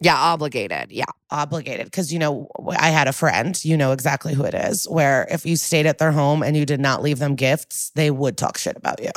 [0.00, 0.90] Yeah, obligated.
[0.90, 1.84] Yeah, Obligated.
[1.86, 2.48] Because you know,
[2.78, 5.98] I had a friend, you know exactly who it is, where if you stayed at
[5.98, 9.10] their home and you did not leave them gifts, they would talk shit about you.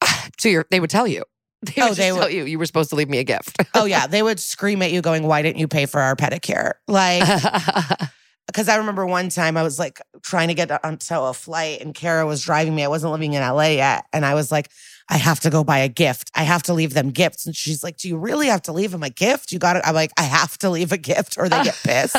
[0.38, 1.24] so you're, they would tell you.
[1.62, 3.56] They Oh, they just would- tell you you were supposed to leave me a gift.
[3.74, 6.74] oh yeah, they would scream at you going, "Why didn't you pay for our pedicure?"
[6.86, 7.24] Like
[8.46, 11.94] because I remember one time I was like trying to get onto a flight and
[11.94, 12.84] Kara was driving me.
[12.84, 14.06] I wasn't living in LA yet.
[14.12, 14.70] And I was like,
[15.10, 16.30] I have to go buy a gift.
[16.34, 17.46] I have to leave them gifts.
[17.46, 19.52] And she's like, Do you really have to leave them a gift?
[19.52, 19.86] You got to.
[19.88, 22.16] I'm like, I have to leave a gift or they get pissed.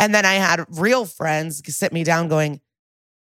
[0.00, 2.60] and then I had real friends sit me down going,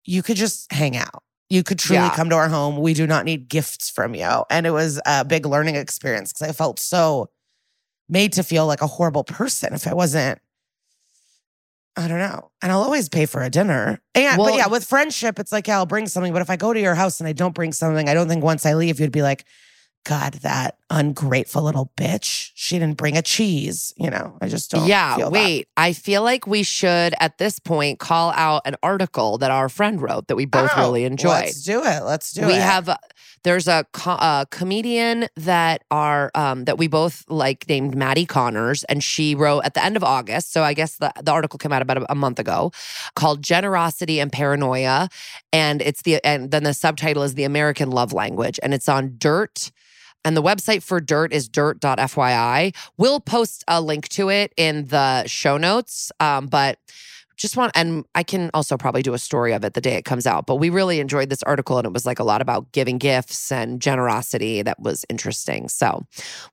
[0.05, 1.23] You could just hang out.
[1.49, 2.15] You could truly Yeah.
[2.15, 2.77] come to our home.
[2.77, 4.43] We do not need gifts from you.
[4.49, 7.29] And it was a big learning experience because I felt so
[8.09, 10.39] made to feel like a horrible person if I wasn't.
[11.95, 12.49] I don't know.
[12.61, 14.01] And I'll always pay for a dinner.
[14.15, 16.33] And but yeah, with friendship, it's like, yeah, I'll bring something.
[16.33, 18.43] But if I go to your house and I don't bring something, I don't think
[18.43, 19.45] once I leave, you'd be like,
[20.05, 22.51] God, that ungrateful little bitch.
[22.53, 23.93] She didn't bring a cheese.
[23.97, 24.87] You know, I just don't.
[24.87, 25.33] yeah, feel that.
[25.33, 25.67] wait.
[25.75, 30.01] I feel like we should at this point call out an article that our friend
[30.01, 31.31] wrote that we both Oh, really enjoyed.
[31.31, 32.03] Let's do it.
[32.03, 32.55] Let's do we it.
[32.55, 32.95] We have
[33.43, 39.03] there's a, a comedian that are um, that we both like named Maddie Connors, and
[39.03, 40.53] she wrote at the end of August.
[40.53, 42.71] So I guess the the article came out about a, a month ago,
[43.15, 45.09] called "Generosity and Paranoia,"
[45.51, 49.15] and it's the and then the subtitle is "The American Love Language," and it's on
[49.17, 49.71] Dirt.
[50.25, 52.75] And the website for Dirt is dirt.fyi.
[52.97, 56.11] We'll post a link to it in the show notes.
[56.19, 56.79] Um, but
[57.37, 60.05] just want, and I can also probably do a story of it the day it
[60.05, 60.45] comes out.
[60.45, 63.51] But we really enjoyed this article, and it was like a lot about giving gifts
[63.51, 65.69] and generosity that was interesting.
[65.69, 66.05] So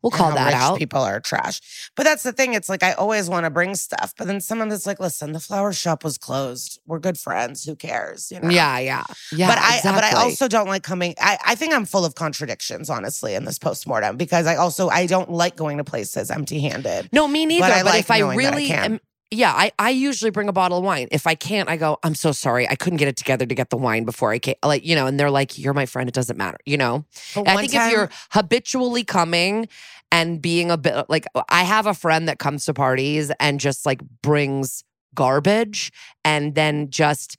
[0.03, 0.79] we'll call that out.
[0.79, 1.91] People are trash.
[1.97, 2.55] But that's the thing.
[2.55, 5.41] It's like I always want to bring stuff, but then someone that's like, listen, the
[5.41, 6.81] flower shop was closed.
[6.87, 7.65] We're good friends.
[7.65, 8.31] Who cares?
[8.31, 8.51] You know?
[8.51, 9.49] Yeah, yeah, yeah.
[9.49, 11.15] but I but I also don't like coming.
[11.21, 15.07] I, I think I'm full of contradictions, honestly, in this postmortem because I also I
[15.07, 17.09] don't like going to places empty handed.
[17.13, 17.67] no, me neither.
[17.67, 19.01] I But, like if I really am,
[19.31, 21.07] yeah, I, I usually bring a bottle of wine.
[21.13, 22.69] If I can't, I go, I'm so sorry.
[22.69, 24.57] I couldn't get it together to get the wine before I came.
[24.65, 26.09] Like, you know, and they're like, you're my friend.
[26.09, 27.05] It doesn't matter, you know?
[27.37, 29.69] I think time- if you're habitually coming
[30.11, 33.87] and being a bit like, I have a friend that comes to parties and just
[33.87, 34.83] like brings
[35.15, 35.93] garbage
[36.25, 37.37] and then just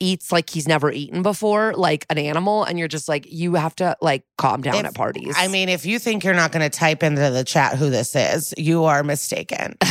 [0.00, 2.64] eats like he's never eaten before, like an animal.
[2.64, 5.34] And you're just like, you have to like calm down If- at parties.
[5.36, 8.14] I mean, if you think you're not going to type into the chat who this
[8.14, 9.76] is, you are mistaken.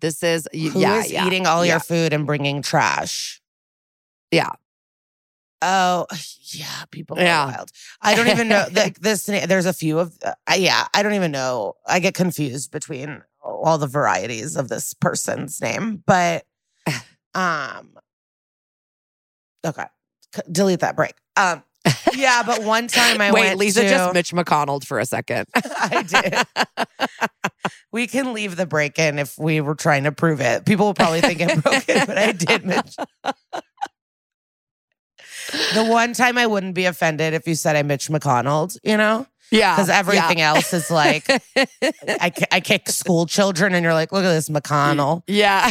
[0.00, 1.72] this is, Who yeah, is yeah, eating all yeah.
[1.74, 3.40] your food and bringing trash?
[4.30, 4.50] Yeah.
[5.62, 6.06] Oh,
[6.52, 6.84] yeah.
[6.90, 7.46] People Yeah.
[7.46, 7.70] wild.
[8.00, 8.66] I don't even know.
[8.74, 10.16] Like this, there's a few of.
[10.24, 11.74] Uh, yeah, I don't even know.
[11.86, 16.44] I get confused between all the varieties of this person's name, but
[17.34, 17.90] um,
[19.64, 19.86] okay,
[20.34, 21.14] C- delete that break.
[21.36, 21.62] Um,
[22.14, 25.46] yeah, but one time I Wait, went Liza to, just Mitch McConnell for a second.
[25.54, 26.88] I did.
[27.92, 30.64] we can leave the break in if we were trying to prove it.
[30.64, 32.96] People will probably think I'm broken, but I did Mitch.
[35.74, 39.26] The one time I wouldn't be offended if you said I Mitch McConnell, you know,
[39.50, 39.74] yeah.
[39.74, 44.32] because everything else is like I, I kick school children, and you're like, look at
[44.32, 45.22] this McConnell.
[45.26, 45.70] yeah.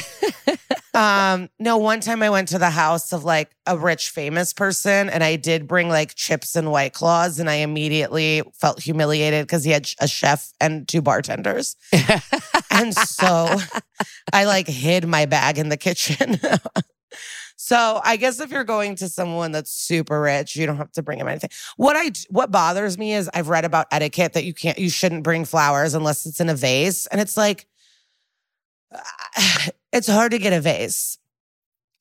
[0.93, 5.09] Um, no, one time I went to the house of like a rich famous person
[5.09, 9.63] and I did bring like chips and white claws and I immediately felt humiliated because
[9.63, 11.75] he had a chef and two bartenders.
[12.69, 13.57] and so
[14.31, 16.39] I like hid my bag in the kitchen.
[17.55, 21.01] so I guess if you're going to someone that's super rich, you don't have to
[21.01, 21.49] bring him anything.
[21.75, 25.23] What I what bothers me is I've read about etiquette that you can't you shouldn't
[25.23, 27.07] bring flowers unless it's in a vase.
[27.07, 27.65] And it's like
[29.93, 31.17] it's hard to get a vase.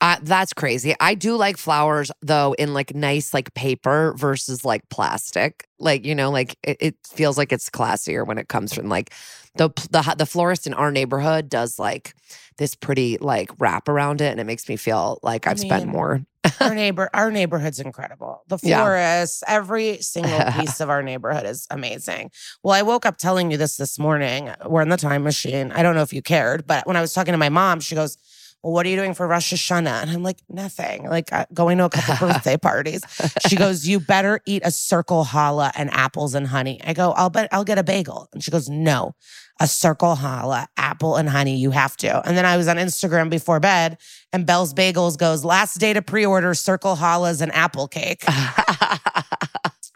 [0.00, 0.96] Uh, that's crazy.
[0.98, 5.68] I do like flowers though in like nice like paper versus like plastic.
[5.78, 9.14] Like you know, like it, it feels like it's classier when it comes from like
[9.56, 12.14] the the the florist in our neighborhood does like
[12.58, 15.86] this pretty like wrap around it, and it makes me feel like I I've spent
[15.86, 16.22] more.
[16.60, 18.78] our neighbor our neighborhood's incredible the Yeah.
[18.82, 22.32] florist every single piece of our neighborhood is amazing
[22.64, 25.84] well i woke up telling you this this morning we're in the time machine i
[25.84, 28.18] don't know if you cared but when i was talking to my mom she goes
[28.62, 31.78] well what are you doing for rosh hashanah and i'm like nothing like uh, going
[31.78, 33.02] to a couple birthday parties
[33.48, 37.30] she goes you better eat a circle challah and apples and honey i go i'll
[37.30, 39.14] bet i'll get a bagel and she goes no
[39.60, 41.56] a circle challah, apple and honey.
[41.56, 42.26] You have to.
[42.26, 43.98] And then I was on Instagram before bed,
[44.32, 48.24] and Belle's Bagels goes last day to pre-order circle challahs and apple cake.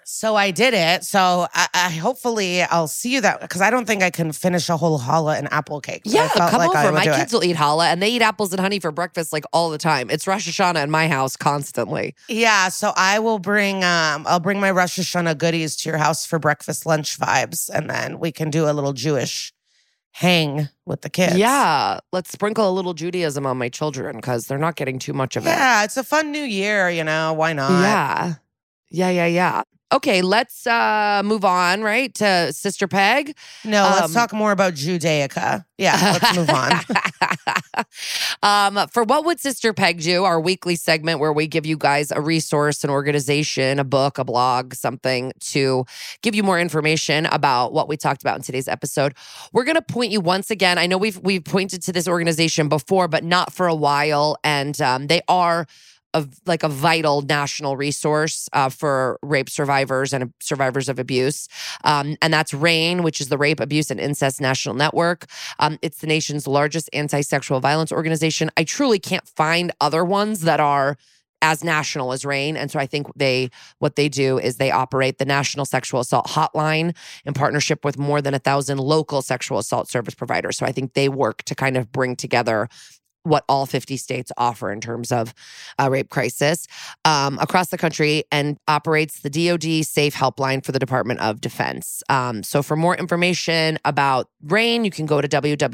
[0.08, 1.02] So I did it.
[1.02, 4.68] So I, I hopefully I'll see you that because I don't think I can finish
[4.68, 6.02] a whole challah and apple cake.
[6.06, 6.92] I Yeah, felt come like over.
[6.92, 7.36] My kids it.
[7.36, 10.08] will eat challah, and they eat apples and honey for breakfast like all the time.
[10.08, 12.14] It's Rosh Hashanah in my house constantly.
[12.28, 16.24] Yeah, so I will bring um I'll bring my Rosh Hashanah goodies to your house
[16.24, 19.52] for breakfast lunch vibes, and then we can do a little Jewish
[20.12, 21.36] hang with the kids.
[21.36, 25.34] Yeah, let's sprinkle a little Judaism on my children because they're not getting too much
[25.34, 25.50] of it.
[25.50, 27.32] Yeah, it's a fun new year, you know.
[27.32, 27.82] Why not?
[27.82, 28.34] Yeah.
[28.88, 29.62] Yeah, yeah, yeah.
[29.92, 32.12] Okay, let's uh move on, right?
[32.14, 33.36] To Sister Peg.
[33.64, 35.64] No, let's Um, talk more about Judaica.
[35.78, 36.72] Yeah, let's move on.
[38.42, 40.24] um, for what would Sister Peg do?
[40.24, 44.24] Our weekly segment where we give you guys a resource, an organization, a book, a
[44.24, 45.84] blog, something to
[46.22, 49.14] give you more information about what we talked about in today's episode.
[49.52, 50.78] We're going to point you once again.
[50.78, 54.80] I know we've we've pointed to this organization before, but not for a while, and
[54.80, 55.66] um, they are.
[56.16, 61.48] Of like a vital national resource uh, for rape survivors and survivors of abuse,
[61.84, 65.26] um, and that's RAINN, which is the Rape, Abuse, and Incest National Network.
[65.58, 68.50] Um, it's the nation's largest anti sexual violence organization.
[68.56, 70.96] I truly can't find other ones that are
[71.42, 72.56] as national as RAINN.
[72.56, 76.26] And so I think they, what they do is they operate the National Sexual Assault
[76.26, 80.56] Hotline in partnership with more than a thousand local sexual assault service providers.
[80.56, 82.68] So I think they work to kind of bring together
[83.26, 85.34] what all 50 states offer in terms of
[85.78, 86.66] a rape crisis
[87.04, 92.02] um, across the country and operates the DoD Safe Helpline for the Department of Defense.
[92.08, 95.66] Um, so, for more information about RAINN, you can go to www.rainn.org.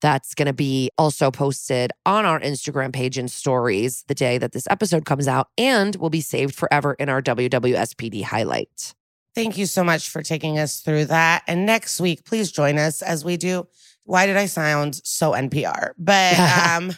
[0.00, 4.52] That's going to be also posted on our Instagram page and stories the day that
[4.52, 8.94] this episode comes out and will be saved forever in our WWSPD highlight.
[9.34, 11.42] Thank you so much for taking us through that.
[11.46, 13.66] And next week, please join us as we do.
[14.04, 15.92] Why did I sound so NPR?
[15.98, 16.38] But
[16.68, 16.92] um,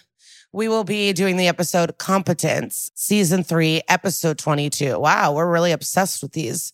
[0.53, 4.99] we will be doing the episode Competence, season three, episode 22.
[4.99, 6.73] Wow, we're really obsessed with these,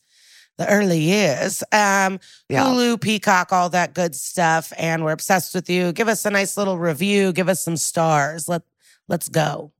[0.58, 1.62] the early years.
[1.72, 2.64] Um, Yeah.
[2.64, 4.72] Hulu, Peacock, all that good stuff.
[4.78, 5.92] And we're obsessed with you.
[5.92, 8.48] Give us a nice little review, give us some stars.
[8.48, 8.62] Let,
[9.08, 9.72] let's go.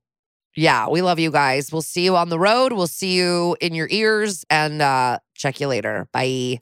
[0.55, 1.71] Yeah, we love you guys.
[1.71, 2.73] We'll see you on the road.
[2.73, 6.07] We'll see you in your ears and uh, check you later.
[6.11, 6.59] Bye.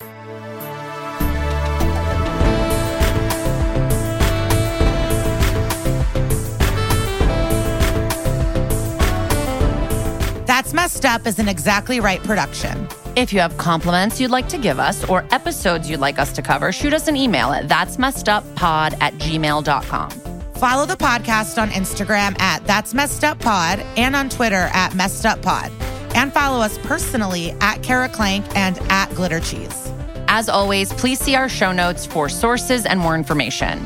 [10.45, 12.87] That's Messed Up is an exactly right production.
[13.15, 16.41] If you have compliments you'd like to give us or episodes you'd like us to
[16.41, 20.09] cover, shoot us an email at that's messed up pod at gmail.com.
[20.57, 25.23] Follow the podcast on Instagram at That's Messed Up Pod and on Twitter at Messed
[25.23, 25.71] Up Pod.
[26.15, 29.91] And follow us personally at Kara Klenk and at Glitter Cheese.
[30.27, 33.79] As always, please see our show notes for sources and more information.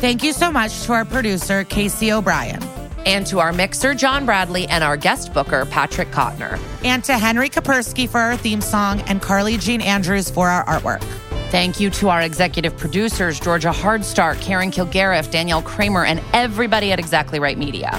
[0.00, 2.62] Thank you so much to our producer, Casey O'Brien,
[3.06, 6.58] And to our mixer, John Bradley, and our guest booker, Patrick Kottner.
[6.84, 11.02] and to Henry Kapersky for our theme song and Carly Jean Andrews for our artwork.
[11.50, 16.98] Thank you to our executive producers, Georgia Hardstark, Karen Kilgariff, Danielle Kramer, and everybody at
[16.98, 17.98] Exactly Right Media.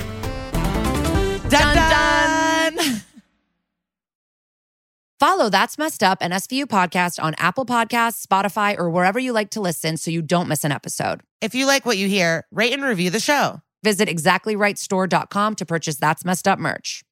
[1.49, 3.01] Dun dun!
[5.19, 9.49] Follow That's Messed Up and SVU podcast on Apple Podcasts, Spotify, or wherever you like
[9.49, 11.19] to listen so you don't miss an episode.
[11.41, 13.61] If you like what you hear, rate and review the show.
[13.83, 17.03] Visit exactlyrightstore.com to purchase That's Messed Up merch.